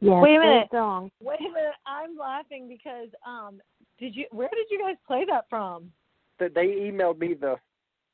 Yes, 0.07 0.23
Wait 0.23 0.37
a 0.37 0.41
minute. 0.41 0.69
song. 0.71 1.11
Wait 1.21 1.41
a 1.41 1.53
minute, 1.53 1.75
I'm 1.85 2.17
laughing 2.17 2.69
because 2.69 3.09
um, 3.27 3.61
did 3.99 4.15
you? 4.15 4.27
Where 4.31 4.49
did 4.55 4.67
you 4.71 4.79
guys 4.79 4.95
play 5.05 5.25
that 5.29 5.47
from? 5.51 5.91
That 6.39 6.55
they 6.55 6.67
emailed 6.67 7.19
me 7.19 7.35
the 7.35 7.57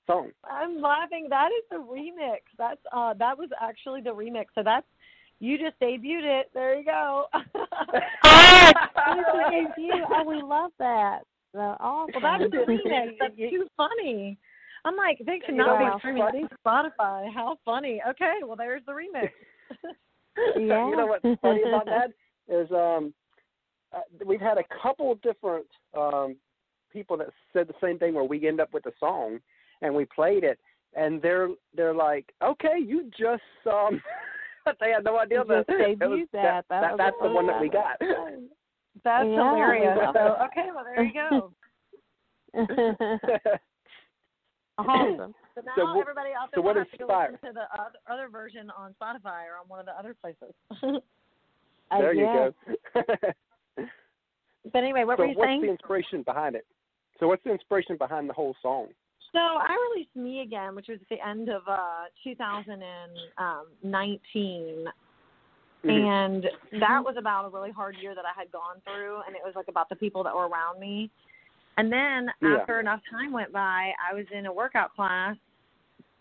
song. 0.06 0.30
I'm 0.50 0.80
laughing. 0.80 1.26
That 1.28 1.48
is 1.48 1.64
the 1.70 1.76
remix. 1.76 2.38
That's 2.56 2.80
uh, 2.92 3.12
that 3.18 3.36
was 3.36 3.50
actually 3.60 4.00
the 4.00 4.10
remix. 4.10 4.46
So 4.54 4.62
that's 4.64 4.86
you 5.40 5.58
just 5.58 5.78
debuted 5.80 6.40
it. 6.40 6.50
There 6.54 6.78
you 6.78 6.84
go. 6.86 7.26
Who's 7.34 9.26
debut? 9.50 10.04
Oh, 10.10 10.24
we 10.26 10.40
love 10.40 10.70
that. 10.78 11.20
So 11.52 11.58
awesome. 11.58 12.22
Well, 12.22 12.38
that's 12.38 12.50
the 12.50 12.56
remix. 12.72 13.18
That's 13.20 13.36
too 13.36 13.66
funny. 13.76 14.38
I'm 14.86 14.96
like, 14.96 15.18
they 15.26 15.40
should 15.44 15.56
not 15.56 15.78
Wow. 15.78 15.94
be 15.94 15.98
streaming 15.98 16.22
on 16.22 16.48
Spotify. 16.66 17.32
How 17.32 17.58
funny. 17.64 18.00
Okay, 18.08 18.38
well, 18.44 18.56
there's 18.56 18.82
the 18.86 18.92
remix. 18.92 19.28
Yeah. 20.56 20.88
you 20.88 20.96
know 20.96 21.06
what's 21.06 21.40
funny 21.40 21.62
about 21.62 21.86
that 21.96 22.10
is 22.48 22.70
um 22.72 23.12
uh, 23.94 24.00
we've 24.24 24.40
had 24.40 24.58
a 24.58 24.64
couple 24.82 25.12
of 25.12 25.20
different 25.22 25.66
um 25.96 26.36
people 26.92 27.16
that 27.16 27.28
said 27.52 27.68
the 27.68 27.74
same 27.82 27.98
thing 27.98 28.14
where 28.14 28.24
we 28.24 28.46
end 28.46 28.60
up 28.60 28.72
with 28.72 28.84
a 28.86 28.92
song 29.00 29.38
and 29.82 29.94
we 29.94 30.04
played 30.06 30.44
it 30.44 30.58
and 30.94 31.20
they're 31.22 31.48
they're 31.76 31.94
like 31.94 32.32
okay 32.42 32.78
you 32.84 33.10
just 33.18 33.42
um 33.70 34.00
they 34.80 34.90
had 34.90 35.04
no 35.04 35.18
idea 35.18 35.38
You 35.40 35.44
that 35.48 35.66
just 35.66 35.80
it 35.80 35.98
was- 36.08 36.18
debuted 36.20 36.30
that. 36.32 36.64
That 36.68 36.92
was 36.92 36.98
that's 36.98 37.16
the 37.22 37.28
one 37.30 37.46
that 37.46 37.60
we 37.60 37.68
got 37.68 37.96
That's 39.04 39.26
Yeah. 39.26 39.50
hilarious. 39.50 39.98
So, 40.12 40.36
okay, 40.46 40.68
well, 40.74 40.84
there 40.84 41.02
you 41.02 41.12
go. 41.14 41.52
awesome. 44.78 45.34
So 45.54 45.60
now 45.64 45.72
So 45.76 46.00
everybody 46.00 46.30
out 46.38 46.48
so 46.54 46.60
there 46.60 46.62
what 46.62 46.74
will 46.76 46.82
have 46.82 46.90
to 46.92 46.98
go 46.98 47.06
listen 47.06 47.38
to 47.48 47.52
the 47.52 47.66
other, 47.80 47.98
other 48.08 48.28
version 48.28 48.70
on 48.76 48.94
Spotify 49.00 49.44
or 49.46 49.56
on 49.60 49.68
one 49.68 49.80
of 49.80 49.86
the 49.86 49.96
other 49.98 50.14
places. 50.14 50.54
There 51.90 52.14
you 52.14 52.24
go 52.24 52.54
but 54.72 54.82
anyway, 54.82 55.04
what 55.04 55.18
so 55.18 55.24
were 55.24 55.28
you 55.30 55.36
what's 55.36 55.48
saying? 55.48 55.62
the 55.62 55.68
inspiration 55.70 56.22
behind 56.22 56.54
it 56.54 56.64
so 57.18 57.26
what's 57.28 57.42
the 57.44 57.50
inspiration 57.50 57.96
behind 57.96 58.28
the 58.28 58.32
whole 58.32 58.54
song 58.62 58.88
So 59.32 59.38
I 59.38 59.76
released 59.90 60.14
Me 60.16 60.40
Again, 60.40 60.74
which 60.74 60.88
was 60.88 60.98
at 61.02 61.08
the 61.08 61.20
end 61.26 61.48
of 61.48 61.62
uh 61.68 62.04
2019. 62.24 64.84
Mhm. 65.84 65.90
And 65.90 66.44
that 66.80 67.02
was 67.04 67.16
about 67.18 67.44
a 67.46 67.48
really 67.48 67.72
hard 67.72 67.96
year 68.00 68.14
that 68.14 68.24
I 68.24 68.32
had 68.38 68.52
gone 68.52 68.80
through, 68.84 69.20
and 69.26 69.34
it 69.34 69.42
was 69.44 69.54
like 69.56 69.66
about 69.68 69.88
the 69.88 69.96
people 69.96 70.22
that 70.22 70.32
were 70.34 70.46
around 70.48 70.78
me. 70.78 71.10
And 71.76 71.90
then 71.92 72.30
Yeah. 72.40 72.56
after 72.56 72.80
enough 72.80 73.00
time 73.10 73.32
went 73.32 73.52
by, 73.52 73.92
I 73.98 74.14
was 74.14 74.26
in 74.30 74.46
a 74.46 74.52
workout 74.52 74.94
class, 74.94 75.36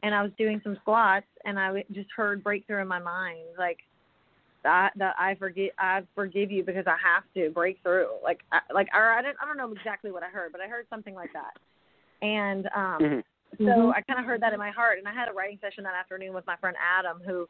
and 0.04 0.16
I 0.16 0.24
was 0.24 0.32
doing 0.38 0.62
some 0.64 0.76
squats, 0.78 1.28
and 1.45 1.60
I 1.60 1.84
just 1.91 2.10
heard 2.16 2.43
breakthrough 2.43 2.82
in 2.82 2.88
my 2.88 2.99
mind, 2.99 3.47
like 3.58 3.80
that 4.64 4.91
that 4.95 5.16
I 5.18 5.36
forgive 5.36 5.72
I 5.78 6.04
forgive 6.16 6.52
you 6.52 6.64
because 6.64 6.86
I 6.88 6.95
have 7.04 7.24
to 7.36 7.49
break 7.49 7.80
through, 7.82 8.10
like 8.24 8.39
I, 8.52 8.60
like 8.74 8.88
or 8.93 9.12
I 9.12 9.22
don't 9.22 9.36
I 9.41 9.45
don't 9.45 9.58
know 9.58 9.72
exactly 9.72 10.12
what 10.12 10.24
I 10.24 10.28
heard, 10.28 10.52
but 10.52 10.62
I 10.62 10.68
heard 10.68 10.86
something 10.89 11.16
like 11.16 11.32
that. 11.34 11.54
And 12.26 12.68
um 12.76 13.02
Mhm. 13.02 13.24
so 13.58 13.66
Mhm. 13.66 13.93
I 13.95 14.02
kind 14.02 14.20
of 14.20 14.26
heard 14.26 14.41
that 14.41 14.54
in 14.54 14.60
my 14.60 14.72
heart, 14.72 14.97
and 14.99 15.08
I 15.08 15.14
had 15.14 15.28
a 15.28 15.34
writing 15.34 15.60
session 15.60 15.84
that 15.84 15.95
afternoon 15.95 16.34
with 16.34 16.45
my 16.47 16.56
friend 16.58 16.78
Adam, 16.80 17.22
who 17.26 17.47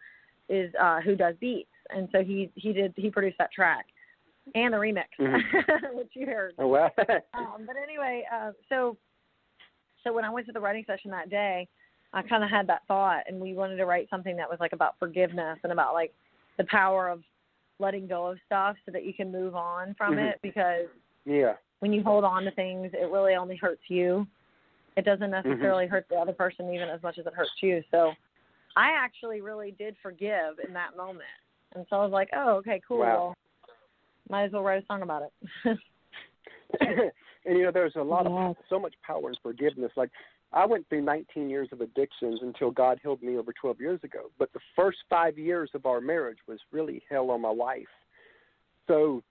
is 0.49 0.74
uh 0.76 1.02
who 1.02 1.16
does 1.16 1.36
beats, 1.39 1.70
and 1.89 2.10
so 2.12 2.24
he 2.24 2.49
he 2.56 2.74
did 2.74 2.93
he 2.95 3.10
produced 3.10 3.38
that 3.38 3.52
track 3.52 3.86
and 4.56 4.74
the 4.74 4.78
remix, 4.78 5.06
Mhm. 5.20 5.94
which 5.94 6.10
you 6.14 6.26
heard. 6.26 6.56
oh 6.60 6.68
well 6.68 6.92
Um, 7.34 7.64
but 7.66 7.76
anyway, 7.82 8.26
uh, 8.34 8.52
so 8.70 8.98
so 10.04 10.12
when 10.14 10.26
I 10.26 10.30
went 10.30 10.48
to 10.48 10.52
the 10.52 10.60
writing 10.60 10.84
session 10.86 11.12
that 11.12 11.30
day, 11.30 11.68
I 12.14 12.22
kind 12.24 12.44
of 12.44 12.50
had 12.50 12.68
that 12.68 12.82
thought, 12.88 13.24
and 13.28 13.39
we 13.39 13.54
wanted 13.54 13.78
to 13.78 13.86
write 13.86 14.10
something 14.10 14.36
that 14.38 14.50
was 14.50 14.60
like 14.60 14.74
about 14.74 14.96
forgiveness 15.00 15.60
and 15.64 15.72
about 15.72 15.94
like 15.94 16.14
the 16.58 16.66
power 16.66 17.08
of 17.08 17.24
letting 17.80 18.08
go 18.08 18.28
of 18.28 18.38
stuff 18.46 18.76
so 18.86 18.92
that 18.92 19.06
you 19.06 19.14
can 19.14 19.32
move 19.32 19.56
on 19.56 19.94
from 19.96 20.16
Mhm. 20.16 20.32
it 20.32 20.39
because 20.42 20.88
yeah 21.26 21.56
when 21.80 21.92
you 21.92 22.04
hold 22.04 22.24
on 22.24 22.44
to 22.44 22.52
things, 22.52 22.94
it 22.94 23.10
really 23.10 23.34
only 23.34 23.56
hurts 23.56 23.82
you. 23.89 24.28
It 24.98 25.04
doesn't 25.04 25.32
necessarily 25.32 25.88
hurt 25.88 26.06
the 26.10 26.16
other 26.16 26.34
person 26.34 26.72
even 26.72 26.89
as 26.89 27.02
much 27.02 27.18
as 27.18 27.26
it 27.26 27.34
hurts 27.34 27.50
you. 27.64 27.82
So 27.89 28.14
I 28.76 28.92
actually 28.96 29.42
really 29.42 29.72
did 29.72 29.96
forgive 30.04 30.60
in 30.66 30.74
that 30.74 30.96
moment. 30.96 31.24
And 31.74 31.86
so 31.89 31.96
I 31.96 32.04
was 32.04 32.12
like, 32.12 32.30
oh, 32.34 32.58
okay, 32.58 32.82
cool. 32.88 33.00
Wow. 33.00 33.34
Well, 34.32 34.39
might 34.39 34.45
as 34.45 34.51
well 34.53 34.63
write 34.63 34.82
a 34.82 34.86
song 34.86 35.01
about 35.01 35.23
it. 35.23 35.32
and 37.45 37.57
you 37.57 37.63
know 37.63 37.71
there's 37.71 37.95
a 37.97 38.01
lot 38.01 38.25
of 38.25 38.55
so 38.69 38.79
much 38.79 38.93
power 39.05 39.27
in 39.29 39.36
forgiveness 39.43 39.91
like 39.97 40.09
i 40.53 40.65
went 40.65 40.88
through 40.88 41.01
19 41.01 41.49
years 41.49 41.67
of 41.73 41.82
addictions 41.82 42.39
until 42.43 42.71
god 42.71 42.97
healed 43.01 43.21
me 43.21 43.38
over 43.38 43.51
12 43.59 43.82
years 43.82 43.99
ago 44.03 44.32
but 44.39 44.51
the 44.53 44.59
first 44.73 44.99
five 45.09 45.38
years 45.38 45.69
of 45.73 45.86
our 45.86 45.99
marriage 45.99 46.38
was 46.47 46.59
really 46.71 47.01
hell 47.09 47.29
on 47.29 47.41
my 47.41 47.49
wife 47.49 47.84
so 48.88 49.21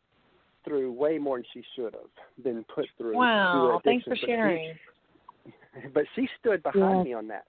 through 0.65 0.93
way 0.93 1.17
more 1.17 1.39
than 1.39 1.45
she 1.55 1.63
should 1.75 1.95
have 1.95 2.45
been 2.45 2.63
put 2.75 2.87
through 2.99 3.17
wow. 3.17 3.81
through 3.83 3.91
Thanks 3.91 4.05
for 4.05 4.13
addiction. 4.13 4.21
But 4.21 4.27
she- 4.27 4.33
sharing. 4.37 5.93
but 5.95 6.05
she 6.15 6.29
stood 6.39 6.63
behind 6.63 6.99
Yeah. 6.99 7.03
me 7.05 7.13
on 7.15 7.29
that. 7.29 7.47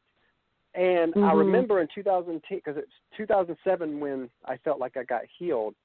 And 0.74 1.14
I 1.16 1.34
Mhm. 1.34 1.38
remember 1.40 1.82
in 1.82 1.90
2010, 1.94 2.60
because 2.60 2.78
it's 2.78 2.92
2007 3.18 4.00
when 4.00 4.30
I 4.46 4.56
felt 4.58 4.80
like 4.80 4.96
I 4.96 5.04
got 5.04 5.24
healed, 5.38 5.76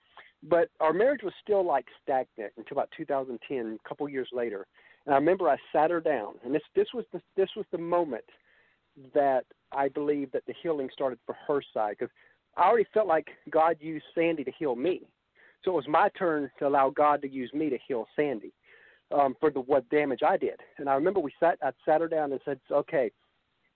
but 0.42 0.68
our 0.80 0.92
marriage 0.92 1.22
was 1.22 1.32
still 1.42 1.64
like 1.64 1.86
stagnant 2.02 2.52
until 2.56 2.76
about 2.76 2.90
2010, 2.96 3.78
a 3.84 3.88
couple 3.88 4.08
years 4.08 4.28
later. 4.32 4.66
And 5.04 5.14
I 5.14 5.18
remember 5.18 5.48
I 5.48 5.56
sat 5.72 5.90
her 5.90 6.00
down, 6.00 6.34
and 6.44 6.54
this 6.54 6.62
this 6.74 6.88
was 6.92 7.04
the 7.12 7.20
this 7.36 7.48
was 7.56 7.64
the 7.70 7.78
moment 7.78 8.24
that 9.14 9.44
I 9.72 9.88
believe 9.88 10.32
that 10.32 10.44
the 10.46 10.54
healing 10.62 10.88
started 10.92 11.18
for 11.26 11.36
her 11.46 11.60
side 11.72 11.96
because 11.98 12.12
I 12.56 12.66
already 12.66 12.88
felt 12.92 13.06
like 13.06 13.28
God 13.50 13.76
used 13.80 14.04
Sandy 14.14 14.42
to 14.44 14.52
heal 14.58 14.74
me, 14.74 15.02
so 15.64 15.72
it 15.72 15.74
was 15.74 15.88
my 15.88 16.08
turn 16.18 16.50
to 16.58 16.66
allow 16.66 16.90
God 16.90 17.22
to 17.22 17.28
use 17.28 17.52
me 17.54 17.70
to 17.70 17.78
heal 17.86 18.06
Sandy 18.16 18.52
um, 19.12 19.36
for 19.38 19.50
the 19.50 19.60
what 19.60 19.88
damage 19.90 20.20
I 20.26 20.36
did. 20.36 20.58
And 20.78 20.88
I 20.88 20.94
remember 20.94 21.20
we 21.20 21.32
sat 21.38 21.58
I 21.62 21.70
sat 21.84 22.00
her 22.00 22.08
down 22.08 22.32
and 22.32 22.40
said, 22.44 22.58
"Okay, 22.70 23.12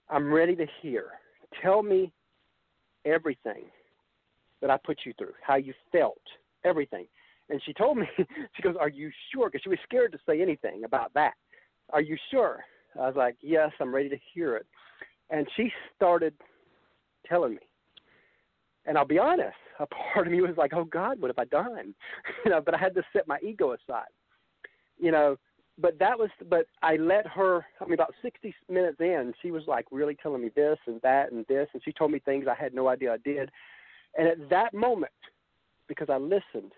I'm 0.09 0.33
ready 0.33 0.57
to 0.57 0.67
hear. 0.83 1.13
Tell 1.63 1.83
me 1.83 2.13
everything 3.05 3.65
that 4.61 4.71
I 4.71 4.77
put 4.85 5.01
you 5.05 5.13
through, 5.17 5.33
how 5.43 5.57
you 5.57 5.73
felt, 5.93 6.21
everything." 6.65 7.07
And 7.49 7.61
she 7.65 7.73
told 7.73 7.99
me, 7.99 8.07
she 8.57 8.63
goes, 8.63 8.77
"Are 8.79 8.89
you 8.89 9.11
sure?" 9.33 9.49
Because 9.49 9.63
she 9.63 9.69
was 9.69 9.79
scared 9.85 10.13
to 10.13 10.19
say 10.27 10.41
anything 10.41 10.85
about 10.85 11.13
that. 11.15 11.35
Are 11.93 12.01
you 12.01 12.17
sure? 12.31 12.65
I 12.97 13.07
was 13.07 13.17
like, 13.17 13.37
"Yes, 13.41 13.71
I'm 13.81 13.95
ready 13.95 14.09
to 14.09 14.19
hear 14.33 14.57
it." 14.57 14.67
And 15.31 15.47
she 15.57 15.73
started 15.97 16.35
telling 17.27 17.53
me. 17.53 17.61
And 18.87 18.97
I'll 18.97 19.05
be 19.05 19.19
honest, 19.19 19.57
a 19.79 19.87
part 19.87 20.27
of 20.27 20.33
me 20.33 20.41
was 20.41 20.57
like, 20.57 20.73
"Oh 20.75 20.85
God, 20.85 21.21
what 21.21 21.29
have 21.29 21.39
I 21.39 21.45
done?" 21.45 21.95
you 22.45 22.51
know, 22.51 22.61
but 22.61 22.75
I 22.75 22.79
had 22.79 22.95
to 22.95 23.03
set 23.13 23.29
my 23.29 23.39
ego 23.43 23.73
aside. 23.73 24.09
You 24.99 25.13
know, 25.13 25.37
but 25.81 25.99
that 25.99 26.19
was 26.19 26.31
but 26.49 26.67
I 26.83 26.97
let 26.97 27.27
her 27.27 27.65
I 27.81 27.85
mean 27.85 27.95
about 27.95 28.15
60 28.23 28.55
minutes 28.69 28.99
in 29.01 29.33
she 29.41 29.51
was 29.51 29.63
like 29.67 29.87
really 29.91 30.17
telling 30.23 30.43
me 30.43 30.51
this 30.55 30.79
and 30.87 31.01
that 31.03 31.33
and 31.33 31.47
this 31.49 31.69
and 31.73 31.83
she 31.85 31.93
told 31.93 32.11
me 32.11 32.19
things 32.19 32.47
I 32.49 32.61
had 32.61 32.75
no 32.75 32.89
idea 32.89 33.13
I 33.13 33.17
did 33.19 33.51
and 34.17 34.29
at 34.29 34.51
that 34.51 34.75
moment 34.75 35.13
because 35.91 36.09
I 36.09 36.17
listened 36.17 36.73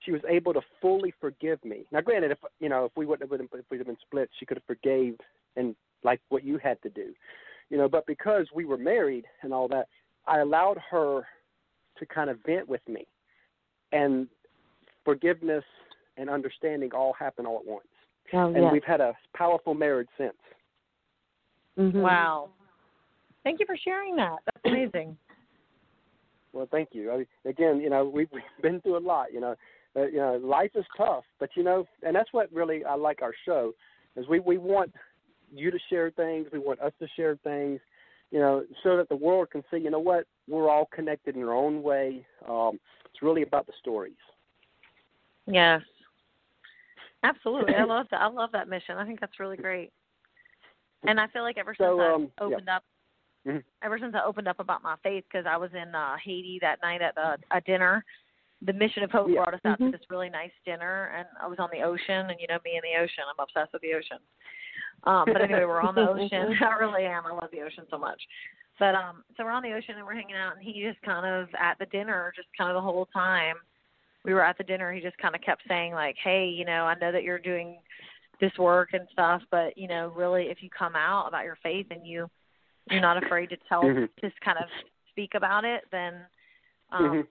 she 0.00 0.10
was 0.10 0.20
able 0.28 0.52
to 0.52 0.60
fully 0.80 1.14
forgive 1.20 1.64
me 1.64 1.86
now 1.92 2.00
granted 2.00 2.32
if 2.32 2.38
you 2.60 2.68
know 2.68 2.84
if 2.84 2.92
we 2.96 3.06
wouldn't 3.06 3.30
have 3.30 3.38
been 3.38 3.48
if 3.58 3.64
we'd 3.70 3.78
have 3.78 3.86
been 3.86 3.96
split 4.04 4.28
she 4.38 4.44
could 4.44 4.56
have 4.56 4.64
forgave 4.64 5.14
and 5.56 5.76
like 6.02 6.20
what 6.28 6.44
you 6.44 6.58
had 6.58 6.80
to 6.82 6.90
do 6.90 7.14
you 7.70 7.78
know 7.78 7.88
but 7.88 8.04
because 8.06 8.46
we 8.54 8.64
were 8.64 8.76
married 8.76 9.24
and 9.42 9.54
all 9.54 9.68
that 9.68 9.86
I 10.26 10.40
allowed 10.40 10.78
her 10.90 11.22
to 11.98 12.06
kind 12.06 12.28
of 12.30 12.38
vent 12.44 12.68
with 12.68 12.86
me 12.88 13.06
and 13.92 14.26
forgiveness 15.04 15.64
and 16.16 16.28
understanding 16.28 16.90
all 16.92 17.12
happen 17.12 17.46
all 17.46 17.58
at 17.58 17.66
once 17.66 17.86
Oh, 18.32 18.46
and 18.46 18.64
yeah. 18.64 18.72
we've 18.72 18.84
had 18.84 19.00
a 19.00 19.14
powerful 19.36 19.74
marriage 19.74 20.08
since. 20.16 20.36
Mhm. 21.78 22.00
Wow. 22.00 22.50
Thank 23.44 23.60
you 23.60 23.66
for 23.66 23.76
sharing 23.76 24.16
that. 24.16 24.38
That's 24.44 24.64
amazing. 24.64 25.18
Well, 26.52 26.68
thank 26.70 26.90
you. 26.92 27.10
I 27.10 27.48
again, 27.48 27.80
you 27.80 27.90
know, 27.90 28.04
we've, 28.04 28.28
we've 28.32 28.42
been 28.60 28.80
through 28.80 28.98
a 28.98 29.00
lot. 29.00 29.32
You 29.32 29.40
know, 29.40 29.54
uh, 29.96 30.06
you 30.06 30.18
know, 30.18 30.40
life 30.42 30.70
is 30.74 30.84
tough, 30.96 31.24
but 31.38 31.50
you 31.56 31.62
know, 31.62 31.86
and 32.02 32.14
that's 32.14 32.32
what 32.32 32.52
really 32.52 32.84
I 32.84 32.94
like 32.94 33.22
our 33.22 33.34
show, 33.44 33.72
is 34.16 34.28
we 34.28 34.40
we 34.40 34.58
want 34.58 34.92
you 35.54 35.70
to 35.70 35.78
share 35.90 36.10
things, 36.10 36.46
we 36.52 36.58
want 36.58 36.80
us 36.80 36.92
to 36.98 37.06
share 37.14 37.36
things, 37.44 37.80
you 38.30 38.38
know, 38.38 38.64
so 38.82 38.96
that 38.96 39.08
the 39.08 39.16
world 39.16 39.50
can 39.50 39.62
see, 39.70 39.78
you 39.78 39.90
know 39.90 39.98
what, 39.98 40.26
we're 40.48 40.70
all 40.70 40.88
connected 40.94 41.36
in 41.36 41.42
our 41.42 41.54
own 41.54 41.82
way. 41.82 42.24
Um, 42.48 42.80
it's 43.04 43.22
really 43.22 43.42
about 43.42 43.66
the 43.66 43.74
stories. 43.78 44.14
Yes. 45.46 45.82
Absolutely. 47.22 47.74
I 47.74 47.84
love 47.88 48.06
that. 48.10 48.20
I 48.20 48.28
love 48.28 48.50
that 48.52 48.68
mission. 48.68 48.96
I 48.96 49.04
think 49.04 49.20
that's 49.20 49.38
really 49.38 49.58
great. 49.58 49.92
And 51.04 51.20
I 51.20 51.26
feel 51.28 51.42
like 51.42 51.58
ever 51.58 51.74
since 51.74 51.86
So, 51.86 52.00
I 52.00 52.14
um, 52.14 52.22
yeah. 52.22 52.46
opened 52.46 52.68
up, 52.68 52.84
Mhm. 53.46 53.64
ever 53.82 53.98
since 53.98 54.14
I 54.14 54.22
opened 54.22 54.48
up 54.48 54.60
about 54.60 54.82
my 54.82 54.96
faith, 55.02 55.24
because 55.28 55.46
I 55.46 55.56
was 55.56 55.72
in 55.74 55.94
uh, 55.94 56.16
Haiti 56.16 56.58
that 56.60 56.80
night 56.82 57.02
at 57.02 57.14
the, 57.14 57.38
a 57.50 57.60
dinner, 57.60 58.04
the 58.62 58.72
Mission 58.72 59.02
of 59.02 59.10
Hope 59.10 59.28
Yeah. 59.28 59.42
brought 59.42 59.54
us 59.54 59.60
out 59.64 59.78
Mhm. 59.80 59.90
to 59.90 59.98
this 59.98 60.10
really 60.10 60.30
nice 60.30 60.52
dinner, 60.64 61.06
and 61.16 61.26
I 61.40 61.46
was 61.46 61.58
on 61.58 61.70
the 61.70 61.82
ocean, 61.82 62.30
and 62.30 62.40
you 62.40 62.46
know 62.46 62.58
me 62.64 62.76
and 62.76 62.84
the 62.84 62.96
ocean. 62.96 63.24
I'm 63.28 63.38
obsessed 63.42 63.72
with 63.72 63.82
the 63.82 63.94
ocean. 63.94 64.18
Um, 65.04 65.24
but 65.32 65.42
anyway, 65.42 65.64
we're 65.64 65.80
on 65.80 65.94
the 65.96 66.08
ocean. 66.08 66.28
I 66.70 66.74
really 66.78 67.06
am. 67.06 67.26
I 67.26 67.32
love 67.32 67.50
the 67.50 67.62
ocean 67.62 67.86
so 67.90 67.98
much. 67.98 68.22
But 68.78 68.94
um, 68.94 69.24
so 69.36 69.44
we're 69.44 69.50
on 69.50 69.62
the 69.62 69.72
ocean 69.72 69.96
and 69.96 70.06
we're 70.06 70.14
hanging 70.14 70.36
out, 70.36 70.54
and 70.56 70.62
he 70.62 70.82
just 70.82 71.00
kind 71.02 71.26
of 71.26 71.52
at 71.54 71.78
the 71.78 71.86
dinner, 71.86 72.32
just 72.36 72.48
kind 72.56 72.70
of 72.70 72.74
the 72.74 72.80
whole 72.80 73.06
time 73.06 73.56
we 74.24 74.34
were 74.34 74.44
at 74.44 74.56
the 74.56 74.64
dinner, 74.64 74.92
he 74.92 75.00
just 75.00 75.18
kind 75.18 75.34
of 75.34 75.40
kept 75.40 75.62
saying 75.66 75.92
like, 75.94 76.16
"Hey, 76.22 76.46
you 76.48 76.64
know, 76.64 76.84
I 76.84 76.94
know 76.94 77.10
that 77.10 77.24
you're 77.24 77.38
doing 77.38 77.80
this 78.40 78.56
work 78.58 78.92
and 78.92 79.08
stuff, 79.10 79.42
but 79.50 79.76
you 79.76 79.88
know, 79.88 80.12
really, 80.14 80.44
if 80.48 80.62
you 80.62 80.70
come 80.70 80.94
out 80.96 81.26
about 81.26 81.44
your 81.44 81.56
faith 81.62 81.86
and 81.90 82.06
you 82.06 82.30
you're 82.90 83.00
not 83.00 83.22
afraid 83.22 83.50
to 83.50 83.56
tell, 83.68 83.82
Mhm. 83.82 84.08
just 84.20 84.40
kind 84.40 84.58
of 84.58 84.68
speak 85.10 85.34
about 85.34 85.64
it, 85.64 85.84
then 85.90 86.26
um, 86.90 87.04
Mhm. 87.04 87.28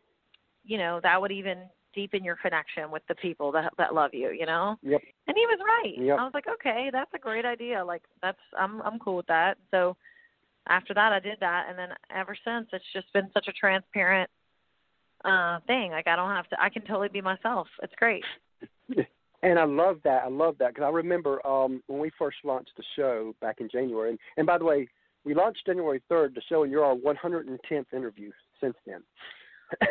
you 0.64 0.78
know, 0.78 1.00
that 1.02 1.22
would 1.22 1.32
even 1.32 1.70
deepen 1.94 2.24
your 2.24 2.36
connection 2.36 2.90
with 2.90 3.06
the 3.08 3.16
people 3.16 3.52
that 3.52 3.72
that 3.78 3.94
love 3.94 4.14
you, 4.14 4.32
you 4.32 4.46
know." 4.46 4.78
Yep. 4.82 5.04
And 5.28 5.38
he 5.38 5.46
was 5.46 5.60
right. 5.60 5.98
Yep. 5.98 6.20
I 6.20 6.24
was 6.24 6.34
like, 6.34 6.48
"Okay, 6.48 6.90
that's 6.92 7.14
a 7.14 7.20
great 7.20 7.46
idea. 7.46 7.84
Like 7.84 8.04
that's 8.22 8.42
I'm 8.58 8.82
I'm 8.82 9.00
cool 9.00 9.18
with 9.18 9.28
that." 9.28 9.58
So 9.70 9.98
after 10.68 10.94
that 10.94 11.12
I 11.12 11.20
did 11.20 11.40
that 11.40 11.68
and 11.70 11.78
then 11.78 11.90
ever 12.10 12.36
since 12.36 12.70
it's 12.72 12.92
just 12.94 13.12
been 13.14 13.32
such 13.34 13.48
a 13.48 13.54
transparent 13.54 14.30
uh 15.26 15.60
thing. 15.68 15.92
Like 15.92 16.08
I 16.08 16.16
don't 16.16 16.30
have 16.32 16.48
to 16.50 16.62
I 16.62 16.70
can 16.70 16.84
totally 16.84 17.10
be 17.10 17.22
myself. 17.22 17.68
It's 17.84 17.96
great. 17.96 18.26
And 19.44 19.58
I 19.58 19.64
love 19.64 19.98
that. 20.04 20.24
I 20.24 20.28
love 20.30 20.56
that 20.60 20.70
because 20.76 20.84
I 20.86 20.90
remember 20.90 21.46
um, 21.48 21.82
when 21.88 22.00
we 22.00 22.12
first 22.18 22.38
launched 22.44 22.72
the 22.78 22.84
show 22.96 23.34
back 23.42 23.60
in 23.60 23.70
January. 23.70 24.12
And, 24.12 24.20
and 24.38 24.46
by 24.46 24.60
the 24.60 24.66
way, 24.66 24.88
we 25.24 25.34
launched 25.34 25.66
January 25.66 26.02
3rd, 26.10 26.36
to 26.36 26.42
show, 26.50 26.64
you're 26.64 26.84
our 26.86 26.96
110th 26.96 27.86
interview 27.94 28.32
since 28.60 28.76
then. 28.86 29.02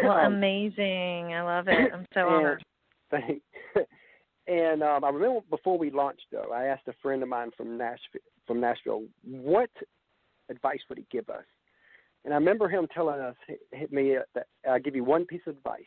Well, 0.02 0.12
Um, 0.12 0.34
amazing. 0.34 1.32
I 1.34 1.42
love 1.42 1.68
it. 1.68 1.90
I'm 1.92 2.06
so 2.12 2.26
and- 2.26 2.34
honored. 2.34 2.64
Thanks. 3.10 3.44
and 4.46 4.82
um, 4.82 5.04
I 5.04 5.08
remember 5.08 5.40
before 5.50 5.78
we 5.78 5.90
launched, 5.90 6.26
though, 6.30 6.52
I 6.52 6.66
asked 6.66 6.86
a 6.88 6.92
friend 7.02 7.22
of 7.22 7.28
mine 7.28 7.50
from 7.56 7.76
Nashville, 7.78 8.20
from 8.46 8.60
Nashville, 8.60 9.04
what 9.24 9.70
advice 10.48 10.80
would 10.88 10.98
he 10.98 11.06
give 11.10 11.28
us? 11.30 11.44
And 12.24 12.34
I 12.34 12.36
remember 12.36 12.68
him 12.68 12.86
telling 12.92 13.20
us, 13.20 13.34
hit 13.72 13.92
me, 13.92 14.16
uh, 14.16 14.20
that 14.34 14.46
I'll 14.68 14.78
give 14.78 14.94
you 14.94 15.04
one 15.04 15.24
piece 15.24 15.40
of 15.46 15.56
advice. 15.56 15.80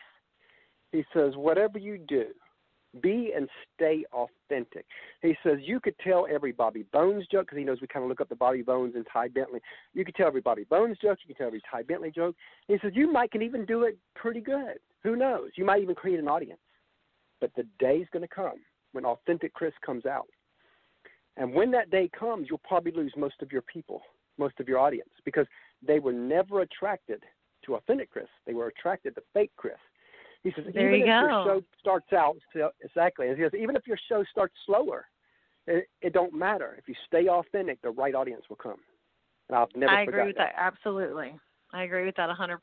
He 0.91 1.03
says, 1.13 1.33
whatever 1.35 1.77
you 1.77 1.97
do, 1.97 2.25
be 3.01 3.31
and 3.35 3.49
stay 3.75 4.05
authentic. 4.13 4.85
He 5.21 5.35
says 5.43 5.57
you 5.61 5.79
could 5.79 5.95
tell 5.99 6.27
every 6.29 6.51
Bobby 6.51 6.85
Bones 6.93 7.25
joke 7.31 7.47
because 7.47 7.57
he 7.57 7.63
knows 7.63 7.81
we 7.81 7.87
kind 7.87 8.03
of 8.03 8.09
look 8.09 8.21
up 8.21 8.29
the 8.29 8.35
Bobby 8.35 8.61
Bones 8.61 8.93
and 8.95 9.05
Ty 9.11 9.29
Bentley. 9.29 9.59
You 9.93 10.05
could 10.05 10.15
tell 10.15 10.27
every 10.27 10.41
Bobby 10.41 10.65
Bones 10.65 10.97
joke. 11.01 11.17
You 11.25 11.33
can 11.33 11.37
tell 11.37 11.47
every 11.47 11.61
Ty 11.69 11.83
Bentley 11.83 12.11
joke. 12.11 12.35
He 12.67 12.77
says 12.81 12.91
you 12.93 13.11
might 13.11 13.31
can 13.31 13.41
even 13.41 13.65
do 13.65 13.83
it 13.83 13.97
pretty 14.15 14.41
good. 14.41 14.77
Who 15.03 15.15
knows? 15.15 15.49
You 15.55 15.65
might 15.65 15.81
even 15.81 15.95
create 15.95 16.19
an 16.19 16.27
audience. 16.27 16.59
But 17.41 17.51
the 17.55 17.65
day's 17.79 18.07
going 18.13 18.21
to 18.21 18.33
come 18.33 18.59
when 18.93 19.05
authentic 19.05 19.53
Chris 19.53 19.73
comes 19.85 20.05
out, 20.05 20.27
and 21.35 21.53
when 21.53 21.71
that 21.71 21.89
day 21.89 22.09
comes, 22.17 22.47
you'll 22.49 22.59
probably 22.59 22.91
lose 22.91 23.13
most 23.17 23.41
of 23.41 23.51
your 23.51 23.63
people, 23.63 24.01
most 24.37 24.59
of 24.59 24.67
your 24.67 24.77
audience, 24.77 25.09
because 25.25 25.47
they 25.85 25.99
were 25.99 26.13
never 26.13 26.61
attracted 26.61 27.23
to 27.65 27.75
authentic 27.75 28.11
Chris. 28.11 28.27
They 28.45 28.53
were 28.53 28.67
attracted 28.67 29.15
to 29.15 29.21
fake 29.33 29.51
Chris. 29.57 29.73
He 30.43 30.51
says, 30.55 30.65
There 30.73 30.93
even 30.93 30.99
you 31.07 31.13
if 31.13 31.21
your 31.21 31.29
show 31.45 31.63
starts 31.79 32.11
out 32.13 32.37
so- 32.53 32.71
exactly, 32.81 33.27
he 33.27 33.41
says, 33.41 33.51
even 33.57 33.75
if 33.75 33.87
your 33.87 33.97
show 34.09 34.23
starts 34.29 34.53
slower, 34.65 35.05
it, 35.67 35.87
it 36.01 36.13
don't 36.13 36.33
matter. 36.33 36.75
If 36.77 36.87
you 36.89 36.95
stay 37.07 37.27
authentic, 37.29 37.81
the 37.81 37.91
right 37.91 38.13
audience 38.13 38.43
will 38.49 38.57
come. 38.57 38.77
And 39.49 39.57
I've 39.57 39.69
never 39.75 39.91
I 39.91 40.01
agree 40.01 40.27
with 40.27 40.37
that. 40.37 40.53
Absolutely. 40.57 41.35
I 41.71 41.83
agree 41.83 42.05
with 42.05 42.15
that 42.17 42.29
a 42.29 42.33
100%. 42.33 42.57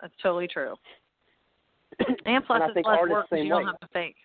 That's 0.00 0.14
totally 0.22 0.48
true. 0.48 0.74
And 2.26 2.44
plus, 2.44 2.62
And 2.64 2.76
it's 2.76 2.86
less 2.86 3.08
work 3.08 3.26
you 3.32 3.48
don't 3.48 3.64
way. 3.64 3.64
have 3.64 3.80
to 3.80 3.88
fake. 3.92 4.16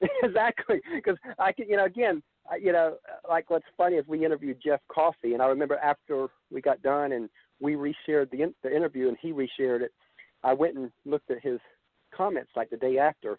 exactly, 0.22 0.80
because 0.94 1.16
I 1.38 1.52
can, 1.52 1.68
you 1.68 1.76
know, 1.76 1.84
again, 1.84 2.22
I, 2.50 2.56
you 2.56 2.72
know, 2.72 2.96
like 3.28 3.50
what's 3.50 3.66
funny 3.76 3.96
is 3.96 4.06
we 4.06 4.24
interviewed 4.24 4.58
Jeff 4.64 4.80
Coffey, 4.88 5.34
and 5.34 5.42
I 5.42 5.46
remember 5.46 5.76
after 5.76 6.28
we 6.50 6.60
got 6.60 6.80
done 6.82 7.12
and 7.12 7.28
we 7.60 7.74
reshared 7.74 8.30
the 8.30 8.42
in, 8.42 8.54
the 8.62 8.74
interview, 8.74 9.08
and 9.08 9.16
he 9.20 9.32
reshared 9.32 9.82
it. 9.82 9.92
I 10.44 10.52
went 10.54 10.76
and 10.76 10.90
looked 11.04 11.30
at 11.30 11.42
his 11.42 11.58
comments 12.18 12.50
like 12.56 12.70
the 12.70 12.76
day 12.76 12.98
after, 12.98 13.38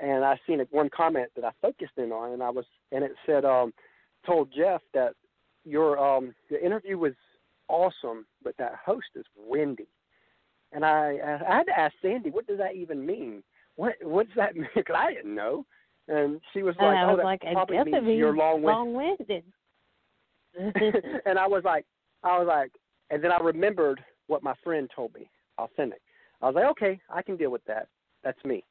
and 0.00 0.24
I 0.24 0.38
seen 0.46 0.60
one 0.70 0.90
comment 0.96 1.28
that 1.36 1.44
I 1.44 1.50
focused 1.60 1.98
in 1.98 2.12
on, 2.12 2.32
and 2.32 2.42
I 2.42 2.50
was, 2.50 2.64
and 2.92 3.04
it 3.04 3.12
said, 3.26 3.44
um, 3.44 3.72
told 4.24 4.48
Jeff 4.56 4.80
that 4.94 5.12
your 5.64 5.98
um 5.98 6.34
the 6.50 6.64
interview 6.64 6.96
was 6.96 7.14
awesome, 7.68 8.26
but 8.44 8.54
that 8.58 8.74
host 8.84 9.08
is 9.16 9.24
windy. 9.36 9.88
And 10.72 10.84
I 10.84 11.18
I 11.48 11.56
had 11.56 11.64
to 11.64 11.78
ask 11.78 11.94
Sandy, 12.02 12.30
what 12.30 12.46
does 12.46 12.58
that 12.58 12.74
even 12.76 13.04
mean? 13.04 13.42
What 13.76 13.94
what 14.02 14.26
does 14.26 14.36
that 14.36 14.56
mean? 14.60 14.68
Because 14.74 14.96
I 14.96 15.12
didn't 15.12 15.34
know. 15.34 15.66
And 16.08 16.40
she 16.52 16.62
was 16.62 16.76
And 16.78 16.86
like, 16.88 16.96
I 16.98 17.04
oh, 17.04 17.08
was 17.08 17.16
that 17.18 17.24
like, 17.24 17.40
probably 17.52 17.76
guess 17.76 17.86
it 17.86 17.92
means 17.92 18.04
means 18.06 18.18
you're 18.18 18.36
long 18.36 18.62
winded. 18.62 18.94
long-winded. 18.94 19.44
and 21.26 21.38
I 21.38 21.46
was 21.46 21.62
like, 21.64 21.84
I 22.22 22.38
was 22.38 22.46
like, 22.46 22.70
and 23.10 23.22
then 23.22 23.32
I 23.32 23.38
remembered 23.38 24.00
what 24.28 24.42
my 24.42 24.54
friend 24.62 24.88
told 24.94 25.14
me, 25.14 25.28
authentic. 25.58 26.00
I 26.42 26.46
was 26.46 26.54
like, 26.54 26.70
okay, 26.72 27.00
I 27.10 27.22
can 27.22 27.36
deal 27.36 27.50
with 27.50 27.64
that. 27.66 27.88
That's 28.26 28.44
me. 28.44 28.64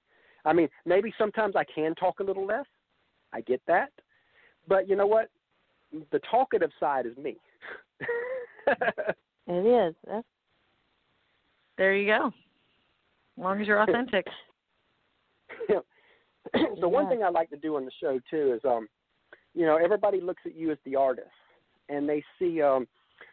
I 0.43 0.51
mean, 0.51 0.67
maybe 0.85 1.13
sometimes 1.17 1.55
I 1.55 1.63
can 1.63 1.95
talk 1.95 2.19
a 2.19 2.23
little 2.23 2.45
less. 2.45 2.65
I 3.31 3.39
get 3.39 3.61
that. 3.67 3.89
But 4.67 4.89
you 4.89 4.97
know 4.97 5.07
what? 5.07 5.29
The 6.11 6.19
talkative 6.29 6.71
side 6.77 7.05
is 7.05 7.15
me. 7.15 7.37
it 8.67 9.15
is. 9.47 9.95
That's 10.05 10.27
There 11.77 11.95
you 11.95 12.07
go. 12.07 12.27
As 12.27 13.43
long 13.43 13.61
as 13.61 13.67
you're 13.67 13.81
authentic. 13.89 14.27
so 16.81 16.89
one 16.89 17.07
thing 17.07 17.23
I 17.23 17.29
like 17.29 17.49
to 17.51 17.57
do 17.57 17.77
on 17.77 17.85
the 17.85 17.91
show 18.01 18.19
too 18.29 18.55
is 18.55 18.61
um 18.65 18.89
you 19.53 19.65
know, 19.65 19.77
everybody 19.77 20.19
looks 20.19 20.41
at 20.45 20.53
you 20.53 20.69
as 20.71 20.77
the 20.85 20.97
artist 20.97 21.29
and 21.87 22.09
they 22.09 22.21
see 22.37 22.61
um 22.61 22.87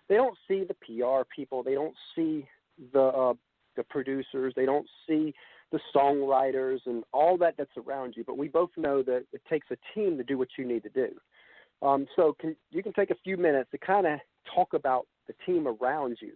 they 0.08 0.14
don't 0.14 0.38
see 0.46 0.62
the 0.62 0.74
PR 0.74 1.28
people, 1.34 1.64
they 1.64 1.74
don't 1.74 1.96
see 2.14 2.46
the 2.92 3.02
uh 3.02 3.34
the 3.74 3.82
producers, 3.82 4.52
they 4.54 4.66
don't 4.66 4.86
see 5.08 5.34
the 5.72 5.80
songwriters 5.94 6.78
and 6.86 7.02
all 7.12 7.36
that 7.38 7.54
that's 7.58 7.76
around 7.76 8.14
you, 8.16 8.24
but 8.24 8.38
we 8.38 8.48
both 8.48 8.70
know 8.76 9.02
that 9.02 9.24
it 9.32 9.42
takes 9.48 9.66
a 9.70 9.76
team 9.94 10.16
to 10.18 10.24
do 10.24 10.38
what 10.38 10.48
you 10.56 10.64
need 10.64 10.82
to 10.84 10.90
do. 10.90 11.08
Um 11.86 12.06
so 12.14 12.36
can 12.38 12.54
you 12.70 12.82
can 12.82 12.92
take 12.92 13.10
a 13.10 13.16
few 13.24 13.36
minutes 13.36 13.70
to 13.72 13.78
kind 13.78 14.06
of 14.06 14.20
talk 14.54 14.74
about 14.74 15.06
the 15.26 15.34
team 15.44 15.66
around 15.66 16.18
you 16.20 16.32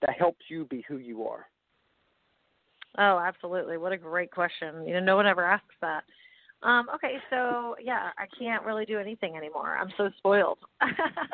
that 0.00 0.16
helps 0.18 0.44
you 0.48 0.66
be 0.66 0.84
who 0.86 0.98
you 0.98 1.24
are. 1.24 1.46
Oh, 2.98 3.18
absolutely. 3.18 3.76
What 3.76 3.92
a 3.92 3.96
great 3.96 4.30
question. 4.30 4.86
You 4.86 4.94
know, 4.94 5.00
no 5.00 5.16
one 5.16 5.26
ever 5.26 5.44
asks 5.44 5.74
that. 5.80 6.04
Um, 6.62 6.86
okay, 6.94 7.16
so 7.28 7.76
yeah, 7.82 8.10
I 8.16 8.26
can't 8.38 8.64
really 8.64 8.86
do 8.86 8.98
anything 8.98 9.36
anymore. 9.36 9.76
I'm 9.78 9.92
so 9.98 10.10
spoiled. 10.16 10.58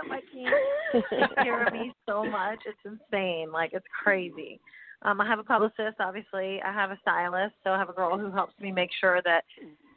My 0.08 0.20
team 0.32 0.48
takes 0.92 1.34
care 1.42 1.66
of 1.66 1.72
me 1.72 1.92
so 2.08 2.24
much. 2.24 2.58
It's 2.66 2.78
insane. 2.84 3.52
Like 3.52 3.70
it's 3.72 3.86
crazy. 4.02 4.60
Um, 5.02 5.20
I 5.20 5.26
have 5.26 5.38
a 5.38 5.44
publicist, 5.44 5.98
obviously. 5.98 6.60
I 6.62 6.72
have 6.72 6.90
a 6.90 6.98
stylist, 7.00 7.54
so 7.64 7.70
I 7.70 7.78
have 7.78 7.88
a 7.88 7.92
girl 7.92 8.18
who 8.18 8.30
helps 8.30 8.58
me 8.60 8.70
make 8.70 8.90
sure 9.00 9.20
that 9.24 9.44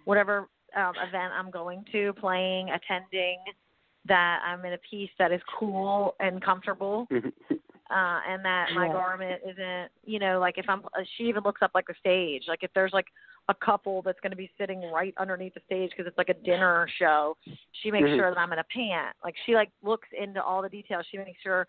whatever 0.06 0.48
um, 0.76 0.94
event 1.08 1.34
I'm 1.38 1.52
going 1.52 1.84
to, 1.92 2.14
playing, 2.14 2.70
attending, 2.70 3.38
that 4.06 4.40
I'm 4.46 4.64
in 4.66 4.74
a 4.74 4.78
piece 4.90 5.10
that 5.20 5.32
is 5.32 5.42
cool 5.60 6.16
and 6.20 6.42
comfortable 6.44 7.08
uh 7.92 8.20
and 8.28 8.44
that 8.46 8.72
my 8.74 8.88
Yeah. 8.88 8.94
garment 8.94 9.42
isn't 9.46 9.92
you 10.06 10.18
know 10.18 10.40
like 10.40 10.58
if 10.58 10.70
i'm 10.70 10.86
uh, 10.98 11.04
she 11.18 11.24
even 11.26 11.44
looks 11.44 11.62
up 11.62 11.72
like 11.76 11.86
the 11.88 11.94
stage 12.00 12.46
like 12.48 12.64
if 12.64 12.72
there's 12.74 12.94
like 12.94 13.08
a 13.50 13.54
couple 13.54 14.02
that's 14.02 14.20
going 14.22 14.32
to 14.32 14.38
be 14.38 14.50
sitting 14.58 14.82
right 14.90 15.14
underneath 15.18 15.54
the 15.54 15.60
stage 15.66 15.92
because 15.92 16.08
it's 16.08 16.18
like 16.18 16.30
a 16.30 16.34
dinner 16.46 16.88
show 16.98 17.36
she 17.82 17.92
makes 17.92 18.10
Mhm. 18.10 18.16
sure 18.16 18.30
that 18.30 18.40
i'm 18.40 18.54
in 18.54 18.60
a 18.60 18.64
pant 18.64 19.16
like 19.24 19.36
she 19.46 19.54
like 19.54 19.70
looks 19.82 20.08
into 20.18 20.42
all 20.42 20.62
the 20.62 20.70
details 20.70 21.06
she 21.12 21.18
makes 21.18 21.42
sure 21.42 21.68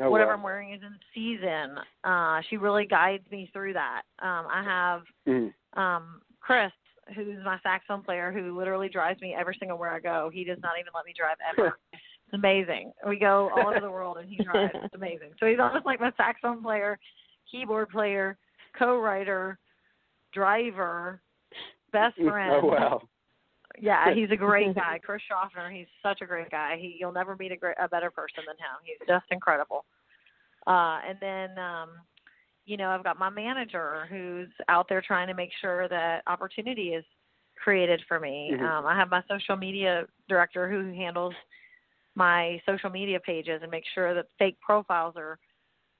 Oh, 0.00 0.10
whatever 0.10 0.30
wow. 0.30 0.36
i'm 0.36 0.42
wearing 0.42 0.72
is 0.72 0.82
in 0.82 0.96
season 1.14 1.76
uh 2.04 2.40
she 2.48 2.56
really 2.56 2.86
guides 2.86 3.24
me 3.30 3.48
through 3.52 3.72
that 3.74 4.02
um 4.20 4.46
i 4.52 4.62
have 4.62 5.02
Mhm. 5.28 5.52
um 5.76 6.20
chris 6.40 6.72
who's 7.14 7.38
my 7.44 7.58
saxophone 7.62 8.02
player 8.02 8.32
who 8.32 8.56
literally 8.56 8.88
drives 8.88 9.20
me 9.20 9.34
every 9.38 9.56
single 9.58 9.78
where 9.78 9.90
i 9.90 10.00
go 10.00 10.30
he 10.32 10.44
does 10.44 10.58
not 10.62 10.72
even 10.80 10.92
let 10.94 11.04
me 11.04 11.12
drive 11.16 11.36
ever 11.48 11.78
it's 12.26 12.34
amazing. 12.34 12.92
We 13.06 13.18
go 13.18 13.50
all 13.54 13.68
over 13.68 13.80
the 13.80 13.90
world 13.90 14.16
and 14.18 14.28
he 14.28 14.42
drives. 14.42 14.74
It's 14.74 14.94
amazing. 14.94 15.30
So 15.38 15.46
he's 15.46 15.58
almost 15.60 15.86
like 15.86 16.00
my 16.00 16.10
saxophone 16.16 16.62
player, 16.62 16.98
keyboard 17.50 17.90
player, 17.90 18.38
co-writer, 18.78 19.58
driver, 20.32 21.20
best 21.92 22.16
friend. 22.28 22.54
Oh 22.62 22.66
wow. 22.66 23.02
Yeah, 23.80 24.14
he's 24.14 24.30
a 24.30 24.36
great 24.48 24.74
guy. 24.74 24.98
Chris 25.02 25.22
Schaffner, 25.28 25.70
he's 25.70 25.86
such 26.02 26.20
a 26.22 26.26
great 26.26 26.50
guy. 26.50 26.76
He 26.80 26.96
you'll 26.98 27.12
never 27.12 27.36
meet 27.36 27.52
a 27.52 27.56
great 27.56 27.76
a 27.80 27.88
better 27.88 28.10
person 28.10 28.44
than 28.46 28.56
him. 28.56 28.80
He's 28.84 29.06
just 29.06 29.26
incredible. 29.30 29.84
Uh 30.66 31.00
and 31.08 31.18
then 31.20 31.58
um 31.58 31.90
you 32.66 32.76
know, 32.78 32.88
I've 32.88 33.04
got 33.04 33.18
my 33.18 33.28
manager 33.28 34.06
who's 34.08 34.48
out 34.68 34.86
there 34.88 35.02
trying 35.02 35.28
to 35.28 35.34
make 35.34 35.50
sure 35.60 35.86
that 35.88 36.22
opportunity 36.26 36.94
is 36.94 37.04
created 37.62 38.02
for 38.08 38.18
me. 38.20 38.52
Mhm. 38.54 38.62
Um 38.62 38.86
I 38.86 38.96
have 38.96 39.10
my 39.10 39.22
social 39.28 39.56
media 39.56 40.06
director 40.28 40.68
who 40.68 40.92
handles 40.92 41.34
my 42.14 42.60
social 42.64 42.90
media 42.90 43.18
pages 43.20 43.60
and 43.62 43.70
make 43.70 43.84
sure 43.94 44.14
that 44.14 44.26
fake 44.38 44.58
profiles 44.60 45.14
are 45.16 45.38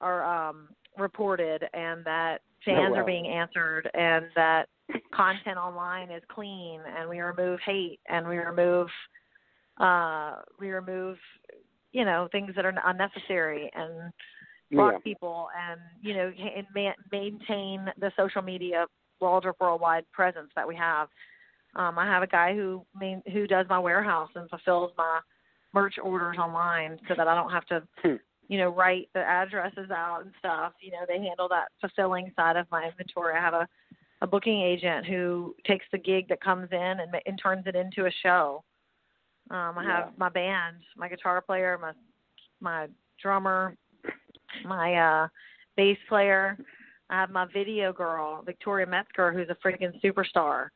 are 0.01 0.23
um 0.23 0.69
reported 0.97 1.65
and 1.73 2.05
that 2.05 2.41
fans 2.63 2.93
wow. 2.93 2.99
are 2.99 3.03
being 3.03 3.27
answered 3.27 3.89
and 3.93 4.25
that 4.35 4.69
content 5.13 5.57
online 5.57 6.11
is 6.11 6.21
clean 6.29 6.81
and 6.97 7.09
we 7.09 7.19
remove 7.19 7.59
hate 7.65 7.99
and 8.09 8.27
we 8.27 8.37
remove 8.37 8.87
uh 9.79 10.35
we 10.59 10.69
remove 10.69 11.17
you 11.91 12.05
know 12.05 12.27
things 12.31 12.51
that 12.55 12.65
are 12.65 12.73
unnecessary 12.85 13.71
and 13.73 14.11
block 14.71 14.93
Yeah. 14.93 14.99
people 15.03 15.47
and 15.57 15.79
you 16.01 16.13
know 16.13 16.31
and 16.55 16.67
ma- 16.75 16.91
maintain 17.11 17.91
the 17.99 18.11
social 18.17 18.41
media 18.41 18.85
Waldrup 19.21 19.53
worldwide 19.61 20.05
presence 20.11 20.51
that 20.55 20.67
we 20.67 20.75
have. 20.75 21.07
Um, 21.75 21.97
I 21.97 22.05
have 22.05 22.21
a 22.23 22.27
guy 22.27 22.53
who 22.53 22.85
main, 22.99 23.21
who 23.31 23.47
does 23.47 23.65
my 23.69 23.79
warehouse 23.79 24.29
and 24.35 24.49
fulfills 24.49 24.91
my 24.97 25.19
merch 25.73 25.95
orders 26.01 26.37
online 26.37 26.99
so 27.07 27.15
that 27.15 27.27
I 27.27 27.35
don't 27.35 27.51
have 27.51 27.65
to 27.67 27.83
Hmm. 28.03 28.15
you 28.49 28.57
know 28.59 28.69
write 28.69 29.09
the 29.13 29.21
addresses 29.21 29.89
out 29.91 30.21
and 30.23 30.33
stuff. 30.39 30.73
You 30.81 30.91
know 30.91 31.05
they 31.07 31.19
handle 31.19 31.47
that 31.49 31.69
fulfilling 31.79 32.31
side 32.35 32.57
of 32.57 32.69
my 32.71 32.85
inventory. 32.89 33.35
I 33.35 33.41
have 33.41 33.53
a 33.53 33.67
a 34.25 34.27
booking 34.27 34.59
agent 34.59 35.05
who 35.05 35.55
takes 35.67 35.85
the 35.91 35.99
gig 35.99 36.27
that 36.29 36.41
comes 36.41 36.67
in 36.71 36.77
and, 36.79 37.15
and 37.27 37.39
turns 37.41 37.67
it 37.67 37.75
into 37.75 38.07
a 38.07 38.11
show. 38.23 38.63
Um, 39.51 39.77
I 39.77 39.83
Yeah. 39.83 40.05
have 40.05 40.17
my 40.17 40.29
band, 40.29 40.77
my 40.97 41.07
guitar 41.07 41.41
player, 41.41 41.77
my 41.79 41.93
my 42.59 42.87
drummer, 43.21 43.75
my 44.65 44.95
uh 44.95 45.27
bass 45.77 45.97
player. 46.09 46.57
I 47.11 47.19
have 47.21 47.29
my 47.29 47.45
video 47.53 47.93
girl, 47.93 48.41
Victoria 48.43 48.87
Metzger, 48.87 49.31
who's 49.31 49.49
a 49.49 49.57
freaking 49.63 49.93
superstar, 50.01 50.69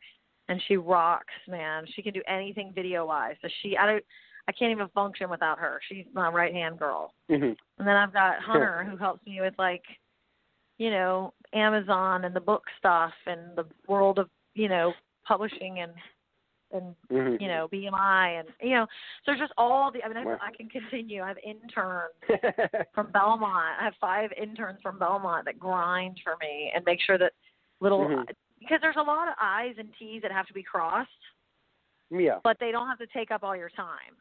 and 0.48 0.62
she 0.68 0.78
rocks, 0.78 1.34
man. 1.48 1.88
She 1.96 2.04
can 2.04 2.14
do 2.14 2.22
anything 2.28 2.72
video 2.76 3.08
wise. 3.08 3.36
So 3.42 3.48
she, 3.62 3.76
I 3.76 3.88
don't, 3.88 4.04
I 4.48 4.52
can't 4.52 4.72
even 4.72 4.90
function 4.90 5.28
without 5.28 5.58
her. 5.58 5.82
She's 5.90 6.06
my 6.14 6.30
right 6.30 6.54
hand 6.54 6.78
girl. 6.78 7.16
Mhm. 7.32 7.56
And 7.80 7.88
then 7.88 7.96
I've 7.96 8.14
got 8.14 8.44
Hunter 8.44 8.84
who 8.88 8.96
helps 8.96 9.26
me 9.26 9.42
with 9.42 9.56
like, 9.58 9.86
you 10.80 10.90
know, 10.90 11.34
Amazon 11.54 12.26
and 12.26 12.36
the 12.36 12.40
book 12.40 12.64
stuff 12.80 13.14
and 13.28 13.56
the 13.56 13.66
world 13.88 14.18
of, 14.18 14.30
you 14.56 14.68
know, 14.70 14.94
publishing 15.28 15.80
and 15.82 15.92
and 16.72 16.96
Mhm. 17.12 17.42
you 17.42 17.48
know 17.48 17.68
BMI 17.68 18.40
and 18.40 18.48
you 18.62 18.76
know, 18.76 18.86
so 18.86 19.32
there's 19.32 19.40
just 19.40 19.54
all 19.58 19.92
the. 19.92 20.04
I 20.04 20.08
mean, 20.08 20.18
I, 20.18 20.24
Wow. 20.24 20.38
I 20.40 20.52
can 20.56 20.70
continue. 20.70 21.22
I 21.24 21.28
have 21.28 21.40
interns 21.44 22.14
from 22.94 23.12
Belmont. 23.12 23.76
I 23.80 23.84
have 23.84 23.96
five 24.00 24.32
interns 24.34 24.80
from 24.82 25.00
Belmont 25.00 25.46
that 25.46 25.58
grind 25.60 26.20
for 26.24 26.36
me 26.40 26.72
and 26.76 26.86
make 26.86 27.02
sure 27.02 27.18
that 27.18 27.34
little 27.80 28.06
Mhm. 28.08 28.26
because 28.60 28.80
there's 28.82 28.98
a 28.98 29.02
lot 29.02 29.28
of 29.28 29.34
I's 29.40 29.76
and 29.80 29.92
T's 29.98 30.22
that 30.22 30.32
have 30.32 30.46
to 30.48 30.54
be 30.54 30.62
crossed, 30.62 31.10
yeah. 32.12 32.40
but 32.44 32.58
they 32.60 32.72
don't 32.72 32.88
have 32.88 33.00
to 33.00 33.08
take 33.08 33.32
up 33.32 33.44
all 33.44 33.56
your 33.56 33.72
time. 33.72 34.16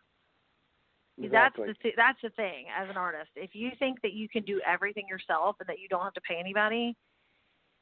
Exactly. 1.20 1.66
That's 1.66 1.78
the 1.82 1.92
that's 1.96 2.18
the 2.22 2.30
thing 2.30 2.66
as 2.76 2.88
an 2.88 2.96
artist. 2.96 3.30
If 3.34 3.50
you 3.54 3.70
think 3.78 4.00
that 4.02 4.12
you 4.12 4.28
can 4.28 4.44
do 4.44 4.60
everything 4.66 5.06
yourself 5.08 5.56
and 5.60 5.68
that 5.68 5.80
you 5.80 5.88
don't 5.88 6.02
have 6.02 6.14
to 6.14 6.20
pay 6.20 6.36
anybody, 6.38 6.94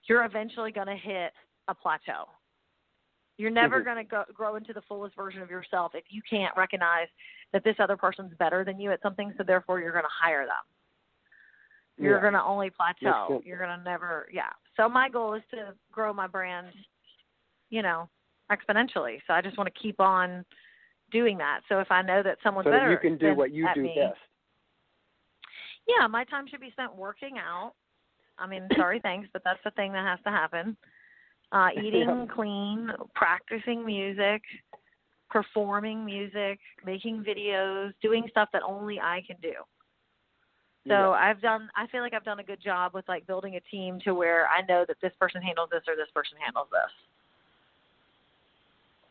you're 0.04 0.24
eventually 0.24 0.72
going 0.72 0.86
to 0.86 0.96
hit 0.96 1.32
a 1.68 1.74
plateau. 1.74 2.28
You're 3.38 3.50
never 3.50 3.80
Mhm. 3.80 3.84
going 3.84 4.08
to 4.08 4.32
grow 4.32 4.56
into 4.56 4.72
the 4.72 4.80
fullest 4.82 5.14
version 5.14 5.42
of 5.42 5.50
yourself 5.50 5.94
if 5.94 6.04
you 6.10 6.22
can't 6.22 6.56
recognize 6.56 7.08
that 7.52 7.62
this 7.64 7.78
other 7.78 7.96
person's 7.96 8.34
better 8.34 8.64
than 8.64 8.80
you 8.80 8.90
at 8.92 9.02
something. 9.02 9.34
So 9.36 9.42
therefore, 9.42 9.80
you're 9.80 9.92
going 9.92 10.04
to 10.04 10.10
hire 10.10 10.46
them. 10.46 10.64
You're 11.98 12.14
Yeah. 12.14 12.20
going 12.22 12.34
to 12.34 12.42
only 12.42 12.70
plateau. 12.70 13.42
You're 13.44 13.58
going 13.58 13.76
to 13.76 13.84
never, 13.84 14.28
yeah. 14.32 14.52
So 14.76 14.88
my 14.88 15.10
goal 15.10 15.34
is 15.34 15.42
to 15.50 15.76
grow 15.92 16.14
my 16.14 16.26
brand, 16.26 16.72
you 17.68 17.82
know, 17.82 18.08
exponentially. 18.50 19.20
So 19.26 19.34
I 19.34 19.42
just 19.42 19.58
want 19.58 19.72
to 19.72 19.80
keep 19.80 20.00
on 20.00 20.46
doing 21.10 21.38
that. 21.38 21.60
So 21.68 21.78
if 21.80 21.90
I 21.90 22.02
know 22.02 22.22
that 22.22 22.38
someone's 22.42 22.66
so 22.66 22.70
better 22.70 22.90
you 22.90 22.98
can 22.98 23.18
do 23.18 23.34
what 23.34 23.52
you 23.52 23.66
do 23.74 23.82
me, 23.82 23.94
best. 23.96 24.18
yeah, 25.86 26.06
my 26.06 26.24
time 26.24 26.46
should 26.48 26.60
be 26.60 26.70
spent 26.70 26.94
working 26.94 27.38
out. 27.38 27.72
I 28.38 28.46
mean, 28.46 28.68
sorry, 28.76 29.00
thanks, 29.00 29.28
but 29.32 29.42
that's 29.44 29.60
the 29.64 29.70
thing 29.72 29.92
that 29.92 30.06
has 30.06 30.18
to 30.24 30.30
happen. 30.30 30.76
Uh, 31.52 31.68
eating 31.76 32.08
Yeah. 32.08 32.34
clean, 32.34 32.90
practicing 33.14 33.84
music, 33.84 34.42
performing 35.30 36.04
music, 36.04 36.58
making 36.84 37.24
videos, 37.24 37.92
doing 38.02 38.24
stuff 38.30 38.48
that 38.52 38.62
only 38.62 39.00
I 39.00 39.22
can 39.26 39.36
do. 39.42 39.52
So 40.88 40.92
Yeah. 40.94 41.08
I've 41.10 41.40
done. 41.40 41.68
I 41.74 41.86
feel 41.88 42.00
like 42.00 42.14
I've 42.14 42.24
done 42.24 42.38
a 42.38 42.44
good 42.44 42.60
job 42.60 42.94
with 42.94 43.08
like 43.08 43.26
building 43.26 43.56
a 43.56 43.60
team 43.60 43.98
to 44.04 44.14
where 44.14 44.46
I 44.48 44.62
know 44.62 44.84
that 44.86 44.98
this 45.02 45.12
person 45.18 45.42
handles 45.42 45.70
this 45.72 45.82
or 45.88 45.96
this 45.96 46.10
person 46.14 46.38
handles 46.38 46.68
this. 46.70 46.92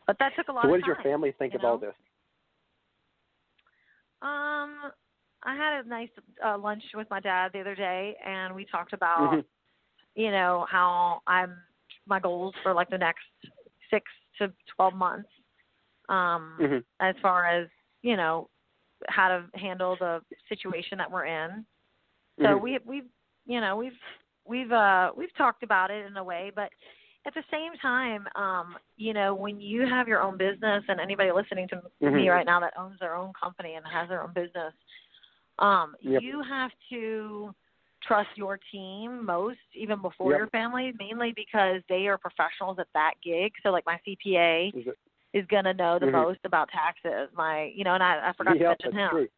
But 0.06 0.18
that 0.18 0.32
took 0.36 0.48
a 0.48 0.52
lot 0.52 0.64
So, 0.64 0.70
what 0.70 0.78
does 0.78 0.86
your 0.86 0.96
family 0.96 1.32
think 1.38 1.52
you 1.52 1.58
of 1.58 1.64
all 1.64 1.78
this? 1.78 1.94
Um, 4.22 4.92
I 5.44 5.54
had 5.54 5.84
a 5.84 5.88
nice 5.88 6.08
uh, 6.44 6.56
lunch 6.58 6.82
with 6.94 7.08
my 7.10 7.20
dad 7.20 7.52
the 7.52 7.60
other 7.60 7.74
day, 7.74 8.16
and 8.24 8.54
we 8.54 8.64
talked 8.64 8.92
about 8.92 9.32
Mhm. 9.34 9.44
you 10.14 10.30
know 10.30 10.66
how 10.70 11.20
I'm 11.26 11.56
my 12.06 12.18
goals 12.20 12.54
for 12.62 12.72
like 12.72 12.88
the 12.88 12.98
next 12.98 13.24
six 13.90 14.04
to 14.38 14.52
twelve 14.74 14.94
months, 14.94 15.28
um, 16.08 16.56
Mhm. 16.58 16.84
as 17.00 17.14
far 17.20 17.46
as 17.46 17.68
you 18.02 18.16
know 18.16 18.48
how 19.08 19.28
to 19.28 19.46
handle 19.58 19.96
the 19.96 20.22
situation 20.48 20.96
that 20.98 21.10
we're 21.10 21.26
in. 21.26 21.66
So 22.42 22.56
Mhm. 22.56 22.62
we 22.62 22.78
we've 22.84 23.10
you 23.44 23.60
know 23.60 23.76
we've 23.76 23.98
we've 24.46 24.72
uh 24.72 25.12
we've 25.16 25.34
talked 25.36 25.62
about 25.62 25.90
it 25.90 26.06
in 26.06 26.16
a 26.16 26.24
way, 26.24 26.50
but 26.54 26.70
at 27.26 27.34
the 27.34 27.42
same 27.50 27.72
time, 27.82 28.26
um, 28.36 28.76
you 28.96 29.12
know, 29.12 29.34
when 29.34 29.60
you 29.60 29.86
have 29.86 30.06
your 30.06 30.22
own 30.22 30.36
business 30.38 30.84
and 30.88 31.00
anybody 31.00 31.32
listening 31.32 31.66
to 31.68 31.82
me 32.00 32.28
Mhm. 32.28 32.30
right 32.30 32.46
now 32.46 32.60
that 32.60 32.76
owns 32.78 32.98
their 33.00 33.16
own 33.16 33.32
company 33.34 33.74
and 33.74 33.84
has 33.86 34.08
their 34.08 34.22
own 34.22 34.32
business, 34.32 34.72
um, 35.58 35.96
Yep. 36.00 36.22
you 36.22 36.42
have 36.42 36.70
to 36.90 37.54
trust 38.02 38.30
your 38.36 38.58
team 38.70 39.24
most, 39.24 39.58
even 39.74 40.00
before 40.00 40.32
Yep. 40.32 40.38
your 40.38 40.46
family, 40.48 40.92
mainly 40.92 41.32
because 41.32 41.82
they 41.88 42.06
are 42.06 42.16
professionals 42.16 42.78
at 42.78 42.86
that 42.94 43.14
gig. 43.22 43.52
So 43.62 43.70
like 43.70 43.84
my 43.86 43.98
CPA 44.06 44.72
Is 44.74 44.94
is 45.32 45.46
gonna 45.48 45.74
know 45.74 45.98
the 45.98 46.06
Mhm. 46.06 46.12
most 46.12 46.44
about 46.44 46.68
taxes. 46.70 47.30
My 47.34 47.64
you 47.64 47.84
know, 47.84 47.94
and 47.94 48.02
I, 48.02 48.28
I 48.28 48.32
forgot 48.34 48.54
to 48.54 48.64
mention 48.64 48.92
him. 48.92 49.10
true. 49.10 49.28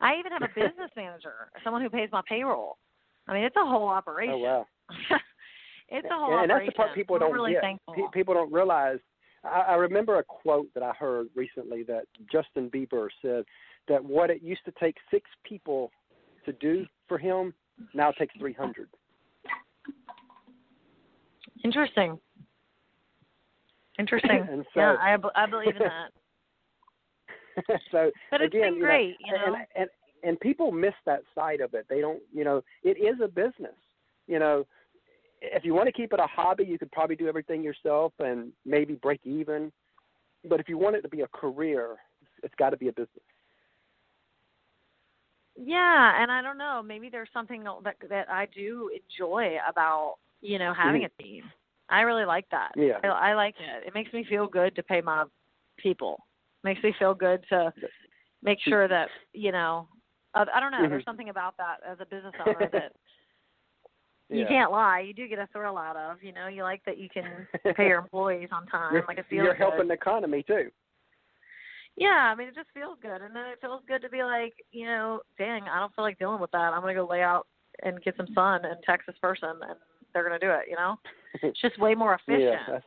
I 0.00 0.16
even 0.16 0.32
have 0.32 0.42
a 0.42 0.48
business 0.48 0.90
manager, 0.96 1.50
someone 1.62 1.82
who 1.82 1.90
pays 1.90 2.10
my 2.10 2.22
payroll. 2.22 2.78
I 3.26 3.34
mean, 3.34 3.44
it's 3.44 3.56
a 3.56 3.64
whole 3.66 3.88
operation. 3.88 4.34
Oh 4.34 4.38
wow. 4.38 4.66
it's 5.88 6.06
a 6.10 6.14
whole 6.14 6.32
and, 6.34 6.42
and 6.42 6.50
that's 6.50 6.66
the 6.66 6.72
part 6.72 6.94
people 6.94 7.16
I'm 7.16 7.20
don't 7.20 7.32
really 7.32 7.52
get. 7.52 7.62
Thankful. 7.62 8.08
People 8.12 8.34
don't 8.34 8.52
realize. 8.52 8.98
I, 9.44 9.60
I 9.68 9.74
remember 9.74 10.18
a 10.18 10.24
quote 10.24 10.66
that 10.74 10.82
I 10.82 10.92
heard 10.92 11.28
recently 11.34 11.82
that 11.84 12.04
Justin 12.30 12.70
Bieber 12.70 13.08
said 13.22 13.44
that 13.88 14.04
what 14.04 14.30
it 14.30 14.42
used 14.42 14.64
to 14.64 14.72
take 14.80 14.96
six 15.10 15.30
people 15.44 15.90
to 16.44 16.52
do 16.54 16.84
for 17.06 17.18
him 17.18 17.54
now 17.94 18.10
takes 18.12 18.34
three 18.38 18.52
hundred. 18.52 18.88
Interesting. 21.64 22.18
Interesting. 23.98 24.46
And 24.50 24.64
so- 24.74 24.80
yeah, 24.80 24.96
I, 25.00 25.16
b- 25.16 25.28
I 25.34 25.46
believe 25.46 25.74
in 25.76 25.82
that. 25.82 26.10
so 27.90 28.10
But 28.30 28.40
it's 28.42 28.54
again, 28.54 28.62
been 28.62 28.74
you 28.74 28.80
know, 28.80 28.86
great, 28.86 29.16
you 29.24 29.32
know. 29.32 29.44
and, 29.46 29.56
and 29.74 29.88
and 30.24 30.40
people 30.40 30.72
miss 30.72 30.94
that 31.06 31.20
side 31.34 31.60
of 31.60 31.74
it. 31.74 31.86
They 31.88 32.00
don't, 32.00 32.20
you 32.32 32.42
know, 32.44 32.62
it 32.82 32.98
is 32.98 33.20
a 33.22 33.28
business. 33.28 33.74
You 34.26 34.38
know, 34.40 34.66
if 35.40 35.64
you 35.64 35.74
want 35.74 35.86
to 35.86 35.92
keep 35.92 36.12
it 36.12 36.20
a 36.20 36.26
hobby, 36.26 36.64
you 36.64 36.78
could 36.78 36.90
probably 36.92 37.16
do 37.16 37.28
everything 37.28 37.62
yourself 37.62 38.12
and 38.18 38.52
maybe 38.64 38.94
break 38.94 39.20
even. 39.24 39.72
But 40.48 40.60
if 40.60 40.68
you 40.68 40.78
want 40.78 40.96
it 40.96 41.02
to 41.02 41.08
be 41.08 41.22
a 41.22 41.28
career, 41.28 41.96
it's 42.42 42.54
got 42.56 42.70
to 42.70 42.76
be 42.76 42.88
a 42.88 42.92
business. 42.92 43.24
Yeah, 45.60 46.22
and 46.22 46.30
I 46.30 46.40
don't 46.40 46.58
know. 46.58 46.82
Maybe 46.84 47.08
there's 47.08 47.28
something 47.32 47.64
that 47.64 47.96
that 48.08 48.30
I 48.30 48.46
do 48.54 48.90
enjoy 48.94 49.58
about 49.68 50.16
you 50.40 50.58
know 50.58 50.72
having 50.72 51.02
Mhm. 51.02 51.10
a 51.18 51.22
team. 51.22 51.50
I 51.88 52.02
really 52.02 52.24
like 52.24 52.48
that. 52.50 52.72
Yeah. 52.76 52.98
I, 53.02 53.08
I 53.08 53.34
like 53.34 53.56
it. 53.58 53.86
It 53.86 53.94
makes 53.94 54.12
me 54.12 54.24
feel 54.24 54.46
good 54.46 54.76
to 54.76 54.82
pay 54.82 55.00
my 55.00 55.24
people. 55.76 56.26
Makes 56.62 56.82
me 56.82 56.92
feel 56.98 57.14
good 57.14 57.44
to 57.48 57.72
make 58.42 58.60
sure 58.60 58.86
that 58.88 59.08
you 59.32 59.50
know. 59.52 59.88
I, 60.34 60.44
I 60.54 60.60
don't 60.60 60.70
know. 60.70 60.78
Mhm. 60.84 60.90
There's 60.90 61.04
something 61.04 61.30
about 61.30 61.56
that 61.56 61.78
as 61.86 61.98
a 62.00 62.06
business 62.06 62.34
owner 62.38 62.68
that 62.72 62.92
you 64.28 64.40
Yeah. 64.40 64.48
can't 64.48 64.70
lie. 64.72 65.00
You 65.00 65.14
do 65.14 65.26
get 65.28 65.38
a 65.38 65.46
thrill 65.52 65.78
out 65.78 65.96
of. 65.96 66.22
You 66.22 66.32
know, 66.32 66.48
you 66.48 66.62
like 66.62 66.84
that 66.84 66.98
you 66.98 67.08
can 67.08 67.46
pay 67.74 67.88
your 67.88 67.98
employees 68.04 68.48
on 68.52 68.66
time. 68.66 68.92
You're, 68.92 69.04
like 69.08 69.18
it 69.18 69.26
feels 69.28 69.44
you're 69.44 69.54
good. 69.54 69.58
helping 69.62 69.88
the 69.88 69.94
economy 69.94 70.42
too. 70.42 70.70
Yeah, 71.96 72.30
I 72.30 72.34
mean, 72.36 72.46
it 72.48 72.54
just 72.54 72.68
feels 72.72 72.96
good, 73.02 73.22
and 73.22 73.34
then 73.34 73.46
it 73.46 73.58
feels 73.60 73.82
good 73.88 74.02
to 74.02 74.08
be 74.08 74.22
like, 74.22 74.54
you 74.70 74.86
know, 74.86 75.20
dang, 75.36 75.64
I 75.64 75.80
don't 75.80 75.92
feel 75.96 76.04
like 76.04 76.18
dealing 76.18 76.40
with 76.40 76.52
that. 76.52 76.72
I'm 76.72 76.80
gonna 76.80 76.94
go 76.94 77.06
lay 77.06 77.22
out 77.22 77.48
and 77.82 78.00
get 78.02 78.16
some 78.16 78.28
sun 78.34 78.64
and 78.64 78.76
text 78.84 79.06
this 79.08 79.16
person, 79.20 79.48
and 79.48 79.76
they're 80.12 80.22
gonna 80.22 80.38
do 80.38 80.50
it. 80.50 80.66
You 80.70 80.76
know, 80.76 80.96
it's 81.42 81.60
just 81.60 81.78
way 81.80 81.94
more 81.96 82.14
efficient. 82.28 82.60
Yeah, 82.68 82.78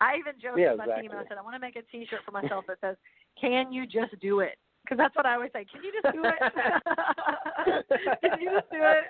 I 0.00 0.16
even 0.16 0.34
joked 0.40 0.58
Yeah, 0.60 0.74
with 0.74 0.86
my 0.86 1.00
team 1.00 1.10
and 1.10 1.20
I 1.20 1.24
said, 1.24 1.38
I 1.38 1.42
want 1.42 1.54
to 1.56 1.60
make 1.60 1.76
a 1.76 1.82
T-shirt 1.82 2.20
for 2.24 2.30
myself 2.30 2.64
that 2.68 2.78
says, 2.80 2.96
"Can 3.40 3.72
you 3.72 3.84
just 3.84 4.18
do 4.20 4.40
it?" 4.40 4.56
Because 4.84 4.98
that's 4.98 5.14
what 5.16 5.26
I 5.26 5.34
always 5.34 5.50
say. 5.52 5.64
Can 5.72 5.82
you 5.84 5.92
just 5.92 6.12
do 6.14 6.22
it? 6.24 6.38
Can 8.30 8.40
you 8.40 8.50
just 8.50 8.70
do 8.70 8.78
it? 8.80 9.04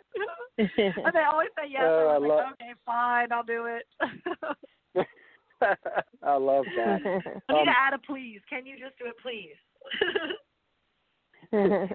and 1.05 1.15
they 1.15 1.23
always 1.31 1.49
say 1.57 1.69
yes. 1.71 1.83
Oh, 1.85 2.09
I'm 2.17 2.23
like, 2.23 2.31
love- 2.31 2.53
okay, 2.55 2.73
fine, 2.85 3.33
I'll 3.33 3.43
do 3.43 3.67
it. 3.67 3.87
I 6.23 6.37
love 6.37 6.65
that. 6.77 7.01
I 7.05 7.53
need 7.53 7.61
Um, 7.61 7.67
to 7.67 7.73
add 7.79 7.95
a 7.95 7.99
please. 7.99 8.41
Can 8.51 8.67
you 8.67 8.77
just 8.79 8.99
do 8.99 9.07
it, 9.07 9.15
please? 9.23 9.57
and, 11.53 11.89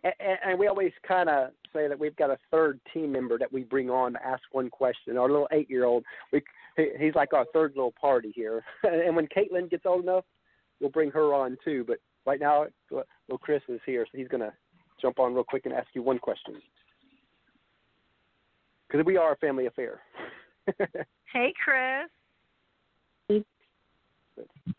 and 0.46 0.60
we 0.60 0.68
always 0.68 0.92
kind 1.08 1.30
of 1.30 1.50
say 1.74 1.88
that 1.88 2.00
we've 2.00 2.16
got 2.16 2.30
a 2.30 2.38
third 2.52 2.80
team 2.94 3.12
member 3.12 3.38
that 3.38 3.52
we 3.52 3.64
bring 3.64 3.90
on 3.90 4.14
to 4.14 4.26
ask 4.26 4.42
one 4.52 4.70
question. 4.70 5.18
Our 5.18 5.28
little 5.30 5.48
eight-year-old, 5.52 6.04
we 6.32 6.42
he, 6.76 6.90
he's 7.00 7.16
like 7.16 7.34
our 7.34 7.46
third 7.54 7.74
little 7.76 7.94
party 8.00 8.32
here. 8.36 8.64
and 8.84 9.16
when 9.16 9.28
Caitlin 9.28 9.70
gets 9.70 9.86
old 9.86 10.04
enough, 10.04 10.26
we'll 10.80 10.90
bring 10.92 11.12
her 11.12 11.34
on 11.34 11.58
too. 11.64 11.84
But 11.88 11.98
right 12.28 12.40
now, 12.40 12.68
little 12.92 13.38
Chris 13.40 13.64
is 13.70 13.80
here, 13.86 14.06
so 14.12 14.18
he's 14.18 14.28
gonna 14.28 14.54
jump 15.02 15.18
on 15.18 15.34
real 15.34 15.44
quick 15.44 15.66
and 15.66 15.74
ask 15.74 15.88
you 15.94 16.04
one 16.04 16.20
question. 16.20 16.62
because 18.88 19.06
we 19.06 19.18
are 19.18 19.32
a 19.32 19.38
family 19.38 19.66
affair. 19.66 20.02
Hey, 21.34 21.54
Chris. 21.62 22.10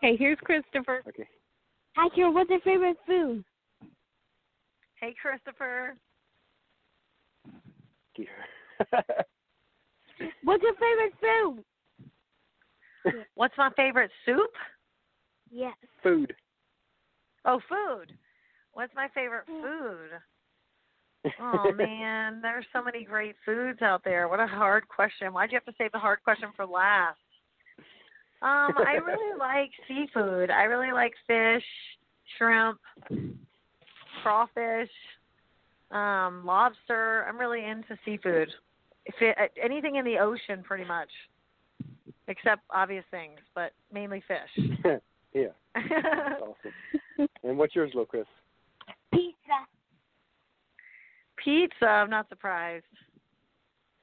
Hey, 0.01 0.16
here's 0.16 0.38
Christopher. 0.38 1.03
okay. 1.07 1.28
Hi, 1.94 2.09
Kira. 2.09 2.32
What's 2.32 2.49
your 2.49 2.61
favorite 2.61 2.96
food? 3.07 3.44
Hey, 4.99 5.14
Christopher. 5.20 5.94
What's 10.42 10.62
your 10.62 10.74
favorite 10.74 11.12
food? 13.05 13.24
What's 13.34 13.55
my 13.59 13.70
favorite 13.76 14.11
soup? 14.24 14.51
Yes. 15.51 15.76
Food. 16.03 16.34
Oh, 17.49 17.61
food. 17.66 18.12
What's 18.74 18.94
my 18.94 19.09
favorite 19.14 19.46
food? 19.46 20.11
Oh 21.40 21.72
man, 21.72 22.40
there's 22.40 22.64
so 22.72 22.82
many 22.82 23.05
great 23.05 23.34
foods 23.44 23.82
out 23.82 24.03
there. 24.05 24.28
What 24.28 24.40
a 24.40 24.46
hard 24.46 24.88
question. 24.88 25.32
Why'd 25.32 25.53
you 25.53 25.57
have 25.57 25.64
to 25.66 25.76
save 25.76 25.92
the 25.92 25.99
hard 25.99 26.22
question 26.22 26.49
for 26.57 26.64
last? 26.64 27.18
Um, 28.40 28.72
I 28.78 28.94
really 29.05 29.36
like 29.38 29.70
seafood. 29.86 30.51
I 30.51 30.62
really 30.62 30.92
like 30.92 31.12
fish, 31.26 31.64
shrimp, 32.38 32.78
crawfish, 34.22 34.90
um, 35.90 36.44
lobster. 36.46 37.26
I'm 37.28 37.38
really 37.38 37.64
into 37.64 37.96
seafood. 38.05 38.49
If 39.05 39.14
it, 39.20 39.36
anything 39.62 39.96
in 39.96 40.05
the 40.05 40.18
ocean, 40.18 40.62
pretty 40.62 40.84
much, 40.84 41.11
except 42.28 42.62
obvious 42.70 43.05
things, 43.11 43.38
but 43.55 43.72
mainly 43.92 44.22
fish. 44.26 44.66
yeah, 45.34 45.49
that's 45.74 46.42
awesome. 46.42 46.72
And 47.44 47.58
what's 47.58 47.74
yours, 47.74 47.90
little 47.94 48.06
Chris? 48.06 48.26
Pizza. 49.12 49.66
Pizza. 51.42 51.86
I'm 51.86 52.10
not 52.10 52.28
surprised. 52.28 52.84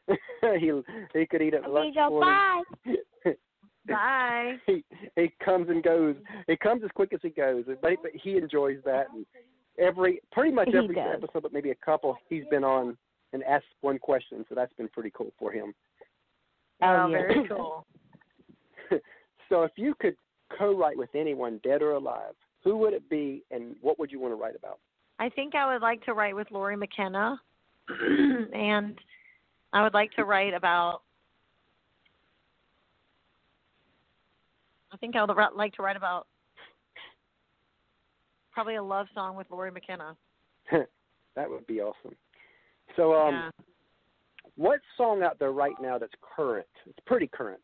he 0.42 0.72
he 1.14 1.26
could 1.26 1.42
eat 1.42 1.54
at 1.54 1.70
lunch. 1.70 1.96
Okay, 1.98 2.08
so 2.08 2.20
bye. 2.20 2.64
Bye. 3.88 4.56
he 4.68 4.84
he 5.16 5.32
comes 5.44 5.70
and 5.70 5.84
goes. 5.84 6.16
He 6.48 6.56
comes 6.58 6.84
as 6.84 6.92
quick 6.94 7.14
as 7.14 7.20
he 7.24 7.30
goes, 7.30 7.66
but 7.82 7.92
he, 7.92 7.98
but 8.02 8.12
he 8.14 8.38
enjoys 8.38 8.78
that. 8.86 9.08
And 9.14 9.26
every 9.80 10.22
pretty 10.32 10.52
much 10.52 10.70
every 10.74 11.00
episode, 11.00 11.42
but 11.44 11.54
maybe 11.54 11.72
a 11.72 11.76
couple, 11.76 12.18
he's 12.30 12.44
been 12.50 12.64
on 12.64 12.98
and 13.34 13.44
asked 13.44 13.66
one 13.82 14.00
question, 14.00 14.46
so 14.48 14.56
that's 14.56 14.74
been 14.74 14.88
pretty 14.90 15.12
cool 15.16 15.32
for 15.38 15.52
him. 15.52 15.74
Oh, 16.82 16.88
Oh, 16.88 17.08
yeah. 17.08 17.18
very 17.18 17.48
cool. 17.48 17.86
So 19.50 19.62
if 19.64 19.72
you 19.76 19.94
could 20.00 20.16
co-write 20.58 20.98
with 20.98 21.10
anyone, 21.14 21.60
dead 21.64 21.82
or 21.82 21.92
alive, 21.92 22.34
who 22.66 22.76
would 22.78 22.94
it 22.94 23.08
be, 23.10 23.44
and 23.52 23.76
what 23.80 23.98
would 24.00 24.12
you 24.12 24.20
want 24.20 24.34
to 24.34 24.36
write 24.36 24.56
about? 24.56 24.80
I 25.20 25.30
think 25.30 25.56
I 25.56 25.72
would 25.72 25.82
like 25.82 26.04
to 26.06 26.14
write 26.14 26.36
with 26.36 26.52
Lori 26.52 26.76
McKenna, 26.76 27.40
and 27.90 29.00
I 29.72 29.84
would 29.84 29.94
like 29.94 30.12
to 30.14 30.26
write 30.26 30.54
about. 30.54 31.04
I 34.92 34.98
think 34.98 35.16
I 35.16 35.24
would 35.24 35.36
like 35.56 35.74
to 35.74 35.84
write 35.84 35.96
about 35.96 36.28
probably 38.52 38.76
a 38.76 38.84
love 38.84 39.08
song 39.14 39.36
with 39.36 39.48
Lori 39.52 39.70
McKenna. 39.70 40.16
that 40.72 41.50
would 41.50 41.68
be 41.68 41.82
awesome. 41.82 42.16
So, 42.96 43.14
um, 43.14 43.34
yeah. 43.34 43.50
what 44.56 44.80
song 44.98 45.22
out 45.22 45.38
there 45.38 45.52
right 45.52 45.76
now 45.82 45.98
that's 45.98 46.14
current? 46.36 46.66
It's 46.88 47.00
pretty 47.06 47.28
current 47.28 47.60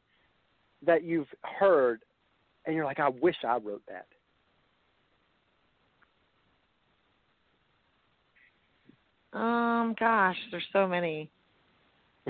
that 0.85 1.03
you've 1.03 1.27
heard, 1.59 2.01
and 2.65 2.75
you're 2.75 2.85
like, 2.85 2.99
I 2.99 3.09
wish 3.09 3.37
I 3.47 3.57
wrote 3.57 3.83
that. 3.87 4.07
Um. 9.33 9.95
Gosh, 9.99 10.37
there's 10.51 10.63
so 10.73 10.87
many. 10.87 11.29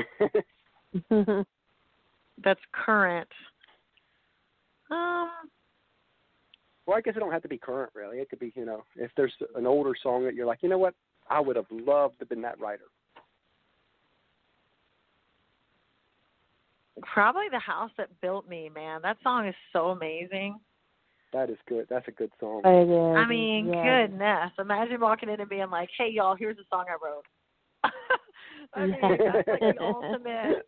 That's 2.44 2.60
current. 2.74 3.30
Um. 4.90 5.30
well, 6.86 6.98
I 6.98 7.02
guess 7.02 7.16
it 7.16 7.20
don't 7.20 7.32
have 7.32 7.42
to 7.44 7.48
be 7.48 7.58
current, 7.58 7.92
really. 7.96 8.18
It 8.18 8.30
could 8.30 8.40
be, 8.40 8.52
you 8.56 8.66
know, 8.66 8.84
if 8.96 9.12
there's 9.16 9.34
an 9.56 9.66
older 9.66 9.94
song 10.02 10.24
that 10.26 10.36
you're 10.36 10.46
like, 10.46 10.62
you 10.62 10.70
know 10.70 10.78
what, 10.78 10.94
I 11.30 11.40
would 11.40 11.56
have 11.56 11.66
loved 11.72 12.16
to 12.16 12.20
have 12.22 12.30
been 12.30 12.42
that 12.42 12.60
writer. 12.60 12.84
Probably 17.02 17.46
the 17.50 17.60
house 17.60 17.92
that 17.98 18.10
built 18.22 18.48
me, 18.48 18.70
man. 18.74 19.02
That 19.02 19.18
song 19.24 19.48
is 19.48 19.56
so 19.74 19.90
amazing. 19.90 20.60
That 21.34 21.50
is 21.50 21.58
good. 21.68 21.88
That's 21.90 22.08
a 22.08 22.12
good 22.12 22.32
song. 22.40 22.62
It 22.66 22.90
is, 22.90 23.18
I 23.18 23.26
mean, 23.26 23.68
yeah. 23.68 24.08
goodness. 24.08 24.52
Imagine 24.60 25.00
walking 25.00 25.30
in 25.30 25.40
and 25.40 25.50
being 25.50 25.70
like, 25.70 25.90
"Hey, 25.98 26.10
y'all, 26.12 26.36
here's 26.36 26.58
a 26.58 26.68
song 26.70 26.86
I 26.90 26.98
wrote." 27.04 27.26
I 28.74 28.86
mean, 28.86 28.98
that's 29.02 29.48
like 29.48 29.60
the 29.60 29.76
ultimate. 29.82 30.68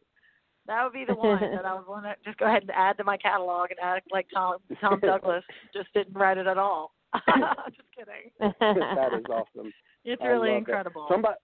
That 0.68 0.84
would 0.84 0.94
be 0.94 1.04
the 1.06 1.16
one 1.16 1.42
that 1.42 1.66
I 1.66 1.74
would 1.76 1.88
want 1.88 2.06
to 2.06 2.16
just 2.24 2.38
go 2.38 2.46
ahead 2.46 2.62
and 2.62 2.72
add 2.72 2.98
to 2.98 3.04
my 3.04 3.18
catalog 3.18 3.72
and 3.72 3.80
act 3.82 4.08
like 4.12 4.28
Tom 4.34 4.58
Tom 4.80 5.00
Douglas 5.04 5.44
just 5.74 5.90
didn't 5.94 6.14
write 6.14 6.38
it 6.38 6.48
at 6.48 6.58
all. 6.58 6.94
just 7.14 7.90
kidding. 7.96 8.32
that 8.40 9.14
is 9.14 9.26
awesome. 9.30 9.74
It's 10.06 10.22
I 10.22 10.28
really 10.28 10.50
love 10.50 10.54
that. 10.54 10.58
incredible. 10.60 11.06
So 11.10 11.16
I'm 11.16 11.20
about, 11.20 11.36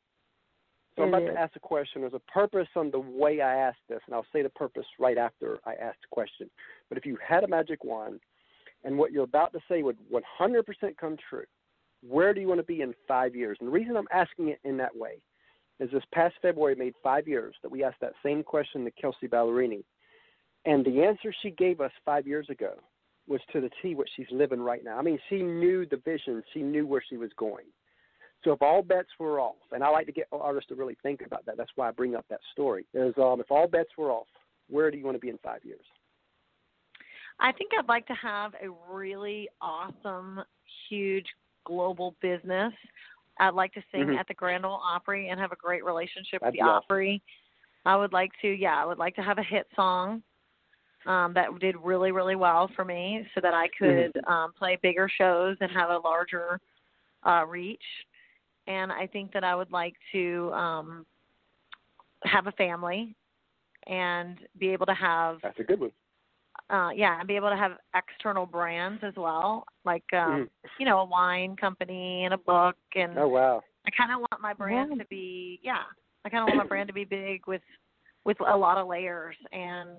so 0.96 1.04
I'm 1.04 1.10
about 1.10 1.32
to 1.32 1.38
ask 1.38 1.56
a 1.56 1.60
question. 1.60 2.02
There's 2.02 2.14
a 2.14 2.32
purpose 2.32 2.68
on 2.76 2.92
the 2.92 3.00
way 3.00 3.42
I 3.42 3.56
ask 3.56 3.78
this, 3.90 4.00
and 4.06 4.16
I'll 4.16 4.26
say 4.32 4.42
the 4.42 4.50
purpose 4.50 4.86
right 5.00 5.18
after 5.18 5.60
I 5.66 5.74
ask 5.74 6.00
the 6.02 6.08
question. 6.12 6.50
But 6.88 6.98
if 6.98 7.06
you 7.06 7.18
had 7.26 7.44
a 7.44 7.48
magic 7.48 7.84
wand, 7.84 8.22
and 8.84 8.98
what 8.98 9.12
you're 9.12 9.24
about 9.24 9.54
to 9.54 9.60
say 9.70 9.84
would 9.84 9.98
100% 10.12 10.64
come 11.00 11.18
true, 11.30 11.46
where 12.08 12.34
do 12.34 12.42
you 12.42 12.48
want 12.48 12.60
to 12.60 12.66
be 12.66 12.82
in 12.82 12.94
five 13.08 13.36
years? 13.36 13.58
And 13.60 13.68
the 13.68 13.74
reason 13.74 13.98
I'm 13.98 14.08
asking 14.12 14.50
it 14.50 14.60
in 14.64 14.78
that 14.78 14.96
way 14.96 15.22
is 15.80 15.90
this 15.92 16.04
past 16.14 16.36
February 16.42 16.76
made 16.76 16.94
five 17.04 17.28
years 17.28 17.56
that 17.62 17.72
we 17.72 17.84
asked 17.84 18.02
that 18.02 18.14
same 18.24 18.44
question 18.44 18.86
to 18.86 18.92
Kelsea 18.92 19.28
Ballerini, 19.28 19.84
and 20.66 20.86
the 20.86 21.04
answer 21.04 21.34
she 21.42 21.52
gave 21.52 21.82
us 21.82 21.92
five 22.06 22.28
years 22.28 22.48
ago 22.50 22.74
was 23.28 23.40
to 23.54 23.62
the 23.62 23.70
T 23.82 23.96
what 23.96 24.08
she's 24.16 24.28
living 24.32 24.60
right 24.60 24.84
now. 24.84 24.98
I 24.98 25.02
mean, 25.02 25.20
she 25.30 25.42
knew 25.42 25.86
the 25.86 25.98
vision, 25.98 26.44
she 26.54 26.62
knew 26.62 26.86
where 26.86 27.04
she 27.08 27.18
was 27.18 27.30
going. 27.38 27.66
So 28.44 28.54
if 28.54 28.62
all 28.62 28.82
bets 28.82 29.10
were 29.20 29.40
off, 29.40 29.56
and 29.72 29.84
I 29.84 29.90
like 29.90 30.06
to 30.08 30.12
get 30.12 30.28
artists 30.32 30.70
to 30.70 30.76
really 30.76 30.98
think 31.04 31.22
about 31.26 31.46
that. 31.46 31.58
That's 31.58 31.72
why 31.76 31.90
I 31.90 31.92
bring 31.92 32.16
up 32.16 32.26
that 32.30 32.40
story. 32.54 32.86
Is 32.94 33.14
um, 33.18 33.42
if 33.42 33.52
all 33.52 33.68
bets 33.68 33.90
were 33.98 34.12
off, 34.12 34.28
where 34.70 34.90
do 34.90 34.98
you 34.98 35.04
want 35.04 35.16
to 35.16 35.20
be 35.20 35.30
in 35.30 35.38
five 35.44 35.64
years? 35.64 35.84
I 37.40 37.52
think 37.54 37.72
I'd 37.78 37.88
like 37.88 38.06
to 38.08 38.14
have 38.16 38.54
a 38.62 38.70
really 38.92 39.48
awesome, 39.62 40.42
huge 40.90 41.28
global 41.66 42.16
business. 42.22 42.74
I'd 43.40 43.54
like 43.54 43.74
to 43.74 43.84
sing 43.92 44.08
Mhm. 44.08 44.18
at 44.18 44.28
the 44.28 44.34
Grand 44.34 44.66
Ole 44.66 44.82
Opry 44.84 45.30
and 45.30 45.40
have 45.40 45.52
a 45.54 45.56
great 45.56 45.86
relationship 45.86 46.42
That'd 46.42 46.54
with 46.54 46.60
the 46.60 46.66
awesome. 46.66 46.84
Opry. 46.84 47.22
I 47.86 47.96
would 47.96 48.12
like 48.12 48.32
to, 48.42 48.48
yeah, 48.50 48.82
I 48.82 48.86
would 48.86 48.98
like 48.98 49.16
to 49.16 49.24
have 49.24 49.38
a 49.38 49.44
hit 49.44 49.68
song 49.76 50.22
um, 51.06 51.34
that 51.34 51.58
did 51.60 51.78
really, 51.78 52.12
really 52.12 52.36
well 52.36 52.68
for 52.76 52.84
me, 52.84 53.26
so 53.34 53.40
that 53.40 53.54
I 53.54 53.70
could 53.70 54.12
um, 54.28 54.52
play 54.52 54.76
bigger 54.82 55.08
shows 55.08 55.56
and 55.62 55.72
have 55.72 55.90
a 55.90 55.98
larger 56.00 56.60
uh, 57.24 57.46
reach. 57.48 57.84
And 58.68 58.92
I 58.92 59.08
think 59.08 59.32
that 59.32 59.46
I 59.46 59.56
would 59.56 59.72
like 59.72 59.96
to 60.12 60.52
um, 60.54 61.06
have 62.26 62.48
a 62.48 62.52
family 62.52 63.16
and 63.88 64.40
be 64.58 64.70
able 64.70 64.86
to 64.88 64.94
have 64.94 65.40
That's 65.42 65.60
a 65.60 65.64
good 65.64 65.80
one. 65.80 65.92
Uh 66.70 66.90
yeah 66.96 67.18
and 67.20 67.28
be 67.28 67.36
able 67.36 67.50
to 67.50 67.56
have 67.58 67.74
external 67.96 68.46
brands 68.46 69.02
as 69.04 69.14
well 69.18 69.66
like 69.86 70.04
um 70.14 70.20
Mhm. 70.20 70.50
you 70.80 70.86
know 70.86 71.00
a 71.00 71.06
wine 71.06 71.56
company 71.56 72.26
and 72.26 72.34
a 72.34 72.38
book 72.38 72.78
and 72.96 73.18
Oh 73.18 73.28
wow. 73.28 73.64
i 73.88 73.90
kind 73.92 74.12
of 74.12 74.20
want 74.20 74.42
my 74.42 74.54
brand 74.54 74.92
Yeah. 74.96 75.04
to 75.04 75.08
be 75.10 75.60
yeah 75.64 75.84
i 76.26 76.30
kind 76.30 76.44
of 76.44 76.48
want 76.48 76.58
my 76.58 76.66
brand 76.66 76.88
to 76.88 76.94
be 76.94 77.06
big 77.06 77.48
with 77.48 77.62
with 78.26 78.38
a 78.42 78.56
lot 78.56 78.78
of 78.78 78.88
layers 78.88 79.36
and 79.52 79.90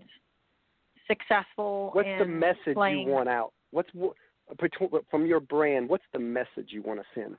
successful 1.09 1.91
What's 1.93 2.09
the 2.19 2.25
message 2.27 2.75
playing 2.75 3.09
you 3.09 3.13
want 3.13 3.29
out? 3.29 3.53
What's 3.73 3.91
wh- 3.91 4.15
between, 4.61 4.91
from 5.11 5.27
your 5.27 5.41
brand? 5.41 5.89
What's 5.89 6.05
the 6.13 6.19
message 6.21 6.69
you 6.69 6.83
want 6.83 7.01
to 7.01 7.07
send? 7.15 7.37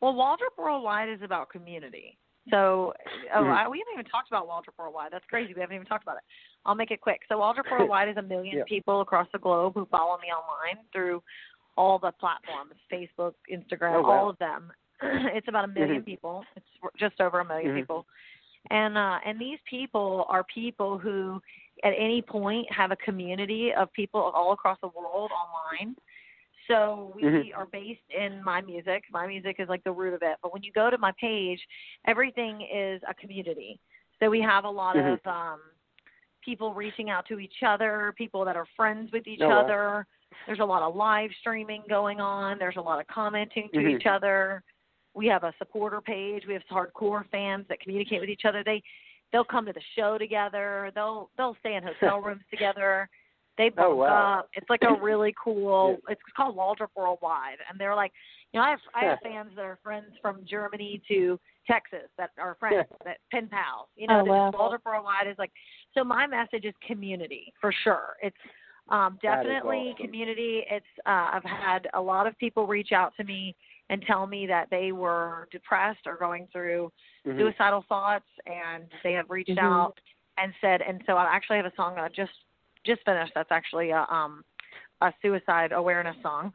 well 0.00 0.14
waldrup 0.14 0.56
worldwide 0.58 1.08
is 1.08 1.20
about 1.22 1.50
community 1.50 2.16
so 2.50 2.92
oh 3.34 3.44
Mhm. 3.44 3.52
I, 3.52 3.68
we 3.68 3.78
haven't 3.78 3.94
even 3.94 4.04
talked 4.10 4.28
about 4.28 4.48
waldrup 4.48 4.76
worldwide 4.78 5.12
that's 5.12 5.24
crazy 5.26 5.54
we 5.54 5.60
haven't 5.60 5.76
even 5.76 5.86
talked 5.86 6.02
about 6.02 6.16
it 6.16 6.22
i'll 6.66 6.74
make 6.74 6.90
it 6.90 7.00
quick 7.00 7.20
so 7.28 7.38
waldrup 7.38 7.70
worldwide 7.70 8.08
is 8.12 8.16
a 8.16 8.22
million 8.22 8.58
Yeah. 8.58 8.64
people 8.66 9.00
across 9.00 9.28
the 9.32 9.38
globe 9.38 9.74
who 9.74 9.86
follow 9.86 10.18
me 10.18 10.28
online 10.28 10.84
through 10.92 11.22
all 11.76 11.98
the 11.98 12.12
platforms 12.12 12.72
facebook 12.92 13.34
instagram 13.52 13.96
Oh, 13.96 14.02
wow. 14.02 14.10
all 14.10 14.30
of 14.30 14.38
them 14.38 14.72
it's 15.02 15.48
about 15.48 15.64
a 15.64 15.68
1000000 15.68 16.00
Mhm. 16.00 16.04
people 16.04 16.44
it's 16.56 16.66
just 16.98 17.20
over 17.20 17.40
a 17.40 17.44
1000000 17.44 17.70
Mhm. 17.70 17.74
people 17.76 18.06
and 18.70 18.96
uh 18.98 19.18
and 19.24 19.38
these 19.40 19.58
people 19.68 20.26
are 20.28 20.44
people 20.44 20.98
who 20.98 21.40
at 21.84 21.92
any 21.96 22.22
point 22.22 22.70
have 22.70 22.90
a 22.90 22.96
community 22.96 23.72
of 23.72 23.92
people 23.92 24.20
all 24.20 24.52
across 24.52 24.78
the 24.80 24.88
world 24.88 25.30
online 25.32 25.96
so 26.68 27.12
we 27.14 27.22
Mhm. 27.22 27.56
are 27.56 27.66
based 27.66 28.08
in 28.10 28.42
my 28.42 28.60
music. 28.60 29.04
My 29.10 29.26
music 29.26 29.56
is 29.58 29.68
like 29.68 29.82
the 29.84 29.92
root 29.92 30.14
of 30.14 30.22
it. 30.22 30.38
But 30.42 30.52
when 30.52 30.62
you 30.62 30.72
go 30.72 30.90
to 30.90 30.98
my 30.98 31.12
page, 31.12 31.66
everything 32.06 32.62
is 32.62 33.02
a 33.08 33.14
community. 33.14 33.78
So 34.18 34.30
we 34.30 34.40
have 34.40 34.64
a 34.64 34.70
lot 34.70 34.96
Mhm. 34.96 35.14
of 35.14 35.26
um 35.26 35.60
people 36.40 36.74
reaching 36.74 37.08
out 37.08 37.24
to 37.26 37.38
each 37.38 37.62
other, 37.62 38.12
people 38.16 38.44
that 38.44 38.56
are 38.56 38.66
friends 38.76 39.12
with 39.12 39.26
each 39.28 39.40
Oh, 39.40 39.48
wow. 39.48 39.60
other. 39.60 40.06
There's 40.46 40.58
a 40.58 40.64
lot 40.64 40.82
of 40.82 40.96
live 40.96 41.32
streaming 41.34 41.84
going 41.88 42.20
on. 42.20 42.58
There's 42.58 42.76
a 42.76 42.80
lot 42.80 42.98
of 42.98 43.06
commenting 43.06 43.68
to 43.70 43.78
Mhm. 43.78 43.96
each 43.96 44.06
other. 44.06 44.64
We 45.14 45.26
have 45.28 45.44
a 45.44 45.52
supporter 45.58 46.00
page. 46.00 46.46
We 46.46 46.54
have 46.54 46.64
hardcore 46.66 47.24
fans 47.28 47.68
that 47.68 47.78
communicate 47.80 48.20
with 48.20 48.30
each 48.30 48.44
other. 48.44 48.64
They 48.64 48.82
they'll 49.30 49.44
come 49.44 49.64
to 49.64 49.72
the 49.72 49.80
show 49.94 50.18
together. 50.18 50.90
They'll 50.94 51.30
they'll 51.36 51.54
stay 51.56 51.74
in 51.74 51.84
hotel 51.84 52.20
rooms 52.20 52.44
together. 52.50 53.08
They 53.58 53.68
bunk 53.68 53.88
Oh, 53.90 53.96
wow. 53.96 54.38
up. 54.40 54.50
It's 54.54 54.68
like 54.70 54.82
a 54.82 54.94
really 55.00 55.34
cool. 55.42 55.98
It's 56.08 56.20
called 56.36 56.56
Waldrup 56.56 56.88
Worldwide, 56.96 57.58
and 57.68 57.78
they're 57.78 57.94
like, 57.94 58.12
you 58.52 58.60
know, 58.60 58.66
I 58.66 58.70
have 58.70 58.80
I 58.94 59.04
have 59.04 59.18
fans 59.22 59.50
that 59.56 59.64
are 59.64 59.78
friends 59.82 60.12
from 60.20 60.44
Germany 60.48 61.02
to 61.08 61.38
Texas 61.66 62.08
that 62.18 62.30
are 62.38 62.56
friends 62.58 62.86
that 63.04 63.18
pen 63.30 63.48
pals. 63.48 63.88
You 63.96 64.06
know, 64.08 64.20
Oh, 64.20 64.24
there's 64.24 64.52
wow. 64.52 64.52
Waldrup 64.52 64.84
Worldwide 64.84 65.28
is 65.28 65.36
like. 65.38 65.52
So 65.94 66.02
my 66.02 66.26
message 66.26 66.64
is 66.64 66.74
community 66.86 67.52
for 67.60 67.72
sure. 67.84 68.14
It's 68.22 68.36
um, 68.88 69.18
definitely 69.22 69.92
awesome. 69.94 70.06
community. 70.06 70.64
It's 70.70 70.86
uh, 71.06 71.30
I've 71.32 71.44
had 71.44 71.88
a 71.94 72.00
lot 72.00 72.26
of 72.26 72.36
people 72.38 72.66
reach 72.66 72.92
out 72.92 73.12
to 73.18 73.24
me 73.24 73.54
and 73.90 74.02
tell 74.06 74.26
me 74.26 74.46
that 74.46 74.68
they 74.70 74.92
were 74.92 75.48
depressed 75.52 76.06
or 76.06 76.16
going 76.16 76.48
through 76.52 76.90
Mhm. 77.26 77.38
suicidal 77.38 77.82
thoughts 77.88 78.28
and 78.46 78.90
they 79.02 79.12
have 79.12 79.28
reached 79.30 79.50
Mhm. 79.50 79.62
out 79.62 80.00
and 80.38 80.54
said 80.60 80.80
and 80.82 81.02
so 81.06 81.16
I 81.16 81.24
actually 81.24 81.58
have 81.58 81.66
a 81.66 81.74
song 81.74 81.94
that 81.96 82.04
I 82.04 82.08
just 82.08 82.32
just 82.84 83.02
finished 83.04 83.32
that's 83.34 83.50
actually 83.50 83.90
a 83.90 84.06
um 84.10 84.44
a 85.00 85.12
suicide 85.22 85.72
awareness 85.72 86.16
song 86.22 86.52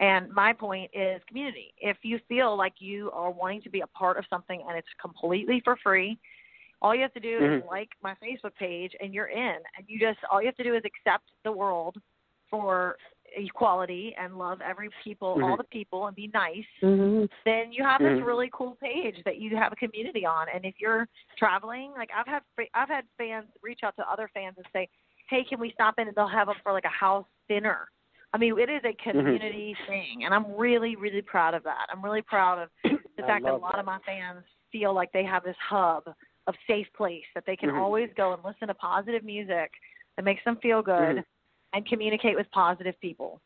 and 0.00 0.30
my 0.30 0.52
point 0.52 0.90
is 0.94 1.20
community 1.28 1.74
if 1.78 1.98
you 2.02 2.18
feel 2.28 2.56
like 2.56 2.74
you 2.78 3.10
are 3.12 3.30
wanting 3.30 3.60
to 3.62 3.70
be 3.70 3.80
a 3.80 3.86
part 3.88 4.18
of 4.18 4.24
something 4.30 4.62
and 4.68 4.76
it's 4.76 4.88
completely 5.00 5.60
for 5.64 5.76
free 5.82 6.18
all 6.82 6.94
you 6.94 7.02
have 7.02 7.12
to 7.12 7.20
do 7.20 7.36
is 7.44 7.62
Mhm. 7.62 7.66
like 7.66 7.90
my 8.02 8.14
Facebook 8.22 8.54
page 8.58 8.94
and 9.00 9.12
you're 9.12 9.26
in 9.26 9.56
and 9.76 9.86
you 9.86 9.98
just 9.98 10.18
all 10.30 10.40
you 10.40 10.46
have 10.46 10.56
to 10.56 10.64
do 10.64 10.74
is 10.74 10.82
accept 10.84 11.30
the 11.44 11.52
world 11.52 12.00
for 12.48 12.96
equality 13.36 14.14
and 14.18 14.38
love 14.38 14.60
every 14.60 14.90
people 15.04 15.38
all 15.42 15.54
Mhm. 15.54 15.58
the 15.58 15.64
people 15.64 16.06
and 16.06 16.16
be 16.16 16.28
nice 16.28 16.66
Mhm. 16.82 17.28
then 17.44 17.72
you 17.72 17.82
have 17.84 18.00
this 18.00 18.18
Mhm. 18.18 18.26
really 18.26 18.50
cool 18.52 18.76
page 18.76 19.22
that 19.24 19.38
you 19.38 19.56
have 19.56 19.72
a 19.72 19.76
community 19.76 20.26
on. 20.26 20.48
And 20.48 20.64
if 20.64 20.80
you're 20.80 21.08
traveling, 21.36 21.92
like 21.92 22.10
I've 22.14 22.26
had 22.26 22.42
I've 22.74 22.88
had 22.88 23.06
fans 23.16 23.48
reach 23.62 23.82
out 23.82 23.96
to 23.96 24.10
other 24.10 24.28
fans 24.34 24.56
and 24.56 24.66
say, 24.72 24.88
"Hey, 25.30 25.44
can 25.44 25.58
we 25.60 25.70
stop 25.72 25.94
in?" 25.98 26.08
And 26.08 26.16
they'll 26.16 26.26
have 26.26 26.48
them 26.48 26.56
for 26.62 26.72
like 26.72 26.84
a 26.84 26.88
house 26.88 27.26
dinner. 27.48 27.88
I 28.32 28.38
mean, 28.38 28.58
it 28.58 28.68
is 28.70 28.82
a 28.84 28.88
Mm-hmm. 28.88 29.18
community 29.18 29.76
thing, 29.86 30.24
and 30.24 30.34
I'm 30.34 30.54
really 30.56 30.96
really 30.96 31.22
proud 31.22 31.54
of 31.54 31.62
that. 31.64 31.86
I'm 31.92 32.04
really 32.04 32.22
proud 32.22 32.58
of 32.58 32.68
the 33.16 33.24
I 33.24 33.26
fact 33.26 33.44
that 33.44 33.54
a 33.54 33.56
lot 33.56 33.72
that. 33.72 33.80
of 33.80 33.86
my 33.86 33.98
fans 34.04 34.44
feel 34.72 34.92
like 34.94 35.10
they 35.12 35.24
have 35.24 35.42
this 35.44 35.56
hub 35.68 36.04
of 36.46 36.54
safe 36.66 36.86
place 36.96 37.24
that 37.34 37.44
they 37.46 37.56
can 37.56 37.70
Mhm. 37.70 37.80
always 37.80 38.08
go 38.16 38.32
and 38.32 38.44
listen 38.44 38.68
to 38.68 38.74
positive 38.74 39.24
music 39.24 39.70
that 40.16 40.24
makes 40.24 40.42
them 40.44 40.56
feel 40.56 40.82
good 40.82 41.16
Mhm. 41.16 41.24
and 41.72 41.86
communicate 41.86 42.36
with 42.36 42.50
positive 42.50 42.98
people. 43.00 43.40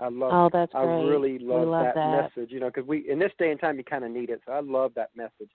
I 0.00 0.08
love. 0.08 0.32
Oh, 0.32 0.48
that's 0.52 0.72
great. 0.72 0.82
I 0.82 1.04
really 1.06 1.38
love, 1.38 1.68
love 1.68 1.84
that, 1.84 1.94
that. 1.94 2.32
message. 2.36 2.50
You 2.50 2.60
know, 2.60 2.66
because 2.66 2.86
we 2.86 3.08
in 3.08 3.18
this 3.18 3.32
day 3.38 3.50
and 3.50 3.60
time 3.60 3.78
you 3.78 3.84
kind 3.84 4.04
of 4.04 4.10
need 4.10 4.30
it. 4.30 4.42
So 4.44 4.52
I 4.52 4.60
love 4.60 4.92
that 4.94 5.10
message. 5.14 5.50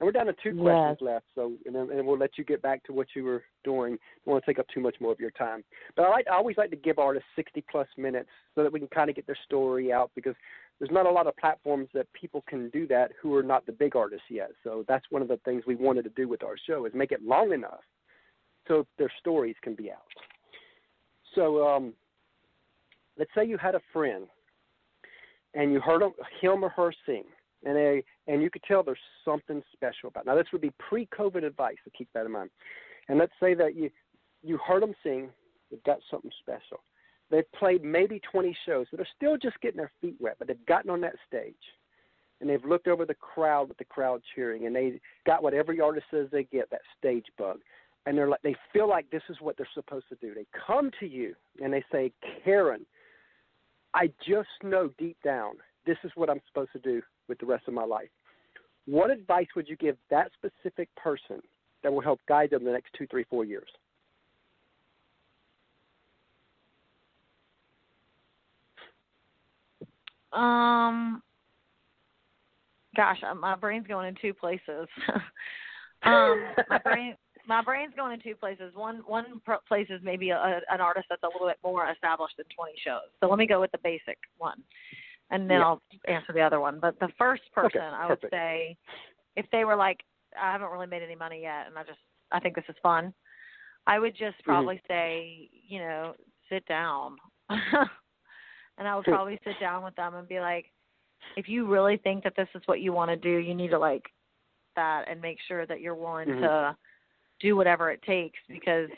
And 0.00 0.06
we're 0.06 0.12
down 0.12 0.26
to 0.26 0.34
two 0.42 0.60
questions 0.60 0.98
Yes. 1.00 1.06
left. 1.06 1.26
So 1.34 1.52
and 1.66 1.74
then 1.74 1.90
and 1.90 2.06
we'll 2.06 2.18
let 2.18 2.36
you 2.36 2.44
get 2.44 2.60
back 2.62 2.82
to 2.84 2.92
what 2.92 3.08
you 3.14 3.24
were 3.24 3.44
doing. 3.62 3.98
Don't 4.24 4.32
want 4.34 4.44
to 4.44 4.50
take 4.50 4.58
up 4.58 4.66
too 4.68 4.80
much 4.80 4.96
more 5.00 5.12
of 5.12 5.20
your 5.20 5.30
time. 5.32 5.62
But 5.96 6.06
I 6.06 6.10
like 6.10 6.26
I 6.28 6.34
always 6.34 6.56
like 6.56 6.70
to 6.70 6.76
give 6.76 6.98
artists 6.98 7.28
60 7.36 7.64
plus 7.70 7.86
minutes 7.96 8.30
so 8.54 8.62
that 8.62 8.72
we 8.72 8.80
can 8.80 8.88
kind 8.88 9.08
of 9.08 9.16
get 9.16 9.26
their 9.26 9.38
story 9.44 9.92
out 9.92 10.10
because 10.14 10.34
there's 10.78 10.90
not 10.90 11.06
a 11.06 11.10
lot 11.10 11.26
of 11.28 11.36
platforms 11.36 11.88
that 11.94 12.12
people 12.12 12.42
can 12.48 12.68
do 12.70 12.86
that 12.88 13.12
who 13.20 13.34
are 13.36 13.42
not 13.42 13.64
the 13.66 13.72
big 13.72 13.94
artists 13.94 14.26
yet. 14.28 14.50
So 14.64 14.84
that's 14.88 15.04
one 15.10 15.22
of 15.22 15.28
the 15.28 15.38
things 15.44 15.62
we 15.66 15.76
wanted 15.76 16.02
to 16.02 16.10
do 16.10 16.28
with 16.28 16.42
our 16.42 16.56
show 16.66 16.86
is 16.86 16.92
make 16.94 17.12
it 17.12 17.22
long 17.22 17.52
enough 17.52 17.80
so 18.66 18.86
their 18.98 19.12
stories 19.20 19.54
can 19.62 19.74
be 19.74 19.90
out. 19.90 19.98
So 21.34 21.66
um, 21.66 21.92
let's 23.18 23.30
say 23.36 23.44
you 23.44 23.58
had 23.58 23.74
a 23.74 23.80
friend 23.92 24.26
and 25.54 25.72
you 25.72 25.80
heard 25.80 26.02
him 26.40 26.64
or 26.64 26.68
her 26.70 26.92
sing, 27.06 27.24
and 27.64 27.76
they 27.76 28.04
and 28.26 28.42
you 28.42 28.50
could 28.50 28.62
tell 28.62 28.82
there's 28.82 28.98
something 29.24 29.62
special 29.72 30.08
about. 30.08 30.24
It. 30.24 30.26
Now 30.26 30.36
this 30.36 30.46
would 30.52 30.60
be 30.60 30.72
pre-COVID 30.78 31.44
advice, 31.44 31.76
so 31.84 31.90
keep 31.96 32.08
that 32.14 32.26
in 32.26 32.32
mind. 32.32 32.50
And 33.08 33.18
let's 33.18 33.32
say 33.40 33.54
that 33.54 33.74
you 33.74 33.90
you 34.42 34.58
heard 34.58 34.82
them 34.82 34.94
sing, 35.02 35.30
they've 35.70 35.82
got 35.84 35.98
something 36.10 36.30
special. 36.40 36.80
They've 37.30 37.50
played 37.52 37.82
maybe 37.82 38.20
20 38.30 38.56
shows, 38.66 38.86
so 38.90 38.96
they're 38.96 39.08
still 39.16 39.36
just 39.38 39.60
getting 39.60 39.78
their 39.78 39.90
feet 40.00 40.16
wet, 40.20 40.36
but 40.38 40.46
they've 40.46 40.66
gotten 40.66 40.90
on 40.90 41.00
that 41.00 41.16
stage. 41.26 41.54
And 42.40 42.50
they've 42.50 42.64
looked 42.64 42.88
over 42.88 43.06
the 43.06 43.14
crowd 43.14 43.68
with 43.68 43.78
the 43.78 43.84
crowd 43.84 44.20
cheering, 44.34 44.66
and 44.66 44.76
they 44.76 45.00
got 45.26 45.42
what 45.42 45.54
every 45.54 45.80
artist 45.80 46.06
says 46.10 46.26
they 46.30 46.44
get, 46.44 46.68
that 46.70 46.82
stage 46.98 47.24
bug. 47.38 47.60
And 48.06 48.18
they're 48.18 48.28
like, 48.28 48.42
they 48.42 48.54
feel 48.72 48.88
like 48.88 49.10
this 49.10 49.22
is 49.30 49.38
what 49.40 49.56
they're 49.56 49.66
supposed 49.72 50.08
to 50.10 50.16
do. 50.16 50.34
They 50.34 50.46
come 50.66 50.90
to 51.00 51.06
you 51.06 51.34
and 51.62 51.72
they 51.72 51.82
say, 51.90 52.12
Karen, 52.44 52.84
I 53.94 54.10
just 54.26 54.48
know 54.62 54.90
deep 54.98 55.16
down 55.24 55.54
this 55.86 55.98
is 56.04 56.10
what 56.14 56.30
I'm 56.30 56.40
supposed 56.48 56.72
to 56.72 56.78
do 56.78 57.02
with 57.28 57.38
the 57.38 57.46
rest 57.46 57.68
of 57.68 57.74
my 57.74 57.84
life. 57.84 58.08
What 58.86 59.10
advice 59.10 59.46
would 59.56 59.68
you 59.68 59.76
give 59.76 59.96
that 60.10 60.30
specific 60.34 60.94
person 60.96 61.40
that 61.82 61.92
will 61.92 62.00
help 62.00 62.20
guide 62.28 62.50
them 62.50 62.64
the 62.64 62.72
next 62.72 62.92
two, 62.96 63.06
three, 63.06 63.24
four 63.30 63.44
years? 63.44 63.68
Um, 70.32 71.22
gosh, 72.96 73.18
my 73.38 73.54
brain's 73.54 73.86
going 73.86 74.08
in 74.08 74.16
two 74.20 74.34
places. 74.34 74.88
um, 76.02 76.42
my 76.68 76.78
brain, 76.82 77.14
my 77.46 77.62
brain's 77.62 77.94
going 77.96 78.12
in 78.12 78.20
two 78.20 78.34
places. 78.34 78.72
One, 78.74 79.02
one 79.06 79.40
place 79.68 79.86
is 79.90 80.00
maybe 80.02 80.30
a, 80.30 80.60
an 80.70 80.80
artist 80.80 81.06
that's 81.08 81.22
a 81.22 81.26
little 81.26 81.46
bit 81.46 81.58
more 81.62 81.88
established 81.90 82.36
than 82.36 82.46
20 82.54 82.72
shows. 82.84 83.08
So 83.20 83.28
let 83.28 83.38
me 83.38 83.46
go 83.46 83.60
with 83.60 83.70
the 83.72 83.78
basic 83.78 84.18
one, 84.38 84.62
and 85.30 85.48
then 85.48 85.60
Yeah. 85.60 85.66
I'll 85.66 85.82
answer 86.06 86.32
the 86.32 86.40
other 86.40 86.60
one. 86.60 86.78
But 86.80 86.98
the 87.00 87.08
first 87.18 87.42
person, 87.52 87.80
Okay, 87.80 87.96
I 87.96 88.06
would 88.08 88.24
say, 88.30 88.76
if 89.36 89.46
they 89.50 89.64
were 89.64 89.76
like, 89.76 90.00
I 90.40 90.52
haven't 90.52 90.70
really 90.70 90.86
made 90.86 91.02
any 91.02 91.14
money 91.16 91.42
yet, 91.42 91.66
and 91.66 91.78
I 91.78 91.82
just, 91.84 91.98
I 92.32 92.40
think 92.40 92.54
this 92.54 92.64
is 92.68 92.76
fun. 92.82 93.12
I 93.86 93.98
would 93.98 94.14
just 94.16 94.38
Mhm. 94.38 94.44
probably 94.44 94.80
say, 94.88 95.48
you 95.52 95.78
know, 95.78 96.14
sit 96.48 96.64
down. 96.66 97.18
and 98.78 98.88
I 98.88 98.96
would 98.96 99.04
probably 99.04 99.38
sit 99.44 99.58
down 99.60 99.84
with 99.84 99.94
them 99.96 100.14
and 100.14 100.28
be 100.28 100.40
like, 100.40 100.72
if 101.36 101.48
you 101.48 101.66
really 101.66 101.96
think 101.98 102.24
that 102.24 102.36
this 102.36 102.48
is 102.54 102.62
what 102.66 102.80
you 102.80 102.92
want 102.92 103.10
to 103.10 103.16
do, 103.16 103.36
you 103.38 103.54
need 103.54 103.70
to 103.70 103.78
like 103.78 104.04
that 104.76 105.04
and 105.08 105.20
make 105.20 105.38
sure 105.46 105.66
that 105.66 105.80
you're 105.80 105.94
willing 105.94 106.28
Mhm. 106.28 106.40
to 106.40 106.76
do 107.40 107.56
whatever 107.56 107.90
it 107.90 108.02
takes 108.02 108.38
because 108.48 108.88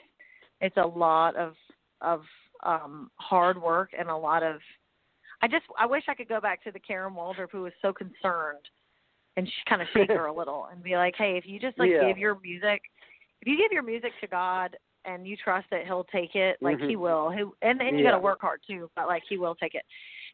it's 0.61 0.77
a 0.77 0.87
lot 0.87 1.37
of 1.37 1.55
of 2.03 2.25
um 2.63 3.11
hard 3.17 3.61
work 3.61 3.91
and 3.99 4.09
a 4.09 4.17
lot 4.17 4.43
of 4.43 4.61
I 5.43 5.49
just 5.49 5.65
I 5.79 5.87
wish 5.87 6.05
I 6.09 6.15
could 6.15 6.29
go 6.29 6.41
back 6.41 6.63
to 6.65 6.73
the 6.73 6.81
Karen 6.81 7.15
Waldrup 7.15 7.51
who 7.53 7.63
was 7.63 7.73
so 7.83 7.93
concerned 7.93 8.65
and 9.37 9.47
she 9.47 9.55
kind 9.69 9.83
of 9.83 9.89
shake 9.93 10.11
her 10.11 10.27
a 10.27 10.33
little 10.37 10.69
and 10.73 10.83
be 10.83 10.97
like, 10.97 11.15
"Hey, 11.17 11.37
if 11.37 11.47
you 11.47 11.59
just 11.61 11.79
like 11.79 11.91
Yeah. 11.91 12.09
give 12.09 12.19
your 12.19 12.39
music 12.41 12.83
if 13.43 13.49
you 13.49 13.57
give 13.59 13.71
your 13.73 13.83
music 13.83 14.13
to 14.23 14.27
God 14.27 14.77
and 15.05 15.27
you 15.27 15.37
trust 15.37 15.67
that 15.71 15.85
he'll 15.87 16.05
take 16.05 16.35
it, 16.35 16.57
like 16.61 16.81
he 16.81 16.97
Mhm. 16.97 17.01
will. 17.01 17.31
He, 17.31 17.41
and 17.63 17.81
and 17.81 17.99
you 17.99 18.05
Yeah. 18.05 18.11
got 18.11 18.17
to 18.17 18.23
work 18.23 18.41
hard 18.41 18.61
too, 18.67 18.91
but 18.97 19.07
like 19.07 19.23
he 19.29 19.39
will 19.39 19.55
take 19.55 19.75
it. 19.75 19.85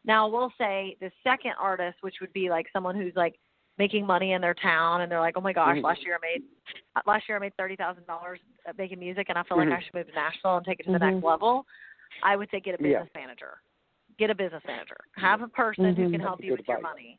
Now, 0.04 0.26
we'll 0.28 0.52
say 0.56 0.96
the 1.00 1.10
second 1.22 1.52
artist, 1.58 1.98
which 2.02 2.20
would 2.20 2.32
be 2.32 2.48
like 2.48 2.68
someone 2.72 2.94
who's 2.94 3.14
like 3.14 3.38
making 3.78 4.06
money 4.06 4.32
in 4.32 4.40
their 4.40 4.54
town, 4.54 5.00
and 5.00 5.10
they're 5.10 5.20
like, 5.20 5.36
oh 5.36 5.40
my 5.40 5.52
gosh, 5.52 5.76
Mhm. 5.78 5.82
last 5.82 6.04
year 6.04 6.14
I 6.16 6.18
made 6.20 6.42
last 7.06 7.28
year 7.28 7.36
I 7.36 7.40
made 7.40 7.56
thirty 7.56 7.76
thousand 7.76 8.06
dollars 8.06 8.38
making 8.78 8.98
music, 9.00 9.28
and 9.28 9.36
I 9.38 9.42
feel 9.42 9.56
Mhm. 9.58 9.68
like 9.70 9.78
I 9.78 9.82
should 9.82 9.94
move 9.94 10.06
to 10.06 10.12
Nashville 10.12 10.56
and 10.58 10.64
take 10.64 10.80
it 10.80 10.84
to 10.84 10.92
the 10.92 10.98
next 10.98 11.22
level. 11.24 11.66
I 12.22 12.36
would 12.36 12.50
say 12.50 12.60
get 12.60 12.78
a 12.78 12.82
Yeah. 12.82 13.00
business 13.00 13.14
manager. 13.14 13.60
Get 14.22 14.30
a 14.30 14.36
business 14.36 14.62
manager. 14.68 14.98
Have 15.16 15.42
a 15.42 15.48
person 15.48 15.96
who 15.96 16.04
Mhm. 16.04 16.10
can 16.12 16.20
help 16.20 16.44
you 16.44 16.52
with 16.52 16.68
your 16.68 16.80
money, 16.80 17.18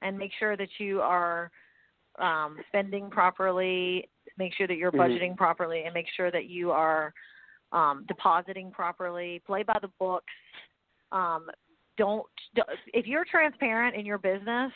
and 0.00 0.16
make 0.16 0.32
sure 0.34 0.56
that 0.56 0.78
you 0.78 1.02
are 1.02 1.50
um, 2.20 2.62
spending 2.68 3.10
properly. 3.10 4.08
Make 4.38 4.54
sure 4.54 4.68
that 4.68 4.76
you're 4.76 4.92
Mhm. 4.92 4.98
budgeting 5.00 5.36
properly, 5.36 5.82
and 5.82 5.92
make 5.92 6.08
sure 6.10 6.30
that 6.30 6.44
you 6.44 6.70
are 6.70 7.12
um, 7.72 8.04
depositing 8.06 8.70
properly. 8.70 9.40
Play 9.44 9.64
by 9.64 9.76
the 9.82 9.88
books. 9.98 10.32
Um, 11.10 11.50
don't, 11.96 12.24
if 12.86 13.08
you're 13.08 13.24
transparent 13.24 13.96
in 13.96 14.06
your 14.06 14.18
business, 14.18 14.72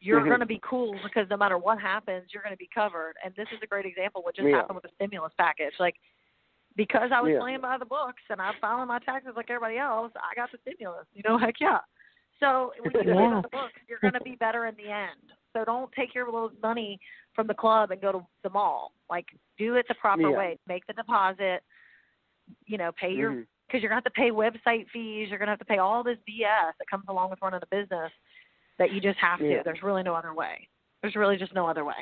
you're 0.00 0.22
Mhm. 0.22 0.28
going 0.28 0.40
to 0.40 0.46
be 0.46 0.58
cool 0.64 0.98
because 1.04 1.28
no 1.30 1.36
matter 1.36 1.56
what 1.56 1.80
happens, 1.80 2.34
you're 2.34 2.42
going 2.42 2.52
to 2.52 2.56
be 2.58 2.70
covered. 2.74 3.14
And 3.22 3.32
this 3.36 3.46
is 3.52 3.62
a 3.62 3.66
great 3.68 3.86
example. 3.86 4.24
What 4.24 4.34
just 4.34 4.48
Yeah. 4.48 4.56
happened 4.56 4.74
with 4.74 4.90
the 4.90 4.94
stimulus 4.96 5.32
package, 5.34 5.78
like 5.78 6.00
because 6.76 7.10
I 7.12 7.20
was 7.20 7.32
Yeah. 7.32 7.40
playing 7.40 7.60
by 7.60 7.78
the 7.78 7.84
books 7.84 8.22
and 8.30 8.40
I 8.40 8.52
filing 8.60 8.88
my 8.88 8.98
taxes 9.00 9.32
like 9.36 9.50
everybody 9.50 9.78
else, 9.78 10.12
I 10.16 10.34
got 10.34 10.50
the 10.52 10.58
stimulus. 10.58 11.06
You 11.14 11.22
know, 11.24 11.38
heck 11.38 11.60
yeah. 11.60 11.80
So 12.40 12.72
when 12.80 12.92
you 12.92 13.02
play 13.02 13.14
by 13.14 13.20
Yeah. 13.20 13.40
the 13.42 13.48
books, 13.48 13.74
you're 13.88 13.98
going 14.00 14.14
to 14.14 14.20
be 14.20 14.36
better 14.36 14.66
in 14.66 14.74
the 14.76 14.90
end. 14.90 15.32
So 15.52 15.64
don't 15.64 15.92
take 15.92 16.14
your 16.14 16.26
little 16.26 16.52
money 16.62 16.98
from 17.34 17.46
the 17.46 17.54
club 17.54 17.90
and 17.90 18.00
go 18.00 18.12
to 18.12 18.26
the 18.42 18.50
mall. 18.50 18.92
Like 19.10 19.26
do 19.58 19.76
it 19.76 19.86
the 19.88 19.94
proper 19.94 20.30
Yeah. 20.30 20.36
way. 20.36 20.58
Make 20.66 20.86
the 20.86 20.94
deposit. 20.94 21.62
You 22.66 22.78
know, 22.78 22.90
pay 22.92 23.12
your 23.12 23.30
mm-hmm. 23.30 23.42
because 23.66 23.82
you're 23.82 23.90
going 23.90 24.02
to 24.02 24.04
have 24.04 24.12
to 24.14 24.20
pay 24.20 24.30
website 24.30 24.88
fees. 24.90 25.28
You're 25.30 25.38
going 25.38 25.46
to 25.46 25.52
have 25.52 25.58
to 25.60 25.64
pay 25.64 25.78
all 25.78 26.02
this 26.02 26.18
BS 26.28 26.72
that 26.78 26.90
comes 26.90 27.04
along 27.08 27.30
with 27.30 27.40
running 27.40 27.60
a 27.62 27.66
business 27.66 28.10
that 28.78 28.92
you 28.92 29.00
just 29.00 29.18
have 29.18 29.38
to. 29.38 29.48
Yeah. 29.48 29.62
There's 29.64 29.82
really 29.82 30.02
no 30.02 30.14
other 30.14 30.34
way. 30.34 30.68
There's 31.02 31.14
really 31.14 31.36
just 31.36 31.54
no 31.54 31.66
other 31.68 31.84
way. 31.84 31.94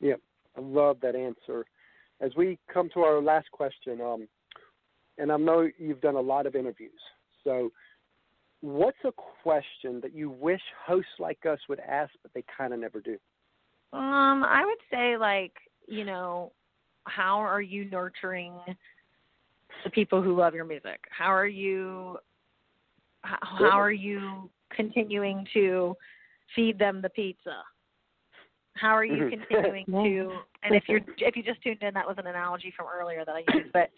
Yep, 0.00 0.20
I 0.56 0.60
love 0.60 0.98
that 1.02 1.14
answer. 1.14 1.64
As 2.22 2.30
we 2.36 2.58
come 2.72 2.88
to 2.94 3.00
our 3.00 3.20
last 3.20 3.50
question, 3.50 4.00
um, 4.00 4.28
and 5.18 5.30
I 5.30 5.36
know 5.36 5.68
you've 5.78 6.00
done 6.00 6.14
a 6.14 6.20
lot 6.20 6.46
of 6.46 6.54
interviews, 6.54 7.00
so 7.44 7.70
what's 8.60 8.98
a 9.04 9.12
question 9.42 10.00
that 10.00 10.14
you 10.14 10.30
wish 10.30 10.60
hosts 10.86 11.10
like 11.18 11.44
us 11.44 11.58
would 11.68 11.80
ask, 11.80 12.12
but 12.22 12.32
they 12.32 12.44
kind 12.56 12.72
of 12.72 12.80
never 12.80 13.00
do? 13.00 13.18
Um, 13.92 14.44
I 14.44 14.64
would 14.64 14.78
say 14.90 15.18
like, 15.18 15.52
you 15.86 16.04
know, 16.04 16.52
how 17.04 17.38
are 17.38 17.60
you 17.60 17.84
nurturing 17.86 18.54
the 19.84 19.90
people 19.90 20.22
who 20.22 20.36
love 20.36 20.54
your 20.54 20.64
music? 20.64 21.00
How 21.10 21.32
are 21.32 21.46
you 21.46 22.18
how, 23.22 23.38
how 23.40 23.80
are 23.80 23.92
you 23.92 24.48
continuing 24.74 25.46
to 25.54 25.96
feed 26.54 26.78
them 26.78 27.02
the 27.02 27.10
pizza? 27.10 27.62
How 28.74 28.96
are 28.96 29.04
you 29.04 29.24
Mhm. 29.24 29.30
continuing 29.30 29.84
to 29.86 30.40
and 30.62 30.74
if 30.74 30.88
you're 30.88 31.00
if 31.18 31.36
you 31.36 31.42
just 31.42 31.62
tuned 31.62 31.82
in 31.82 31.92
that 31.94 32.06
was 32.06 32.18
an 32.18 32.26
analogy 32.26 32.70
from 32.76 32.86
earlier 32.92 33.24
that 33.24 33.34
I 33.34 33.44
used, 33.54 33.72
but 33.72 33.90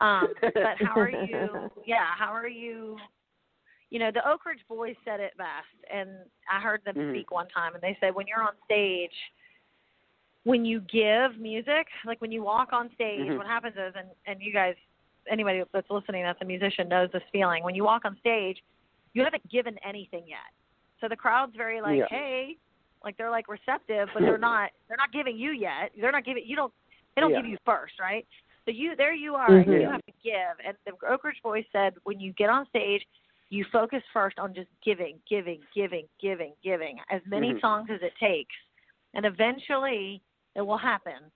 um 0.00 0.32
but 0.54 0.76
how 0.78 0.98
are 0.98 1.10
you 1.10 1.70
yeah, 1.84 2.06
how 2.16 2.32
are 2.32 2.48
you 2.48 2.98
you 3.90 3.98
know, 3.98 4.10
the 4.10 4.26
Oak 4.28 4.44
Ridge 4.44 4.60
Boys 4.68 4.96
said 5.04 5.18
it 5.20 5.36
best 5.38 5.66
and 5.92 6.10
I 6.50 6.60
heard 6.60 6.84
them 6.84 6.94
Mhm. 6.94 7.12
speak 7.12 7.30
one 7.30 7.48
time 7.48 7.74
and 7.74 7.82
they 7.82 7.96
said 8.00 8.14
when 8.14 8.26
you're 8.26 8.42
on 8.42 8.54
stage 8.64 9.14
when 10.44 10.64
you 10.64 10.80
give 10.80 11.36
music, 11.38 11.88
like 12.06 12.20
when 12.20 12.32
you 12.32 12.42
walk 12.42 12.72
on 12.72 12.90
stage, 12.94 13.26
Mhm. 13.28 13.36
what 13.36 13.46
happens 13.46 13.76
is 13.76 13.94
and 13.96 14.08
and 14.26 14.40
you 14.40 14.52
guys 14.52 14.76
anybody 15.26 15.62
that's 15.72 15.90
listening 15.90 16.22
that's 16.22 16.40
a 16.40 16.44
musician 16.44 16.88
knows 16.88 17.10
this 17.12 17.22
feeling. 17.32 17.62
When 17.62 17.74
you 17.74 17.84
walk 17.84 18.04
on 18.04 18.16
stage, 18.18 18.62
you 19.12 19.24
haven't 19.24 19.46
given 19.50 19.76
anything 19.84 20.26
yet. 20.26 20.52
So 21.00 21.08
the 21.08 21.16
crowd's 21.16 21.54
very 21.56 21.80
like, 21.80 21.98
Yeah. 21.98 22.06
"Hey," 22.08 22.56
like 23.04 23.16
they're 23.16 23.30
like 23.30 23.48
receptive, 23.48 24.08
but 24.14 24.22
they're 24.22 24.38
not 24.38 24.70
they're 24.88 24.96
not 24.96 25.12
giving 25.12 25.36
you 25.36 25.52
yet. 25.52 25.92
They're 26.00 26.12
not 26.12 26.24
giving 26.24 26.44
you 26.46 26.56
don't 26.56 26.72
they 27.14 27.20
don't 27.20 27.32
Yeah. 27.32 27.42
give 27.42 27.50
you 27.50 27.58
first, 27.64 27.94
right? 28.00 28.26
So 28.64 28.70
you 28.70 28.96
there 28.96 29.14
you 29.14 29.34
are, 29.34 29.56
and 29.56 29.66
Mhm. 29.66 29.80
you 29.80 29.90
have 29.90 30.04
to 30.04 30.12
give. 30.22 30.56
And 30.64 30.76
the 30.84 30.92
Oak 31.06 31.24
Ridge 31.24 31.40
Boys 31.42 31.64
said 31.72 31.94
when 32.04 32.20
you 32.20 32.32
get 32.34 32.50
on 32.50 32.66
stage, 32.68 33.06
you 33.50 33.64
focus 33.72 34.02
first 34.12 34.38
on 34.38 34.52
just 34.54 34.68
giving, 34.82 35.20
giving, 35.28 35.62
giving, 35.74 36.06
giving, 36.20 36.54
giving 36.62 37.00
as 37.08 37.24
many 37.24 37.54
Mhm. 37.54 37.60
songs 37.60 37.90
as 37.90 38.02
it 38.02 38.14
takes, 38.16 38.54
and 39.14 39.24
eventually 39.24 40.22
it 40.54 40.60
will 40.60 40.76
happen. 40.76 41.30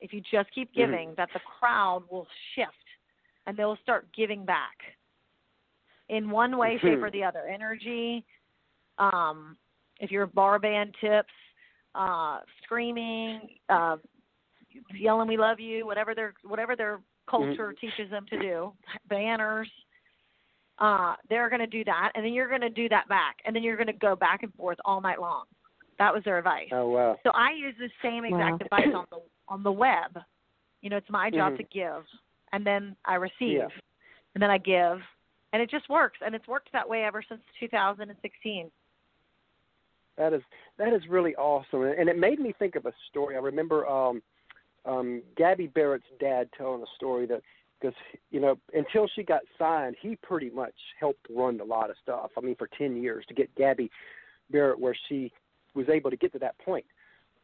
If 0.00 0.12
you 0.12 0.20
just 0.20 0.50
keep 0.50 0.70
Mhm. 0.70 0.74
giving, 0.74 1.14
that 1.14 1.32
the 1.32 1.40
crowd 1.40 2.08
will 2.10 2.28
shift 2.54 2.72
and 3.46 3.56
they'll 3.56 3.76
start 3.76 4.10
giving 4.12 4.44
back 4.44 4.94
in 6.08 6.30
one 6.30 6.56
way, 6.56 6.78
shape, 6.78 7.02
or 7.02 7.08
Mhm. 7.08 7.12
the 7.12 7.24
other. 7.24 7.46
Energy, 7.46 8.24
um, 8.98 9.58
if 9.98 10.10
you're 10.10 10.26
bar 10.26 10.58
band, 10.58 10.94
tips, 11.00 11.32
uh, 11.94 12.40
screaming, 12.62 13.40
uh, 13.68 13.96
yelling 14.98 15.28
"We 15.28 15.36
love 15.36 15.60
you," 15.60 15.86
whatever 15.86 16.14
their 16.14 16.34
whatever 16.44 16.76
their 16.76 17.00
culture 17.28 17.74
teaches 17.80 18.10
them 18.10 18.26
to 18.30 18.38
do, 18.38 18.72
banners. 19.08 19.70
Uh, 20.78 21.16
they're 21.28 21.48
going 21.48 21.60
to 21.60 21.66
do 21.66 21.82
that, 21.84 22.12
and 22.14 22.24
then 22.24 22.32
you're 22.32 22.48
going 22.48 22.60
to 22.60 22.70
do 22.70 22.88
that 22.88 23.08
back, 23.08 23.36
and 23.44 23.54
then 23.54 23.62
you're 23.64 23.76
going 23.76 23.88
to 23.88 23.92
go 23.92 24.14
back 24.14 24.44
and 24.44 24.54
forth 24.54 24.78
all 24.84 25.00
night 25.00 25.20
long. 25.20 25.44
That 25.98 26.14
was 26.14 26.22
their 26.22 26.38
advice. 26.38 26.68
Oh 26.70 26.88
wow. 26.88 27.18
So 27.24 27.32
I 27.34 27.50
use 27.52 27.74
the 27.78 27.90
same 28.00 28.24
exact 28.24 28.60
Wow. 28.60 28.66
advice 28.70 28.94
on 28.94 29.06
the 29.10 29.20
on 29.48 29.62
the 29.62 29.72
web. 29.72 30.22
You 30.82 30.90
know, 30.90 30.96
it's 30.96 31.10
my 31.10 31.30
job 31.30 31.54
Mhm. 31.54 31.56
to 31.56 31.62
give, 31.64 32.06
and 32.52 32.64
then 32.64 32.96
I 33.04 33.16
receive, 33.16 33.58
Yeah. 33.58 33.68
and 34.34 34.42
then 34.42 34.50
I 34.50 34.58
give, 34.58 35.02
and 35.52 35.60
it 35.60 35.68
just 35.68 35.88
works, 35.88 36.18
and 36.24 36.34
it's 36.34 36.46
worked 36.46 36.70
that 36.70 36.88
way 36.88 37.04
ever 37.04 37.22
since 37.22 37.42
2016. 37.58 38.70
That 40.18 40.32
is 40.32 40.42
that 40.78 40.92
is 40.92 41.02
really 41.08 41.34
awesome, 41.36 41.82
and 41.82 42.08
it 42.08 42.18
made 42.18 42.40
me 42.40 42.52
think 42.58 42.74
of 42.74 42.86
a 42.86 42.92
story. 43.08 43.36
I 43.36 43.38
remember 43.38 43.86
um, 43.86 44.20
um, 44.84 45.22
Gabby 45.36 45.68
Barrett's 45.68 46.08
dad 46.20 46.48
telling 46.58 46.82
a 46.82 46.96
story 46.96 47.24
that 47.26 47.40
because 47.80 47.94
you 48.30 48.40
know 48.40 48.58
until 48.74 49.08
she 49.14 49.22
got 49.22 49.42
signed, 49.56 49.94
he 50.02 50.16
pretty 50.16 50.50
much 50.50 50.74
helped 50.98 51.24
run 51.30 51.60
a 51.60 51.64
lot 51.64 51.88
of 51.88 51.96
stuff. 52.02 52.32
I 52.36 52.40
mean, 52.40 52.56
for 52.56 52.68
ten 52.76 53.00
years 53.00 53.24
to 53.28 53.34
get 53.34 53.54
Gabby 53.54 53.90
Barrett 54.50 54.80
where 54.80 54.96
she 55.08 55.32
was 55.74 55.88
able 55.88 56.10
to 56.10 56.16
get 56.16 56.32
to 56.32 56.38
that 56.40 56.58
point. 56.58 56.86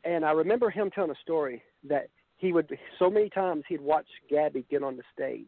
And 0.05 0.25
I 0.25 0.33
remember 0.33 0.69
him 0.69 0.91
telling 0.91 1.13
a 1.13 1.23
story 1.23 1.63
that 1.89 2.09
he 2.39 2.53
would 2.53 2.77
so 2.99 3.09
many 3.09 3.31
times 3.31 3.63
he'd 3.69 3.81
watch 3.81 4.07
Gabby 4.29 4.67
get 4.69 4.83
on 4.83 4.97
the 4.97 5.05
stage, 5.13 5.47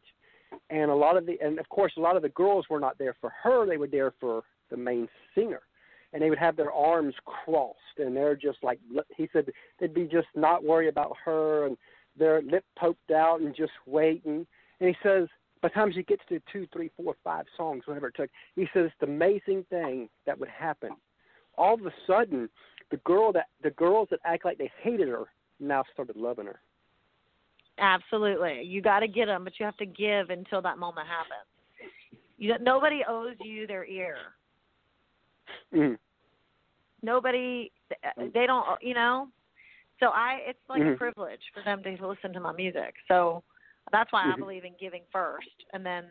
and 0.70 0.93
a 0.93 0.95
lot 0.95 1.16
of 1.16 1.27
the 1.27 1.39
and 1.43 1.59
of 1.59 1.68
course 1.70 1.93
a 1.97 2.01
lot 2.01 2.14
of 2.14 2.22
the 2.22 2.29
girls 2.29 2.66
were 2.70 2.81
not 2.81 2.99
there 2.99 3.16
for 3.20 3.33
her; 3.43 3.66
they 3.66 3.79
were 3.79 3.89
there 3.89 4.14
for 4.20 4.45
the 4.70 4.77
main 4.77 5.09
singer 5.35 5.62
and 6.12 6.22
they 6.22 6.30
would 6.30 6.38
have 6.38 6.57
their 6.57 6.72
arms 6.72 7.14
crossed 7.24 7.78
and 7.98 8.16
they're 8.16 8.36
just 8.36 8.59
like 8.62 8.78
he 9.16 9.28
said 9.32 9.46
they'd 9.78 9.94
be 9.94 10.04
just 10.04 10.28
not 10.34 10.64
worry 10.64 10.88
about 10.88 11.16
her 11.24 11.66
and 11.66 11.76
their 12.18 12.42
lip 12.42 12.64
poked 12.78 13.11
out 13.11 13.40
and 13.40 13.54
just 13.54 13.72
waiting 13.86 14.46
and 14.80 14.88
he 14.88 14.96
says 15.02 15.28
by 15.62 15.68
the 15.68 15.74
time 15.74 15.92
she 15.92 16.02
gets 16.02 16.22
to 16.28 16.40
two 16.52 16.66
three 16.72 16.90
four 16.96 17.14
five 17.24 17.44
songs 17.57 17.82
whatever 17.86 18.09
it 18.09 18.14
took 18.16 18.30
he 18.54 18.66
says 18.72 18.90
the 19.00 19.07
amazing 19.07 19.64
thing 19.70 20.09
that 20.26 20.38
would 20.38 20.48
happen 20.48 20.90
all 21.57 21.74
of 21.74 21.86
a 21.86 21.92
sudden 22.07 22.48
the 22.90 22.96
girl 22.98 23.32
that 23.32 23.46
the 23.62 23.70
girls 23.70 24.09
that 24.11 24.20
act 24.24 24.44
like 24.44 24.59
they 24.59 24.70
hated 24.82 25.09
her 25.09 25.24
now 25.61 25.82
started 25.92 26.16
loving 26.16 26.46
her 26.46 26.61
Absolutely, 27.78 28.62
you 28.62 28.80
got 28.80 29.00
to 29.00 29.09
get 29.09 29.26
them, 29.26 29.44
but 29.44 29.52
you 29.59 29.66
have 29.66 29.76
to 29.76 29.86
give 29.86 30.30
until 30.30 30.62
that 30.62 30.78
moment 30.78 31.07
happens. 31.09 31.46
You 32.38 32.54
nobody 32.61 33.02
owes 33.07 33.34
you 33.42 33.66
their 33.66 33.84
ear. 33.84 34.16
Mm. 35.74 35.99
Nobody, 37.03 37.70
they 38.34 38.47
don't, 38.47 38.66
you 38.80 38.94
know. 38.94 39.28
So 40.01 40.07
I, 40.09 40.40
it's 40.47 40.59
like 40.68 40.82
a 40.82 40.84
Mhm. 40.84 40.99
privilege 40.99 41.40
for 41.55 41.62
them 41.62 41.82
to 41.82 42.07
listen 42.07 42.32
to 42.32 42.40
my 42.40 42.53
music. 42.53 42.94
So 43.09 43.42
that's 43.92 44.12
why 44.12 44.30
I 44.30 44.34
Mhm. 44.34 44.40
believe 44.40 44.64
in 44.64 44.74
giving 44.78 45.05
first, 45.12 45.64
and 45.72 45.84
then, 45.84 46.05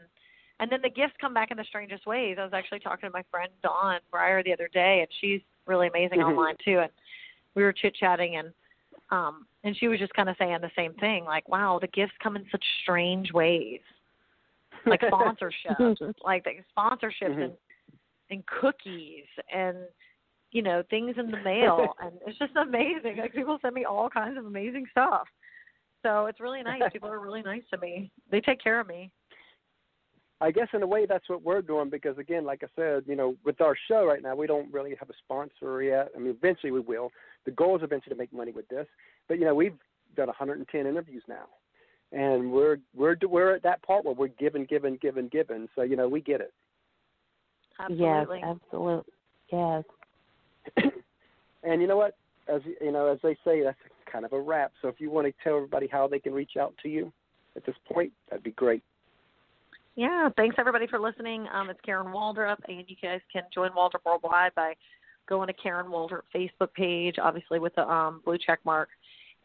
and 0.59 0.71
then 0.71 0.81
the 0.81 0.89
gifts 0.89 1.15
come 1.19 1.33
back 1.33 1.51
in 1.51 1.57
the 1.57 1.63
strangest 1.65 2.05
ways. 2.05 2.37
I 2.39 2.43
was 2.43 2.53
actually 2.53 2.79
talking 2.79 3.09
to 3.09 3.13
my 3.13 3.23
friend 3.29 3.51
Dawn 3.61 3.99
Breyer 4.11 4.43
the 4.43 4.53
other 4.53 4.69
day, 4.69 5.01
and 5.01 5.11
she's 5.19 5.41
really 5.65 5.87
amazing 5.87 6.19
Mhm. 6.19 6.29
online 6.29 6.55
too. 6.63 6.79
And 6.79 6.91
we 7.55 7.63
were 7.63 7.73
chit 7.73 7.95
chatting, 7.95 8.37
and 8.37 8.53
um, 9.11 9.45
and 9.63 9.75
she 9.77 9.87
was 9.87 9.99
just 9.99 10.13
kind 10.13 10.29
of 10.29 10.37
saying 10.37 10.57
the 10.61 10.71
same 10.75 10.93
thing, 10.95 11.25
like, 11.25 11.47
wow, 11.49 11.77
the 11.79 11.87
gifts 11.87 12.13
come 12.23 12.35
in 12.35 12.47
such 12.49 12.63
strange 12.81 13.31
ways, 13.33 13.81
like 14.85 15.01
sponsorships, 15.11 16.13
like 16.23 16.43
the 16.43 16.63
sponsorships 16.75 17.37
Mhm. 17.37 17.43
and 17.43 17.57
and 18.29 18.43
cookies 18.47 19.25
and 19.53 19.77
you 20.51 20.61
know 20.61 20.83
things 20.89 21.15
in 21.17 21.31
the 21.31 21.41
mail 21.43 21.95
and 22.01 22.13
it's 22.25 22.37
just 22.39 22.55
amazing 22.55 23.17
like 23.17 23.33
people 23.33 23.57
send 23.61 23.73
me 23.73 23.85
all 23.85 24.09
kinds 24.09 24.37
of 24.37 24.45
amazing 24.45 24.85
stuff 24.91 25.27
so 26.03 26.27
it's 26.27 26.39
really 26.39 26.63
nice 26.63 26.81
people 26.91 27.09
are 27.09 27.19
really 27.19 27.41
nice 27.41 27.63
to 27.71 27.77
me 27.79 28.11
they 28.31 28.41
take 28.41 28.61
care 28.61 28.79
of 28.79 28.87
me 28.87 29.11
I 30.41 30.51
guess 30.51 30.67
in 30.73 30.83
a 30.83 30.87
way 30.87 31.05
that's 31.05 31.29
what 31.29 31.43
we're 31.43 31.61
doing 31.61 31.89
because 31.89 32.17
again, 32.17 32.45
like 32.45 32.61
I 32.61 32.67
said, 32.75 33.03
you 33.07 33.15
know, 33.15 33.35
with 33.45 33.61
our 33.61 33.75
show 33.87 34.05
right 34.05 34.21
now, 34.21 34.35
we 34.35 34.47
don't 34.47 34.71
really 34.71 34.93
have 34.99 35.09
a 35.09 35.13
sponsor 35.23 35.81
yet. 35.81 36.09
I 36.15 36.19
mean, 36.19 36.35
eventually 36.37 36.71
we 36.71 36.81
will. 36.81 37.09
The 37.45 37.51
goal 37.51 37.77
is 37.77 37.83
eventually 37.83 38.13
to 38.13 38.19
make 38.19 38.33
money 38.33 38.51
with 38.51 38.67
this, 38.67 38.85
but 39.29 39.39
you 39.39 39.45
know, 39.45 39.55
we've 39.55 39.77
done 40.15 40.27
110 40.27 40.85
interviews 40.85 41.23
now, 41.29 41.45
and 42.11 42.51
we're 42.51 42.77
we're 42.93 43.15
we're 43.27 43.55
at 43.55 43.63
that 43.63 43.81
part 43.83 44.03
where 44.03 44.13
we're 44.13 44.27
giving, 44.27 44.65
giving, 44.65 44.97
giving, 45.01 45.29
giving. 45.29 45.69
So 45.73 45.83
you 45.83 45.95
know, 45.95 46.09
we 46.09 46.19
get 46.19 46.41
it. 46.41 46.53
Absolutely 47.79 48.39
Yes, 48.41 48.57
absolutely. 48.65 49.13
Yes. 49.51 49.83
and 51.63 51.81
you 51.81 51.87
know 51.87 51.97
what? 51.97 52.15
As 52.47 52.61
you 52.81 52.91
know, 52.91 53.07
as 53.07 53.19
they 53.23 53.35
say, 53.45 53.63
that's 53.63 53.77
kind 54.11 54.25
of 54.25 54.33
a 54.33 54.39
wrap. 54.39 54.71
So 54.81 54.87
if 54.87 54.99
you 54.99 55.09
want 55.09 55.27
to 55.27 55.33
tell 55.43 55.55
everybody 55.55 55.87
how 55.87 56.07
they 56.07 56.19
can 56.19 56.33
reach 56.33 56.57
out 56.59 56.73
to 56.83 56.89
you 56.89 57.11
at 57.55 57.65
this 57.65 57.75
point, 57.91 58.11
that'd 58.29 58.43
be 58.43 58.51
great. 58.51 58.83
yeah 59.95 60.29
thanks 60.35 60.57
everybody 60.59 60.87
for 60.87 60.99
listening 60.99 61.47
um 61.53 61.69
it's 61.69 61.79
karen 61.85 62.07
waldrup 62.07 62.57
and 62.67 62.83
you 62.87 62.95
guys 63.01 63.21
can 63.31 63.43
join 63.53 63.69
waldrup 63.71 64.03
worldwide 64.05 64.53
by 64.55 64.73
going 65.27 65.47
to 65.47 65.53
karen 65.53 65.87
waldrup 65.87 66.23
facebook 66.35 66.73
page 66.73 67.15
obviously 67.21 67.59
with 67.59 67.73
the 67.75 67.89
um 67.89 68.21
blue 68.25 68.37
check 68.37 68.59
mark 68.65 68.89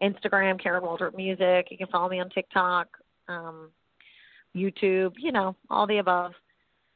instagram 0.02 0.60
karen 0.60 0.82
waldrup 0.82 1.14
music 1.16 1.68
you 1.70 1.78
can 1.78 1.86
follow 1.86 2.08
me 2.08 2.18
on 2.20 2.28
tiktok 2.30 2.88
um 3.28 3.70
youtube 4.56 5.12
you 5.18 5.30
know 5.30 5.54
all 5.70 5.86
the 5.86 5.98
above 5.98 6.32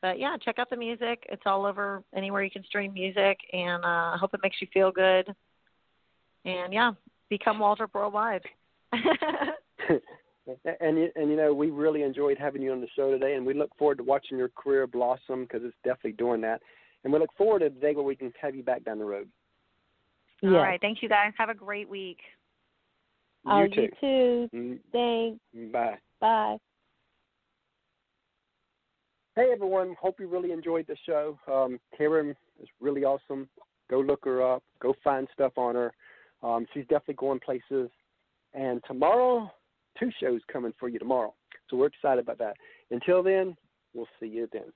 but 0.04 0.18
yeah, 0.18 0.36
check 0.36 0.58
out 0.58 0.68
the 0.68 0.76
music. 0.76 1.24
It's 1.30 1.44
all 1.46 1.64
over 1.64 2.02
anywhere 2.14 2.44
you 2.44 2.50
can 2.50 2.62
stream 2.64 2.92
music, 2.92 3.38
and 3.54 3.82
uh, 3.82 4.12
I 4.12 4.16
hope 4.20 4.34
it 4.34 4.40
makes 4.42 4.58
you 4.60 4.66
feel 4.70 4.92
good. 4.92 5.34
And 6.44 6.74
yeah, 6.74 6.92
become 7.30 7.56
Waldrup 7.58 7.94
Worldwide. 7.94 8.42
and 8.92 9.08
you- 10.98 11.10
and 11.16 11.30
you 11.30 11.36
know 11.38 11.54
we 11.54 11.70
really 11.70 12.02
enjoyed 12.02 12.36
having 12.36 12.60
you 12.60 12.70
on 12.72 12.82
the 12.82 12.88
show 12.94 13.10
today, 13.10 13.36
and 13.36 13.46
we 13.46 13.54
look 13.54 13.70
forward 13.78 13.96
to 13.96 14.04
watching 14.04 14.36
your 14.36 14.50
career 14.50 14.86
blossom 14.86 15.44
because 15.44 15.62
it's 15.64 15.74
definitely 15.84 16.12
doing 16.12 16.42
that. 16.42 16.60
And 17.04 17.10
we 17.10 17.18
look 17.18 17.30
forward 17.38 17.60
to 17.60 17.70
the 17.70 17.80
day 17.80 17.94
where 17.94 18.04
we 18.04 18.14
can 18.14 18.30
have 18.42 18.54
you 18.54 18.62
back 18.62 18.84
down 18.84 18.98
the 18.98 19.06
road. 19.06 19.30
Yes. 20.42 20.50
All 20.52 20.58
right, 20.58 20.80
thank 20.82 21.02
you 21.02 21.08
guys. 21.08 21.32
Have 21.38 21.48
a 21.48 21.54
great 21.54 21.88
week. 21.88 22.18
Oh, 23.46 23.62
you 23.62 23.68
too. 23.70 23.80
you 23.80 23.88
too. 24.02 24.50
Mm, 24.54 24.78
Thanks. 24.92 25.72
Bye. 25.72 25.98
Bye. 26.20 26.56
Hey 29.36 29.50
everyone, 29.52 29.96
hope 30.00 30.20
you 30.20 30.28
really 30.28 30.52
enjoyed 30.52 30.86
the 30.86 30.96
show. 31.04 31.36
Um, 31.52 31.80
Karen 31.98 32.36
is 32.62 32.68
really 32.80 33.02
awesome. 33.02 33.48
Go 33.90 33.98
look 33.98 34.24
her 34.26 34.40
up. 34.54 34.62
Go 34.80 34.94
find 35.02 35.26
stuff 35.32 35.54
on 35.56 35.74
her. 35.74 35.92
Um, 36.44 36.66
she's 36.72 36.84
definitely 36.84 37.14
going 37.14 37.40
places. 37.40 37.90
And 38.52 38.80
tomorrow, 38.86 39.50
two 39.98 40.10
shows 40.20 40.40
coming 40.52 40.72
for 40.78 40.88
you 40.88 41.00
tomorrow. 41.00 41.34
So 41.68 41.76
we're 41.76 41.86
excited 41.86 42.22
about 42.22 42.38
that. 42.38 42.54
Until 42.92 43.24
then, 43.24 43.56
we'll 43.92 44.06
see 44.20 44.28
you 44.28 44.48
then. 44.52 44.72